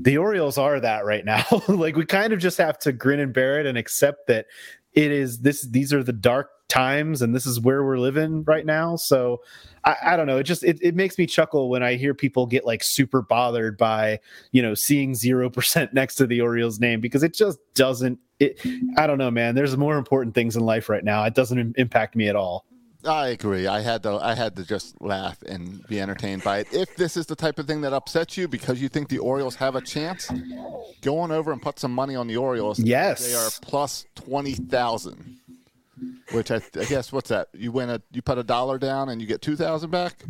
The 0.00 0.18
Orioles 0.18 0.58
are 0.58 0.80
that 0.80 1.04
right 1.04 1.24
now. 1.24 1.44
like 1.68 1.96
we 1.96 2.04
kind 2.04 2.32
of 2.32 2.38
just 2.38 2.58
have 2.58 2.78
to 2.80 2.92
grin 2.92 3.20
and 3.20 3.32
bear 3.32 3.60
it 3.60 3.66
and 3.66 3.78
accept 3.78 4.26
that 4.26 4.46
it 4.92 5.10
is 5.10 5.40
this 5.40 5.62
these 5.62 5.92
are 5.92 6.02
the 6.02 6.12
dark 6.12 6.50
times 6.68 7.22
and 7.22 7.34
this 7.34 7.46
is 7.46 7.60
where 7.60 7.84
we're 7.84 7.98
living 7.98 8.42
right 8.44 8.64
now 8.64 8.96
so 8.96 9.40
i, 9.84 9.96
I 10.02 10.16
don't 10.16 10.26
know 10.26 10.38
it 10.38 10.44
just 10.44 10.64
it, 10.64 10.78
it 10.80 10.94
makes 10.94 11.18
me 11.18 11.26
chuckle 11.26 11.68
when 11.68 11.82
i 11.82 11.94
hear 11.94 12.14
people 12.14 12.46
get 12.46 12.64
like 12.64 12.82
super 12.82 13.22
bothered 13.22 13.76
by 13.76 14.20
you 14.50 14.62
know 14.62 14.74
seeing 14.74 15.12
0% 15.12 15.92
next 15.92 16.14
to 16.16 16.26
the 16.26 16.40
orioles 16.40 16.80
name 16.80 17.00
because 17.00 17.22
it 17.22 17.34
just 17.34 17.58
doesn't 17.74 18.18
it 18.40 18.60
i 18.96 19.06
don't 19.06 19.18
know 19.18 19.30
man 19.30 19.54
there's 19.54 19.76
more 19.76 19.96
important 19.96 20.34
things 20.34 20.56
in 20.56 20.64
life 20.64 20.88
right 20.88 21.04
now 21.04 21.22
it 21.24 21.34
doesn't 21.34 21.76
impact 21.78 22.16
me 22.16 22.28
at 22.28 22.36
all 22.36 22.64
I 23.06 23.28
agree. 23.28 23.66
I 23.66 23.80
had 23.80 24.02
to. 24.04 24.18
I 24.22 24.34
had 24.34 24.56
to 24.56 24.64
just 24.64 25.00
laugh 25.00 25.42
and 25.42 25.86
be 25.88 26.00
entertained 26.00 26.42
by 26.42 26.58
it. 26.60 26.72
If 26.72 26.96
this 26.96 27.16
is 27.16 27.26
the 27.26 27.36
type 27.36 27.58
of 27.58 27.66
thing 27.66 27.80
that 27.82 27.92
upsets 27.92 28.36
you 28.36 28.48
because 28.48 28.80
you 28.80 28.88
think 28.88 29.08
the 29.08 29.18
Orioles 29.18 29.56
have 29.56 29.76
a 29.76 29.80
chance, 29.80 30.30
go 31.02 31.18
on 31.18 31.30
over 31.30 31.52
and 31.52 31.60
put 31.60 31.78
some 31.78 31.92
money 31.92 32.16
on 32.16 32.26
the 32.26 32.36
Orioles. 32.36 32.78
Yes, 32.78 33.26
they 33.26 33.34
are 33.34 33.50
plus 33.62 34.06
twenty 34.14 34.54
thousand. 34.54 35.38
Which 36.32 36.50
I, 36.50 36.56
I, 36.56 36.84
guess 36.84 37.12
what's 37.12 37.28
that? 37.28 37.48
You 37.52 37.70
win 37.70 37.90
a 37.90 38.00
you 38.12 38.22
put 38.22 38.38
a 38.38 38.42
dollar 38.42 38.78
down 38.78 39.08
and 39.08 39.20
you 39.20 39.26
get 39.26 39.42
two 39.42 39.56
thousand 39.56 39.90
back. 39.90 40.24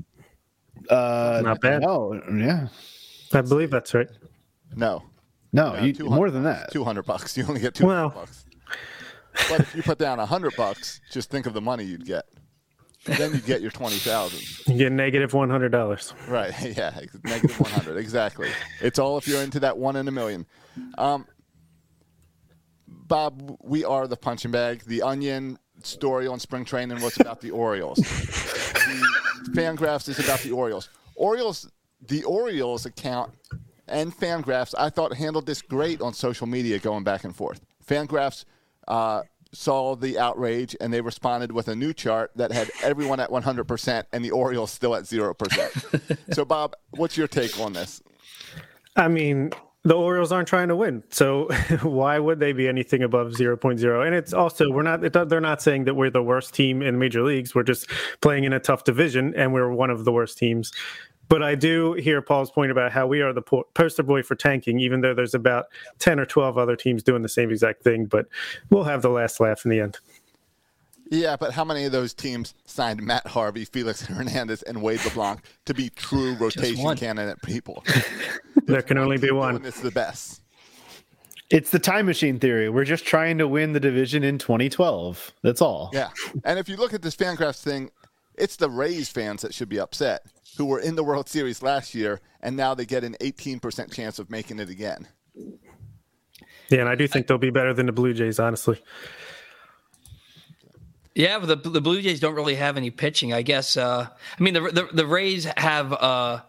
Uh, 0.91 1.41
not 1.45 1.61
bad. 1.61 1.83
No, 1.83 2.21
yeah, 2.37 2.69
I 3.33 3.41
believe 3.41 3.71
that's 3.71 3.95
right. 3.95 4.09
No, 4.77 5.03
no, 5.53 5.77
you, 5.77 5.95
more 6.05 6.31
than 6.31 6.45
that. 6.45 6.73
Two 6.73 6.85
hundred 6.85 7.07
bucks. 7.07 7.37
You 7.37 7.47
only 7.47 7.61
get 7.61 7.75
two 7.75 7.87
hundred 7.89 8.01
well. 8.01 8.11
bucks. 8.11 8.45
But 9.49 9.61
if 9.61 9.75
you 9.75 9.83
put 9.83 9.99
down 9.99 10.21
a 10.21 10.27
hundred 10.27 10.55
bucks, 10.57 11.01
just 11.11 11.31
think 11.31 11.47
of 11.47 11.55
the 11.55 11.61
money 11.61 11.85
you'd 11.85 12.07
get. 12.07 12.27
Then 13.05 13.35
you 13.35 13.41
get 13.41 13.61
your 13.61 13.71
twenty 13.71 13.97
thousand. 13.97 14.41
You 14.73 14.79
get 14.79 14.93
negative 14.93 15.33
one 15.35 15.51
hundred 15.51 15.71
dollars. 15.71 16.13
Right. 16.29 16.53
Yeah. 16.77 16.99
Negative 17.25 17.61
one 17.61 17.71
hundred. 17.71 17.99
exactly. 17.99 18.51
It's 18.81 18.99
all 18.99 19.19
if 19.19 19.29
you're 19.29 19.43
into 19.43 19.61
that 19.61 19.77
one 19.77 19.97
in 19.97 20.09
a 20.09 20.11
million. 20.11 20.47
Um, 20.99 21.27
Bob, 23.15 23.57
we 23.63 23.85
are 23.85 24.09
the 24.09 24.17
punching 24.17 24.51
bag. 24.51 24.83
The 24.87 25.01
Onion 25.03 25.57
story 25.85 26.27
on 26.27 26.41
spring 26.41 26.65
training 26.65 27.01
was 27.01 27.17
about 27.21 27.41
the 27.41 27.53
Orioles. 27.53 27.99
the 27.99 29.53
Fangraphs 29.53 30.09
is 30.09 30.19
about 30.19 30.41
the 30.41 30.51
Orioles. 30.51 30.89
Orioles, 31.15 31.71
the 32.09 32.25
Orioles 32.25 32.87
account 32.87 33.33
and 33.87 34.13
Fangraphs, 34.13 34.75
I 34.77 34.91
thought 34.91 35.15
handled 35.15 35.47
this 35.47 35.63
great 35.63 36.01
on 36.01 36.13
social 36.13 36.49
media, 36.49 36.81
going 36.81 37.05
back 37.05 37.23
and 37.23 37.37
forth. 37.37 37.61
Fangraphs 37.87 38.47
uh, 38.89 39.23
saw 39.53 39.95
the 39.95 40.19
outrage 40.19 40.75
and 40.81 40.93
they 40.93 41.01
responded 41.01 41.53
with 41.53 41.69
a 41.69 41.77
new 41.77 41.93
chart 41.93 42.33
that 42.35 42.51
had 42.51 42.69
everyone 42.83 43.21
at 43.21 43.31
100% 43.31 44.05
and 44.13 44.25
the 44.25 44.33
Orioles 44.33 44.73
still 44.73 44.97
at 44.97 45.05
0%. 45.05 46.19
so, 46.35 46.45
Bob, 46.45 46.75
what's 46.91 47.17
your 47.17 47.29
take 47.29 47.61
on 47.61 47.75
this? 47.75 48.03
I 48.97 49.07
mean, 49.07 49.53
the 49.85 49.95
Orioles 49.95 50.33
aren't 50.33 50.49
trying 50.49 50.69
to 50.69 50.77
win. 50.77 51.03
So 51.11 51.49
why 51.83 52.19
would 52.19 52.41
they 52.41 52.53
be 52.53 52.67
anything 52.67 53.03
above 53.03 53.33
0.0? 53.33 54.07
And 54.07 54.15
it's 54.15 54.33
also, 54.33 54.71
we're 54.71 54.83
not, 54.83 55.29
they're 55.29 55.41
not 55.41 55.61
saying 55.61 55.85
that 55.85 55.95
we're 55.95 56.11
the 56.11 56.23
worst 56.23 56.55
team 56.55 56.81
in 56.81 56.99
major 56.99 57.23
leagues. 57.23 57.55
We're 57.55 57.65
just 57.65 57.91
playing 58.23 58.45
in 58.45 58.53
a 58.53 58.61
tough 58.61 58.85
division 58.85 59.35
and 59.35 59.53
we're 59.53 59.71
one 59.71 59.91
of 59.91 60.05
the 60.05 60.13
worst 60.13 60.39
teams. 60.39 60.73
But 61.29 61.43
I 61.43 61.55
do 61.55 61.95
hear 61.95 62.21
Paul's 62.23 62.51
point 62.51 62.71
about 62.71 62.93
how 62.93 63.07
we 63.07 63.21
are 63.21 63.33
the 63.33 63.43
poster 63.43 64.03
boy 64.03 64.23
for 64.23 64.35
tanking, 64.35 64.79
even 64.81 65.01
though 65.01 65.15
there's 65.15 65.35
about 65.35 65.67
10 65.99 66.21
or 66.21 66.27
12 66.27 66.59
other 66.59 66.77
teams 66.77 67.03
doing 67.03 67.23
the 67.23 67.29
same 67.29 67.51
exact 67.51 67.83
thing. 67.83 68.07
But 68.07 68.27
we'll 68.71 68.85
have 68.85 69.03
the 69.03 69.11
last 69.11 69.41
laugh 69.41 69.65
in 69.65 69.71
the 69.71 69.81
end. 69.81 69.99
Yeah, 71.15 71.37
but 71.37 71.53
how 71.53 71.65
many 71.65 71.85
of 71.85 71.93
those 71.93 72.13
teams 72.13 72.55
signed 72.67 73.03
Matt 73.03 73.27
Harvey, 73.27 73.65
Felix 73.65 74.05
Hernandez, 74.05 74.63
and 74.63 74.83
Wade 74.83 75.05
LeBlanc 75.05 75.41
to 75.67 75.75
be 75.75 75.91
true 75.91 76.35
rotation 76.41 76.97
candidate 76.97 77.41
people? 77.43 77.85
there 78.67 78.83
can 78.83 78.99
only 78.99 79.19
be 79.19 79.31
one. 79.31 79.65
It's 79.65 79.81
the 79.81 79.91
best. 79.91 80.43
It's 81.51 81.71
the 81.71 81.79
time 81.79 82.07
machine 82.07 82.39
theory. 82.39 82.69
We're 82.69 82.85
just 82.85 83.05
trying 83.05 83.39
to 83.39 83.47
win 83.47 83.75
the 83.75 83.81
division 83.81 84.25
in 84.25 84.39
2012. 84.39 85.33
That's 85.43 85.63
all. 85.63 85.91
Yeah. 85.93 86.11
And 86.45 86.59
if 86.59 86.69
you 86.69 86.77
look 86.77 86.95
at 86.95 87.03
this 87.03 87.15
Fangraphs 87.15 87.63
thing, 87.63 87.91
it's 88.35 88.57
the 88.57 88.71
Rays 88.71 89.09
fans 89.09 89.43
that 89.43 89.55
should 89.55 89.69
be 89.69 89.79
upset 89.79 90.23
who 90.57 90.65
were 90.65 90.81
in 90.81 90.97
the 90.97 91.05
World 91.05 91.29
Series 91.29 91.63
last 91.63 91.95
year, 91.95 92.21
and 92.41 92.57
now 92.57 92.75
they 92.75 92.87
get 92.87 93.05
an 93.05 93.17
18% 93.21 93.93
chance 93.93 94.19
of 94.19 94.31
making 94.31 94.59
it 94.59 94.69
again. 94.69 95.09
Yeah, 96.71 96.81
and 96.81 96.89
I 96.89 96.95
do 96.95 97.07
think 97.07 97.27
they'll 97.27 97.39
be 97.39 97.51
better 97.51 97.75
than 97.75 97.87
the 97.87 97.93
Blue 97.93 98.15
Jays, 98.15 98.39
honestly. 98.39 98.81
Yeah, 101.15 101.39
but 101.39 101.63
the 101.63 101.71
the 101.71 101.81
Blue 101.81 102.03
Jays 102.03 102.21
don't 102.21 102.35
really 102.35 102.57
have 102.57 102.77
any 102.77 102.91
pitching. 102.91 103.33
I 103.33 103.43
guess. 103.43 103.77
Uh, 103.77 104.09
I 104.09 104.43
mean, 104.43 104.55
the, 104.55 104.61
the 104.61 104.89
the 104.93 105.07
Rays 105.07 105.45
have 105.57 105.93
uh, 105.93 106.41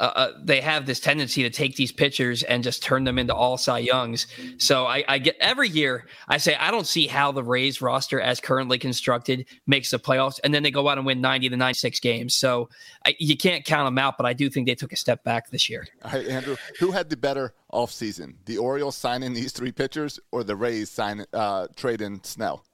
uh, 0.00 0.02
uh, 0.02 0.32
they 0.42 0.60
have 0.60 0.86
this 0.86 0.98
tendency 0.98 1.42
to 1.42 1.50
take 1.50 1.76
these 1.76 1.92
pitchers 1.92 2.42
and 2.42 2.64
just 2.64 2.82
turn 2.82 3.04
them 3.04 3.18
into 3.18 3.34
all 3.34 3.56
Cy 3.56 3.78
Youngs. 3.78 4.26
So 4.58 4.86
I, 4.86 5.04
I, 5.06 5.18
get 5.18 5.36
every 5.40 5.68
year 5.68 6.06
I 6.26 6.38
say 6.38 6.56
I 6.56 6.72
don't 6.72 6.86
see 6.86 7.06
how 7.06 7.30
the 7.30 7.44
Rays 7.44 7.80
roster 7.80 8.20
as 8.20 8.40
currently 8.40 8.78
constructed 8.78 9.46
makes 9.66 9.90
the 9.92 9.98
playoffs, 9.98 10.40
and 10.42 10.52
then 10.52 10.62
they 10.62 10.72
go 10.72 10.88
out 10.88 10.98
and 10.98 11.06
win 11.06 11.20
ninety 11.20 11.48
to 11.48 11.56
ninety 11.56 11.78
six 11.78 12.00
games. 12.00 12.34
So 12.34 12.68
I, 13.06 13.14
you 13.18 13.36
can't 13.36 13.64
count 13.64 13.86
them 13.86 13.98
out, 13.98 14.16
but 14.16 14.26
I 14.26 14.32
do 14.32 14.50
think 14.50 14.66
they 14.66 14.74
took 14.74 14.92
a 14.92 14.96
step 14.96 15.22
back 15.22 15.50
this 15.50 15.70
year. 15.70 15.86
All 16.04 16.10
right, 16.10 16.26
Andrew, 16.26 16.56
who 16.80 16.90
had 16.90 17.08
the 17.08 17.16
better 17.16 17.54
offseason? 17.72 18.34
The 18.46 18.58
Orioles 18.58 18.96
signing 18.96 19.32
these 19.32 19.52
three 19.52 19.72
pitchers, 19.72 20.18
or 20.32 20.42
the 20.42 20.56
Rays 20.56 20.90
sign 20.90 21.24
uh, 21.32 21.68
trading 21.76 22.20
Snell? 22.24 22.64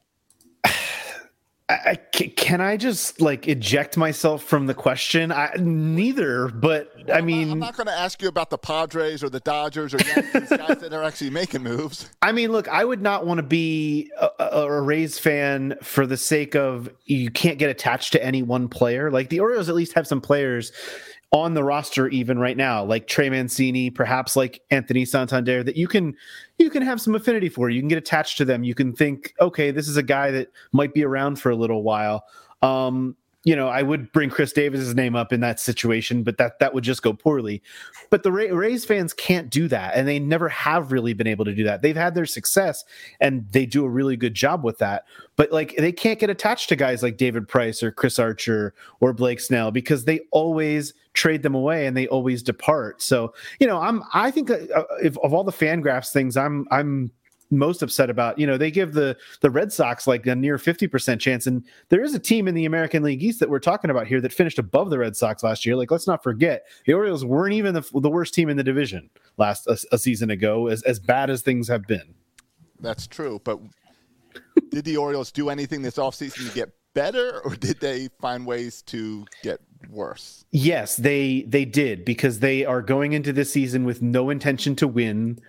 I, 1.71 1.95
can 1.95 2.61
I 2.61 2.77
just 2.77 3.21
like 3.21 3.47
eject 3.47 3.97
myself 3.97 4.43
from 4.43 4.67
the 4.67 4.75
question? 4.75 5.31
I, 5.31 5.53
neither, 5.59 6.49
but 6.49 6.93
well, 7.07 7.17
I 7.17 7.21
mean, 7.21 7.51
I'm 7.51 7.59
not, 7.59 7.67
not 7.67 7.77
going 7.77 7.87
to 7.87 7.99
ask 7.99 8.21
you 8.21 8.29
about 8.29 8.51
the 8.51 8.59
Padres 8.59 9.23
or 9.23 9.29
the 9.29 9.41
Dodgers 9.41 9.95
or 9.95 9.99
Yankees 9.99 10.49
guys 10.49 10.79
that 10.79 10.93
are 10.93 11.03
actually 11.03 11.31
making 11.31 11.63
moves. 11.63 12.11
I 12.23 12.33
mean, 12.33 12.51
look, 12.53 12.69
I 12.69 12.85
would 12.85 13.03
not 13.03 13.27
want 13.27 13.39
to 13.39 13.43
be 13.43 14.11
a, 14.21 14.45
a 14.45 14.83
Rays 14.83 15.19
fan 15.19 15.77
for 15.83 16.07
the 16.07 16.17
sake 16.17 16.55
of 16.57 16.91
you 17.05 17.31
can't 17.31 17.59
get 17.59 17.71
attached 17.71 18.13
to 18.13 18.25
any 18.25 18.43
one 18.43 18.69
player. 18.69 19.11
Like 19.11 19.29
the 19.29 19.41
Orioles, 19.41 19.69
at 19.69 19.75
least 19.75 19.95
have 19.95 20.07
some 20.07 20.21
players 20.21 20.73
on 21.33 21.55
the 21.55 21.63
roster 21.63 22.09
even 22.09 22.39
right 22.39 22.57
now, 22.57 22.85
like 22.85 23.07
Trey 23.07 23.31
Mancini, 23.31 23.89
perhaps 23.91 24.35
like 24.35 24.63
Anthony 24.71 25.05
Santander, 25.05 25.63
that 25.63 25.77
you 25.77 25.87
can 25.87 26.17
you 26.59 26.71
can 26.71 26.83
have 26.83 27.01
some 27.01 27.15
affinity 27.15 27.49
for. 27.49 27.71
You 27.71 27.81
can 27.81 27.89
get 27.89 27.99
attached 27.99 28.37
to 28.39 28.45
them. 28.45 28.65
You 28.65 28.75
can 28.75 28.93
think, 28.93 29.35
okay, 29.41 29.71
this 29.71 29.89
is 29.89 29.97
a 29.97 30.03
guy 30.03 30.31
that 30.33 30.49
might 30.73 30.93
be 30.93 31.05
around 31.05 31.37
for 31.37 31.51
a 31.51 31.57
little 31.57 31.83
while. 31.83 32.25
Um, 32.63 33.17
you 33.45 33.57
know, 33.57 33.69
I 33.69 33.81
would 33.83 34.13
bring 34.13 34.29
Chris 34.29 34.53
Davis's 34.53 34.95
name 34.95 35.17
up 35.17 35.33
in 35.33 35.41
that 35.41 35.59
situation, 35.59 36.23
but 36.23 36.37
that 36.37 36.59
that 36.59 36.75
would 36.75 36.85
just 36.85 37.03
go 37.03 37.15
poorly. 37.15 37.63
But 38.11 38.23
the 38.23 38.31
Ray, 38.31 38.51
Rays 38.51 38.85
fans 38.85 39.15
can't 39.15 39.49
do 39.49 39.67
that, 39.69 39.95
and 39.95 40.07
they 40.07 40.19
never 40.19 40.49
have 40.51 40.93
really 40.93 41.15
been 41.15 41.27
able 41.27 41.47
to 41.47 41.55
do 41.55 41.65
that. 41.65 41.81
They've 41.81 41.97
had 41.97 42.15
their 42.15 42.27
success, 42.27 42.85
and 43.19 43.47
they 43.53 43.65
do 43.65 43.85
a 43.85 43.89
really 43.89 44.17
good 44.17 44.35
job 44.35 44.63
with 44.63 44.77
that. 44.79 45.05
But 45.37 45.53
like, 45.53 45.75
they 45.77 45.93
can't 45.93 46.19
get 46.19 46.29
attached 46.29 46.69
to 46.69 46.77
guys 46.77 47.03
like 47.03 47.17
David 47.17 47.49
Price 47.49 47.83
or 47.83 47.91
Chris 47.91 48.19
Archer 48.19 48.75
or 49.01 49.15
Blake 49.15 49.41
Snell 49.41 49.71
because 49.71 50.05
they 50.05 50.21
always 50.33 50.93
trade 51.21 51.43
them 51.43 51.55
away 51.55 51.87
and 51.87 51.95
they 51.95 52.09
always 52.09 52.43
depart. 52.43 53.03
So 53.03 53.35
you 53.61 53.67
know, 53.67 53.79
I'm 53.79 54.03
I 54.15 54.31
think 54.31 54.51
uh, 54.51 54.85
if 55.03 55.19
of 55.19 55.35
all 55.35 55.45
the 55.45 55.53
FanGraphs 55.53 56.13
things, 56.13 56.37
I'm 56.37 56.67
I'm 56.71 57.11
most 57.51 57.83
upset 57.83 58.09
about. 58.09 58.39
You 58.39 58.47
know, 58.47 58.57
they 58.57 58.71
give 58.71 58.95
the 58.95 59.17
the 59.43 59.51
Red 59.51 59.71
Sox 59.71 60.07
like 60.07 60.27
a 60.27 60.35
near 60.35 60.57
50% 60.57 61.21
chance 61.21 61.47
and 61.47 61.63
there 61.91 62.03
is 62.03 62.15
a 62.15 62.19
team 62.19 62.49
in 62.49 62.55
the 62.55 62.65
American 62.65 63.03
League 63.03 63.23
East 63.23 63.39
that 63.41 63.51
we're 63.51 63.59
talking 63.59 63.91
about 63.91 64.07
here 64.07 64.21
that 64.23 64.33
finished 64.33 64.59
above 64.59 64.89
the 64.89 64.99
Red 64.99 65.15
Sox 65.15 65.43
last 65.43 65.67
year. 65.67 65.77
Like 65.77 65.91
let's 65.91 66.07
not 66.07 66.23
forget, 66.23 66.65
the 66.87 66.95
Orioles 66.95 67.25
weren't 67.25 67.55
even 67.55 67.75
the, 67.75 67.85
the 67.93 68.11
worst 68.11 68.33
team 68.33 68.49
in 68.49 68.57
the 68.57 68.65
division 68.65 69.11
last 69.37 69.67
a, 69.67 69.79
a 69.93 69.99
season 69.99 70.31
ago 70.31 70.69
as 70.69 70.83
as 70.85 70.99
bad 70.99 71.29
as 71.29 71.43
things 71.43 71.69
have 71.69 71.87
been. 71.87 72.15
That's 72.81 73.07
true, 73.07 73.43
but 73.45 73.61
did 74.71 74.87
the 74.87 74.97
Orioles 74.97 75.31
do 75.31 75.51
anything 75.51 75.83
this 75.83 75.97
offseason 75.97 76.49
to 76.49 76.55
get 76.55 76.71
better 76.95 77.41
or 77.45 77.57
did 77.57 77.81
they 77.81 78.09
find 78.21 78.47
ways 78.47 78.83
to 78.83 79.27
get 79.43 79.61
worse? 79.89 80.45
Yes, 80.51 80.97
they 80.97 81.43
they 81.43 81.65
did 81.65 82.05
because 82.05 82.41
they 82.41 82.65
are 82.65 82.83
going 82.83 83.13
into 83.13 83.33
this 83.33 83.53
season 83.53 83.85
with 83.85 84.03
no 84.03 84.31
intention 84.31 84.77
to 84.77 84.89
win 84.89 85.41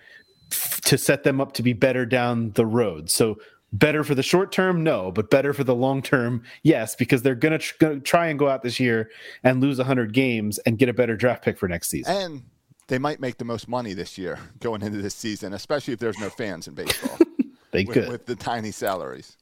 to 0.84 0.98
set 0.98 1.24
them 1.24 1.40
up 1.40 1.52
to 1.54 1.62
be 1.62 1.72
better 1.72 2.04
down 2.04 2.50
the 2.52 2.66
road. 2.66 3.10
So 3.10 3.38
better 3.72 4.04
for 4.04 4.14
the 4.14 4.22
short 4.22 4.52
term, 4.52 4.82
no, 4.82 5.10
but 5.10 5.30
better 5.30 5.52
for 5.52 5.64
the 5.64 5.74
long 5.74 6.02
term, 6.02 6.42
yes, 6.62 6.94
because 6.94 7.22
they're 7.22 7.34
gonna, 7.34 7.58
tr- 7.58 7.74
gonna 7.78 8.00
try 8.00 8.26
and 8.28 8.38
go 8.38 8.48
out 8.48 8.62
this 8.62 8.78
year 8.78 9.10
and 9.42 9.60
lose 9.60 9.78
100 9.78 10.12
games 10.12 10.58
and 10.58 10.78
get 10.78 10.88
a 10.88 10.92
better 10.92 11.16
draft 11.16 11.44
pick 11.44 11.58
for 11.58 11.68
next 11.68 11.88
season. 11.88 12.14
And 12.14 12.42
they 12.88 12.98
might 12.98 13.20
make 13.20 13.38
the 13.38 13.44
most 13.44 13.68
money 13.68 13.94
this 13.94 14.18
year 14.18 14.38
going 14.60 14.82
into 14.82 15.00
this 15.00 15.14
season, 15.14 15.54
especially 15.54 15.94
if 15.94 16.00
there's 16.00 16.18
no 16.18 16.30
fans 16.30 16.68
in 16.68 16.74
baseball. 16.74 17.18
they 17.70 17.84
with, 17.84 17.94
could 17.94 18.08
with 18.08 18.26
the 18.26 18.36
tiny 18.36 18.70
salaries. 18.70 19.36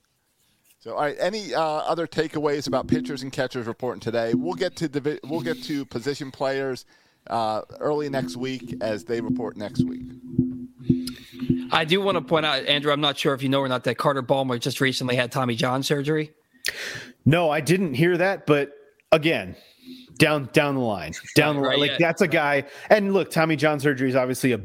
So, 0.81 0.95
all 0.95 1.03
right. 1.03 1.17
Any 1.21 1.55
uh, 1.55 1.61
other 1.63 2.07
takeaways 2.07 2.67
about 2.67 2.87
pitchers 2.89 3.23
and 3.23 3.31
catchers 3.31 3.67
reporting 3.67 4.01
today? 4.01 4.33
We'll 4.35 4.55
get 4.55 4.77
to 4.77 4.89
divi- 4.89 5.21
we'll 5.25 5.43
get 5.43 5.63
to 5.65 5.85
position 5.85 6.31
players 6.31 6.87
uh, 7.29 7.63
early 7.81 8.09
next 8.09 8.37
week 8.39 8.75
as 8.81 9.05
they 9.05 9.21
report 9.21 9.59
next 9.59 9.85
week. 9.85 10.01
I 11.71 11.85
do 11.85 12.01
want 12.01 12.17
to 12.17 12.23
point 12.23 12.47
out, 12.47 12.65
Andrew. 12.67 12.93
I'm 12.93 13.01
not 13.03 13.19
sure 13.19 13.35
if 13.35 13.43
you 13.43 13.49
know 13.51 13.61
or 13.61 13.69
not 13.69 13.85
that 13.85 13.97
Carter 13.99 14.23
Baumler 14.23 14.59
just 14.59 14.81
recently 14.81 15.17
had 15.17 15.31
Tommy 15.31 15.55
John 15.55 15.83
surgery. 15.83 16.33
No, 17.27 17.51
I 17.51 17.61
didn't 17.61 17.95
hear 17.95 18.17
that, 18.17 18.47
but 18.47 18.73
again, 19.13 19.57
down 20.17 20.49
down 20.55 20.75
the 20.77 20.81
line, 20.81 21.13
down 21.37 21.57
the 21.57 21.61
line, 21.63 21.71
Right, 21.73 21.79
like 21.79 21.91
yeah. 21.93 21.97
that's 22.01 22.23
a 22.23 22.29
guy. 22.29 22.65
And 22.89 23.13
look, 23.13 23.31
Tommy 23.31 23.57
John 23.57 23.79
surgery 23.81 24.09
is 24.09 24.17
obviously 24.17 24.53
a, 24.53 24.61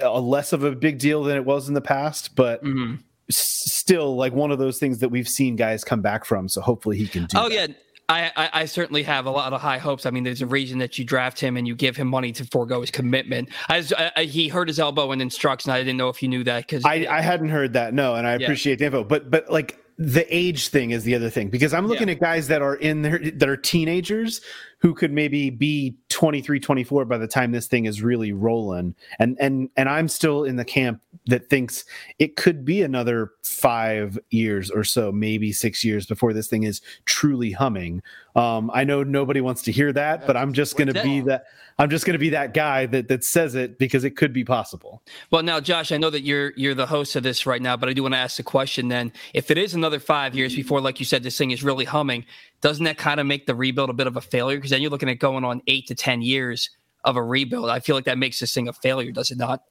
a 0.00 0.18
less 0.20 0.52
of 0.54 0.64
a 0.64 0.72
big 0.74 0.98
deal 0.98 1.22
than 1.24 1.36
it 1.36 1.44
was 1.44 1.68
in 1.68 1.74
the 1.74 1.80
past, 1.82 2.34
but 2.34 2.64
Mm-hmm. 2.64 3.02
Still 3.30 4.16
like 4.16 4.32
one 4.32 4.50
of 4.50 4.58
those 4.58 4.78
things 4.78 4.98
that 4.98 5.08
we've 5.10 5.28
seen 5.28 5.56
guys 5.56 5.84
come 5.84 6.00
back 6.00 6.24
from. 6.24 6.48
So 6.48 6.60
hopefully 6.60 6.96
he 6.96 7.06
can 7.06 7.26
do. 7.26 7.38
Oh 7.38 7.48
that. 7.48 7.70
yeah, 7.70 7.74
I, 8.08 8.30
I 8.36 8.50
I 8.60 8.64
certainly 8.64 9.02
have 9.02 9.26
a 9.26 9.30
lot 9.30 9.52
of 9.52 9.60
high 9.60 9.78
hopes. 9.78 10.06
I 10.06 10.10
mean, 10.10 10.24
there's 10.24 10.40
a 10.42 10.46
reason 10.46 10.78
that 10.78 10.98
you 10.98 11.04
draft 11.04 11.38
him 11.38 11.56
and 11.56 11.66
you 11.68 11.74
give 11.74 11.96
him 11.96 12.08
money 12.08 12.32
to 12.32 12.44
forego 12.44 12.80
his 12.80 12.90
commitment. 12.90 13.50
As 13.68 13.92
he 14.18 14.48
hurt 14.48 14.68
his 14.68 14.78
elbow 14.78 15.12
in 15.12 15.20
instruction. 15.20 15.70
I 15.72 15.78
didn't 15.78 15.98
know 15.98 16.08
if 16.08 16.22
you 16.22 16.28
knew 16.28 16.44
that 16.44 16.66
because 16.66 16.84
I, 16.84 17.06
I 17.10 17.20
hadn't 17.20 17.50
heard 17.50 17.74
that. 17.74 17.92
No, 17.94 18.14
and 18.14 18.26
I 18.26 18.36
Yeah. 18.36 18.46
appreciate 18.46 18.78
the 18.78 18.86
info. 18.86 19.04
But 19.04 19.30
but 19.30 19.50
like 19.50 19.78
the 19.98 20.24
age 20.34 20.68
thing 20.68 20.92
is 20.92 21.02
the 21.04 21.14
other 21.16 21.28
thing 21.28 21.48
because 21.48 21.74
I'm 21.74 21.86
looking 21.88 22.08
Yeah. 22.08 22.14
at 22.14 22.20
guys 22.20 22.48
that 22.48 22.62
are 22.62 22.76
in 22.76 23.02
there 23.02 23.18
that 23.18 23.48
are 23.48 23.56
teenagers 23.56 24.40
who 24.80 24.94
could 24.94 25.12
maybe 25.12 25.50
be 25.50 25.96
23 26.08 26.60
24 26.60 27.04
by 27.04 27.18
the 27.18 27.26
time 27.26 27.52
this 27.52 27.66
thing 27.66 27.86
is 27.86 28.02
really 28.02 28.32
rolling. 28.32 28.94
And 29.18 29.36
and 29.40 29.70
and 29.76 29.88
I'm 29.88 30.08
still 30.08 30.44
in 30.44 30.56
the 30.56 30.64
camp 30.64 31.00
that 31.26 31.50
thinks 31.50 31.84
it 32.18 32.36
could 32.36 32.64
be 32.64 32.82
another 32.82 33.32
5 33.42 34.18
years 34.30 34.70
or 34.70 34.84
so 34.84 35.12
maybe 35.12 35.52
6 35.52 35.84
years 35.84 36.06
before 36.06 36.32
this 36.32 36.46
thing 36.46 36.62
is 36.62 36.80
truly 37.04 37.52
humming. 37.52 38.02
Um 38.36 38.70
I 38.72 38.84
know 38.84 39.02
nobody 39.02 39.40
wants 39.40 39.62
to 39.62 39.72
hear 39.72 39.92
that 39.92 40.26
but 40.26 40.36
I'm 40.36 40.52
just 40.52 40.76
going 40.76 40.92
to 40.92 41.02
be 41.02 41.20
that 41.22 41.46
I'm 41.80 41.90
just 41.90 42.04
going 42.04 42.14
to 42.14 42.18
be 42.18 42.30
that 42.30 42.54
guy 42.54 42.86
that 42.86 43.06
that 43.08 43.22
says 43.22 43.54
it 43.54 43.78
because 43.78 44.02
it 44.02 44.16
could 44.16 44.32
be 44.32 44.44
possible. 44.44 45.00
Well, 45.30 45.44
now, 45.44 45.60
Josh, 45.60 45.92
I 45.92 45.96
know 45.96 46.10
that 46.10 46.22
you're 46.22 46.52
you're 46.56 46.74
the 46.74 46.86
host 46.86 47.14
of 47.14 47.22
this 47.22 47.46
right 47.46 47.62
now, 47.62 47.76
but 47.76 47.88
I 47.88 47.92
do 47.92 48.02
want 48.02 48.14
to 48.14 48.18
ask 48.18 48.36
the 48.36 48.42
question. 48.42 48.88
Then, 48.88 49.12
if 49.32 49.50
it 49.50 49.58
is 49.58 49.74
another 49.74 50.00
five 50.00 50.34
years 50.34 50.56
before, 50.56 50.80
like 50.80 50.98
you 50.98 51.06
said, 51.06 51.22
this 51.22 51.38
thing 51.38 51.52
is 51.52 51.62
really 51.62 51.84
humming, 51.84 52.24
doesn't 52.60 52.84
that 52.84 52.98
kind 52.98 53.20
of 53.20 53.26
make 53.26 53.46
the 53.46 53.54
rebuild 53.54 53.90
a 53.90 53.94
bit 53.94 54.06
of 54.06 54.16
a 54.16 54.20
failure? 54.20 54.56
Because 54.58 54.70
then 54.70 54.82
you're 54.82 54.90
looking 54.90 55.08
at 55.08 55.18
going 55.18 55.44
on 55.44 55.62
eight 55.66 55.86
to 55.88 55.94
ten 55.94 56.22
years 56.22 56.70
of 57.04 57.16
a 57.16 57.22
rebuild. 57.22 57.70
I 57.70 57.80
feel 57.80 57.96
like 57.96 58.04
that 58.06 58.18
makes 58.18 58.40
this 58.40 58.52
thing 58.52 58.68
a 58.68 58.72
failure, 58.72 59.12
does 59.12 59.30
it 59.30 59.38
not? 59.38 59.62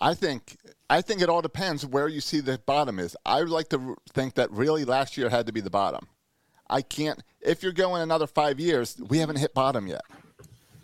I 0.00 0.14
think 0.14 0.56
I 0.88 1.02
think 1.02 1.20
it 1.20 1.28
all 1.28 1.42
depends 1.42 1.86
where 1.86 2.08
you 2.08 2.20
see 2.20 2.40
the 2.40 2.58
bottom 2.58 2.98
is. 2.98 3.16
I 3.24 3.40
would 3.40 3.50
like 3.50 3.68
to 3.68 3.96
think 4.12 4.34
that 4.34 4.50
really 4.50 4.84
last 4.84 5.16
year 5.16 5.28
had 5.28 5.46
to 5.46 5.52
be 5.52 5.60
the 5.60 5.70
bottom. 5.70 6.08
I 6.68 6.82
can't. 6.82 7.22
If 7.40 7.62
you're 7.62 7.72
going 7.72 8.02
another 8.02 8.26
five 8.26 8.58
years, 8.58 8.96
we 9.08 9.18
haven't 9.18 9.36
hit 9.36 9.54
bottom 9.54 9.86
yet. 9.86 10.02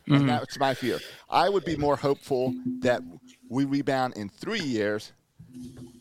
And 0.07 0.19
mm-hmm. 0.19 0.27
that's 0.27 0.59
my 0.59 0.75
fear. 0.75 1.01
I 1.29 1.49
would 1.49 1.65
be 1.65 1.77
more 1.77 1.97
hopeful 1.97 2.55
that 2.81 3.03
we 3.49 3.65
rebound 3.65 4.15
in 4.17 4.29
three 4.29 4.61
years, 4.61 5.13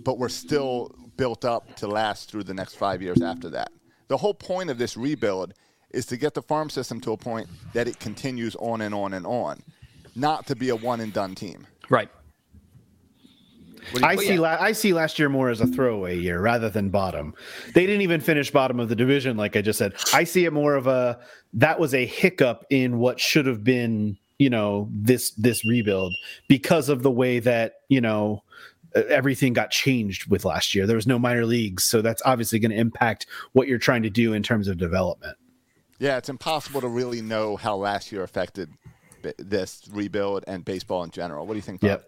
but 0.03 0.19
we're 0.19 0.29
still 0.29 0.93
built 1.17 1.43
up 1.43 1.75
to 1.77 1.87
last 1.87 2.29
through 2.29 2.43
the 2.43 2.53
next 2.53 2.75
five 2.75 3.01
years 3.01 3.21
after 3.21 3.49
that. 3.51 3.71
The 4.07 4.17
whole 4.17 4.33
point 4.33 4.69
of 4.69 4.77
this 4.77 4.95
rebuild 4.95 5.53
is 5.91 6.05
to 6.07 6.17
get 6.17 6.33
the 6.33 6.41
farm 6.41 6.69
system 6.69 6.99
to 7.01 7.11
a 7.13 7.17
point 7.17 7.47
that 7.73 7.87
it 7.87 7.99
continues 7.99 8.55
on 8.57 8.81
and 8.81 8.93
on 8.93 9.13
and 9.13 9.25
on, 9.25 9.61
not 10.15 10.45
to 10.47 10.55
be 10.55 10.69
a 10.69 10.75
one 10.75 11.01
and 11.01 11.13
done 11.13 11.35
team. 11.35 11.67
Right. 11.89 12.09
I 14.01 14.15
see. 14.15 14.39
La- 14.39 14.57
I 14.59 14.71
see 14.71 14.93
last 14.93 15.19
year 15.19 15.29
more 15.29 15.49
as 15.49 15.61
a 15.61 15.67
throwaway 15.67 16.17
year 16.17 16.41
rather 16.41 16.69
than 16.69 16.89
bottom. 16.89 17.35
They 17.73 17.85
didn't 17.85 18.01
even 18.01 18.19
finish 18.19 18.51
bottom 18.51 18.79
of 18.79 18.89
the 18.89 18.95
division, 18.95 19.37
like 19.37 19.55
I 19.55 19.61
just 19.61 19.77
said. 19.77 19.93
I 20.13 20.23
see 20.23 20.45
it 20.45 20.53
more 20.53 20.75
of 20.75 20.87
a 20.87 21.19
that 21.53 21.79
was 21.79 21.93
a 21.93 22.05
hiccup 22.05 22.65
in 22.69 22.97
what 22.97 23.19
should 23.19 23.45
have 23.45 23.63
been, 23.63 24.17
you 24.39 24.49
know, 24.49 24.89
this 24.91 25.31
this 25.31 25.63
rebuild 25.65 26.13
because 26.47 26.89
of 26.89 27.03
the 27.03 27.11
way 27.11 27.39
that 27.39 27.75
you 27.87 28.01
know 28.01 28.43
Uh, 28.95 29.01
everything 29.09 29.53
got 29.53 29.71
changed 29.71 30.29
with 30.29 30.45
last 30.45 30.73
year. 30.73 30.87
There 30.87 30.95
was 30.95 31.07
no 31.07 31.19
minor 31.19 31.45
leagues, 31.45 31.83
so 31.83 32.01
that's 32.01 32.21
obviously 32.25 32.59
going 32.59 32.71
to 32.71 32.77
impact 32.77 33.25
what 33.53 33.67
you're 33.67 33.77
trying 33.77 34.03
to 34.03 34.09
do 34.09 34.33
in 34.33 34.43
terms 34.43 34.67
of 34.67 34.77
development. 34.77 35.37
Yeah, 35.99 36.17
it's 36.17 36.29
impossible 36.29 36.81
to 36.81 36.87
really 36.87 37.21
know 37.21 37.55
how 37.55 37.75
last 37.75 38.11
year 38.11 38.23
affected 38.23 38.69
this 39.37 39.87
rebuild 39.91 40.43
and 40.47 40.63
baseball 40.63 41.03
in 41.03 41.09
general. 41.09 41.45
What 41.45 41.53
do 41.53 41.57
you 41.57 41.63
think? 41.63 41.81
Bob? 41.81 41.89
Yep. 41.89 42.05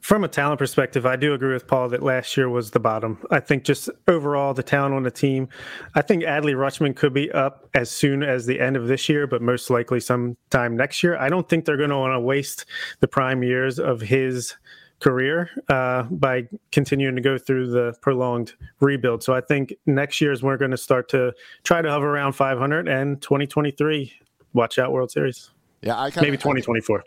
From 0.00 0.24
a 0.24 0.28
talent 0.28 0.58
perspective, 0.58 1.06
I 1.06 1.14
do 1.14 1.32
agree 1.32 1.52
with 1.52 1.68
Paul 1.68 1.88
that 1.90 2.02
last 2.02 2.36
year 2.36 2.48
was 2.48 2.72
the 2.72 2.80
bottom. 2.80 3.24
I 3.30 3.38
think 3.38 3.62
just 3.62 3.88
overall 4.08 4.52
the 4.52 4.62
talent 4.64 4.96
on 4.96 5.04
the 5.04 5.12
team, 5.12 5.48
I 5.94 6.02
think 6.02 6.24
Adley 6.24 6.56
Rutschman 6.56 6.96
could 6.96 7.14
be 7.14 7.30
up 7.30 7.68
as 7.74 7.88
soon 7.88 8.24
as 8.24 8.46
the 8.46 8.58
end 8.58 8.76
of 8.76 8.88
this 8.88 9.08
year, 9.08 9.28
but 9.28 9.40
most 9.40 9.70
likely 9.70 10.00
sometime 10.00 10.76
next 10.76 11.04
year. 11.04 11.16
I 11.16 11.28
don't 11.28 11.48
think 11.48 11.64
they're 11.64 11.76
going 11.76 11.90
to 11.90 11.98
want 11.98 12.14
to 12.14 12.20
waste 12.20 12.64
the 12.98 13.06
prime 13.06 13.44
years 13.44 13.78
of 13.78 14.00
his 14.00 14.56
career 15.02 15.50
uh, 15.68 16.04
by 16.04 16.48
continuing 16.70 17.14
to 17.16 17.20
go 17.20 17.36
through 17.36 17.70
the 17.70 17.94
prolonged 18.00 18.54
rebuild. 18.80 19.22
So 19.22 19.34
I 19.34 19.40
think 19.40 19.74
next 19.86 20.20
year 20.20 20.32
is 20.32 20.42
when 20.42 20.50
we're 20.52 20.56
going 20.58 20.70
to 20.70 20.76
start 20.76 21.08
to 21.10 21.32
try 21.64 21.82
to 21.82 21.90
hover 21.90 22.08
around 22.08 22.32
500 22.32 22.88
and 22.88 23.20
2023. 23.20 24.12
Watch 24.54 24.78
out, 24.78 24.92
World 24.92 25.10
Series. 25.10 25.50
Yeah, 25.82 25.98
I 26.00 26.10
kinda, 26.10 26.22
Maybe 26.22 26.36
2024. 26.36 27.04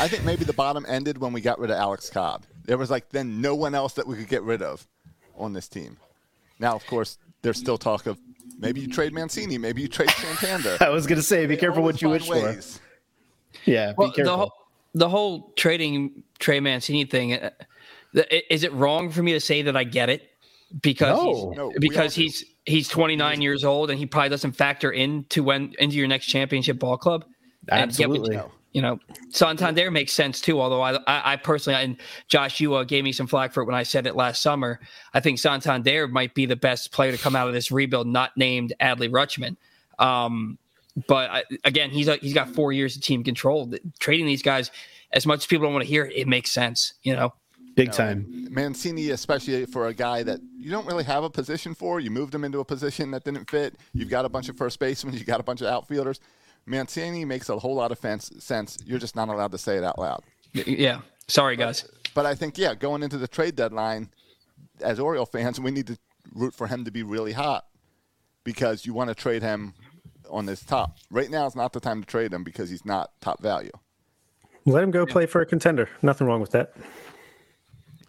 I 0.00 0.08
think 0.08 0.24
maybe 0.24 0.44
the 0.44 0.52
bottom 0.52 0.84
ended 0.88 1.18
when 1.18 1.32
we 1.32 1.40
got 1.40 1.58
rid 1.58 1.70
of 1.70 1.76
Alex 1.76 2.10
Cobb. 2.10 2.44
There 2.64 2.78
was 2.78 2.90
like 2.90 3.08
then 3.10 3.40
no 3.40 3.54
one 3.54 3.74
else 3.74 3.92
that 3.94 4.06
we 4.06 4.16
could 4.16 4.28
get 4.28 4.42
rid 4.42 4.62
of 4.62 4.86
on 5.36 5.52
this 5.52 5.68
team. 5.68 5.96
Now, 6.58 6.74
of 6.74 6.84
course, 6.86 7.18
there's 7.42 7.58
still 7.58 7.78
talk 7.78 8.06
of 8.06 8.18
maybe 8.58 8.80
you 8.80 8.88
trade 8.88 9.12
Mancini, 9.12 9.58
maybe 9.58 9.82
you 9.82 9.88
trade 9.88 10.10
Santander. 10.10 10.78
I 10.84 10.88
was 10.88 11.06
going 11.06 11.18
to 11.18 11.22
say, 11.22 11.46
be 11.46 11.54
They 11.54 11.60
careful 11.60 11.82
what 11.82 12.02
you 12.02 12.08
wish 12.08 12.26
find 12.28 12.62
for. 12.64 12.80
Yeah, 13.64 13.92
Well, 13.96 14.08
be 14.08 14.14
careful. 14.14 14.32
the 14.32 14.36
whole 14.38 14.52
the 14.94 15.08
whole 15.08 15.52
trading 15.56 16.22
Trey 16.38 16.60
Mancini 16.60 17.04
thing. 17.04 17.34
uh, 17.34 17.50
Is 18.50 18.64
it 18.64 18.72
wrong 18.72 19.10
for 19.10 19.22
me 19.22 19.32
to 19.32 19.40
say 19.40 19.62
that 19.62 19.76
I 19.76 19.84
get 19.84 20.08
it 20.08 20.30
because 20.82 21.16
No. 21.16 21.32
he's, 21.50 21.56
No, 21.56 21.72
because 21.78 22.12
all 22.14 22.16
do. 22.16 22.22
he's 22.22 22.44
he's 22.66 22.88
29 22.88 23.40
years 23.40 23.64
old 23.64 23.90
and 23.90 23.98
he 23.98 24.06
probably 24.06 24.28
doesn't 24.28 24.52
factor 24.52 24.90
into 24.90 25.42
when 25.42 25.74
into 25.78 25.96
your 25.96 26.08
next 26.08 26.26
championship 26.26 26.78
ball 26.78 26.96
club. 26.98 27.24
What- 27.68 27.78
Absolutely. 27.78 28.38
you 28.72 28.82
know, 28.82 28.98
Santander 29.30 29.90
makes 29.90 30.12
sense 30.12 30.40
too. 30.40 30.60
Although 30.60 30.82
I, 30.82 30.92
I, 31.06 31.32
I 31.32 31.36
personally, 31.36 31.82
and 31.82 31.96
Josh, 32.28 32.60
you 32.60 32.74
uh, 32.74 32.84
gave 32.84 33.02
me 33.04 33.12
some 33.12 33.26
flack 33.26 33.52
for 33.52 33.62
it 33.62 33.66
when 33.66 33.74
I 33.74 33.82
said 33.82 34.06
it 34.06 34.14
last 34.16 34.42
summer. 34.42 34.78
I 35.14 35.20
think 35.20 35.38
Santander 35.38 36.06
might 36.08 36.34
be 36.34 36.44
the 36.46 36.56
best 36.56 36.92
player 36.92 37.12
to 37.12 37.18
come 37.18 37.34
out 37.34 37.48
of 37.48 37.54
this 37.54 37.70
rebuild, 37.70 38.06
not 38.06 38.36
named 38.36 38.74
Adley 38.80 39.10
Rutschman. 39.10 39.56
Um, 39.98 40.58
But 41.06 41.30
I, 41.30 41.44
again, 41.64 41.90
he's 41.90 42.08
a, 42.08 42.16
he's 42.16 42.34
got 42.34 42.48
four 42.48 42.72
years 42.72 42.96
of 42.96 43.02
team 43.02 43.22
control. 43.22 43.72
Trading 43.98 44.26
these 44.26 44.42
guys, 44.42 44.70
as 45.12 45.26
much 45.26 45.40
as 45.40 45.46
people 45.46 45.66
don't 45.66 45.74
want 45.74 45.84
to 45.84 45.88
hear, 45.88 46.04
it, 46.04 46.16
it 46.16 46.28
makes 46.28 46.50
sense. 46.50 46.94
You 47.02 47.14
know, 47.14 47.34
big 47.74 47.92
time. 47.92 48.48
Mancini, 48.50 49.10
especially 49.10 49.66
for 49.66 49.86
a 49.86 49.94
guy 49.94 50.22
that 50.22 50.40
you 50.56 50.70
don't 50.70 50.86
really 50.86 51.04
have 51.04 51.24
a 51.24 51.30
position 51.30 51.74
for, 51.74 52.00
you 52.00 52.10
moved 52.10 52.34
him 52.34 52.44
into 52.44 52.58
a 52.58 52.64
position 52.64 53.10
that 53.12 53.24
didn't 53.24 53.50
fit. 53.50 53.76
You've 53.92 54.10
got 54.10 54.24
a 54.24 54.28
bunch 54.28 54.48
of 54.48 54.56
first 54.56 54.78
basemen, 54.78 55.14
you 55.18 55.24
got 55.24 55.40
a 55.40 55.44
bunch 55.44 55.60
of 55.60 55.68
outfielders. 55.68 56.20
Mancini 56.66 57.24
makes 57.24 57.48
a 57.48 57.58
whole 57.58 57.74
lot 57.74 57.92
of 57.92 57.98
fence, 57.98 58.30
sense. 58.40 58.78
You're 58.84 58.98
just 58.98 59.16
not 59.16 59.28
allowed 59.28 59.52
to 59.52 59.58
say 59.58 59.76
it 59.78 59.84
out 59.84 59.98
loud. 59.98 60.22
Yeah. 60.52 61.00
Sorry, 61.26 61.56
guys. 61.56 61.82
But, 61.82 62.14
but 62.14 62.26
I 62.26 62.34
think, 62.34 62.58
yeah, 62.58 62.74
going 62.74 63.02
into 63.02 63.16
the 63.16 63.28
trade 63.28 63.56
deadline, 63.56 64.10
as 64.82 65.00
Oriole 65.00 65.26
fans, 65.26 65.58
we 65.60 65.70
need 65.70 65.86
to 65.86 65.98
root 66.34 66.54
for 66.54 66.66
him 66.66 66.84
to 66.84 66.90
be 66.90 67.02
really 67.02 67.32
hot 67.32 67.66
because 68.44 68.84
you 68.84 68.92
want 68.92 69.08
to 69.08 69.14
trade 69.14 69.42
him 69.42 69.74
on 70.30 70.46
his 70.46 70.62
top. 70.62 70.96
Right 71.10 71.30
now 71.30 71.46
is 71.46 71.56
not 71.56 71.72
the 71.72 71.80
time 71.80 72.00
to 72.00 72.06
trade 72.06 72.32
him 72.32 72.44
because 72.44 72.70
he's 72.70 72.84
not 72.84 73.10
top 73.20 73.42
value. 73.42 73.72
Let 74.64 74.84
him 74.84 74.90
go 74.90 75.06
play 75.06 75.26
for 75.26 75.40
a 75.40 75.46
contender. 75.46 75.88
Nothing 76.02 76.26
wrong 76.26 76.40
with 76.40 76.50
that. 76.50 76.74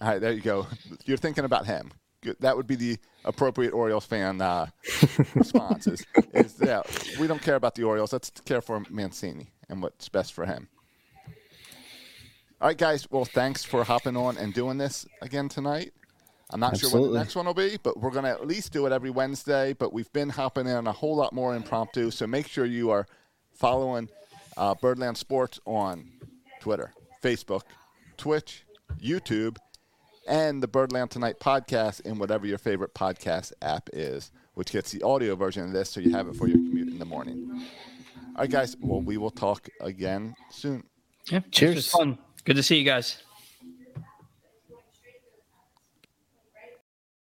All 0.02 0.10
right, 0.10 0.22
there 0.22 0.32
you 0.32 0.42
go. 0.42 0.68
You're 1.06 1.18
thinking 1.18 1.46
about 1.46 1.66
him. 1.66 1.92
That 2.42 2.58
would 2.58 2.68
be 2.68 2.76
the 2.76 2.98
appropriate 3.24 3.72
Orioles 3.72 4.06
fan 4.06 4.42
uh, 4.42 4.68
response. 5.36 5.88
Is, 5.88 6.06
is, 6.34 6.56
yeah, 6.62 6.82
we 7.20 7.28
don't 7.28 7.42
care 7.42 7.56
about 7.56 7.76
the 7.76 7.84
Orioles. 7.84 8.12
Let's 8.12 8.30
care 8.30 8.62
for 8.62 8.84
Mancini 8.90 9.52
and 9.70 9.82
what's 9.82 10.10
best 10.10 10.34
for 10.34 10.46
him. 10.46 10.68
All 12.62 12.68
right, 12.68 12.78
guys. 12.78 13.10
Well, 13.10 13.24
thanks 13.24 13.64
for 13.64 13.86
hopping 13.86 14.18
on 14.18 14.38
and 14.38 14.54
doing 14.54 14.78
this 14.78 15.08
again 15.22 15.48
tonight. 15.48 15.94
I'm 16.52 16.60
not 16.60 16.74
Absolutely. 16.74 16.98
sure 16.98 17.02
what 17.02 17.14
the 17.14 17.20
next 17.20 17.36
one 17.36 17.46
will 17.46 17.54
be, 17.54 17.78
but 17.82 18.00
we're 18.00 18.10
going 18.10 18.26
to 18.26 18.32
at 18.32 18.48
least 18.48 18.74
do 18.74 18.86
it 18.88 18.92
every 18.92 19.12
Wednesday. 19.12 19.74
But 19.74 19.94
we've 19.94 20.12
been 20.14 20.30
hopping 20.30 20.68
in 20.68 20.88
a 20.88 20.92
whole 20.92 21.16
lot 21.16 21.32
more 21.32 21.56
impromptu. 21.56 22.10
So 22.10 22.26
make 22.26 22.48
sure 22.48 22.66
you 22.66 22.90
are 22.90 23.06
following 23.54 24.10
uh, 24.58 24.74
Birdland 24.76 25.18
Sports 25.18 25.60
on 25.66 26.10
Twitter, 26.60 26.94
Facebook, 27.22 27.62
Twitch, 28.18 28.64
YouTube, 29.00 29.58
and 30.28 30.62
the 30.62 30.68
Birdland 30.68 31.12
Tonight 31.12 31.40
podcast 31.40 32.02
in 32.02 32.18
whatever 32.18 32.48
your 32.48 32.58
favorite 32.58 32.94
podcast 32.94 33.54
app 33.62 33.90
is, 33.94 34.32
which 34.56 34.72
gets 34.72 34.92
the 34.92 35.04
audio 35.04 35.36
version 35.36 35.64
of 35.64 35.72
this 35.72 35.90
so 35.90 36.00
you 36.00 36.12
have 36.12 36.28
it 36.28 36.36
for 36.36 36.48
your 36.48 36.58
commute 36.58 36.88
in 36.88 37.00
the 37.00 37.06
morning. 37.06 37.64
All 38.36 38.44
right, 38.44 38.50
guys. 38.50 38.76
Well, 38.80 39.02
we 39.02 39.18
will 39.18 39.32
talk 39.32 39.70
again 39.82 40.36
soon. 40.50 40.84
Yeah. 41.30 41.42
Cheers. 41.52 41.90
Fun. 41.92 42.18
Good 42.44 42.56
to 42.56 42.64
see 42.64 42.78
you 42.78 42.86
guys. 42.86 43.22